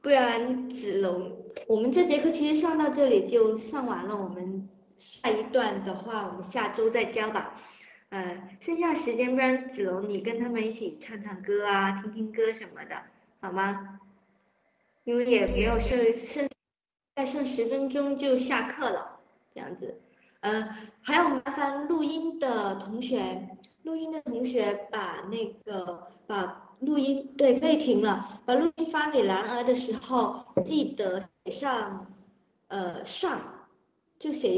[0.00, 4.68] 不然子龙，我们这节课其实上到这里就上完了，我们
[4.98, 7.60] 下一段的话，我们下周再教吧。
[8.10, 13.02] 呃，剩下时间，不然子龙你跟他们一起唱唱歌啊，听听歌什么的，
[13.40, 14.00] 好吗？
[15.04, 16.48] 因为也没有剩剩，
[17.14, 19.20] 再剩十分钟就下课了，
[19.54, 20.00] 这样子。
[20.40, 23.48] 呃，还要麻烦录音的同学，
[23.82, 28.40] 录音的同学把那个把录音，对，可以停了。
[28.46, 32.06] 把录音发给兰儿的时候，记得写上
[32.68, 33.66] 呃上，
[34.18, 34.56] 就写一个。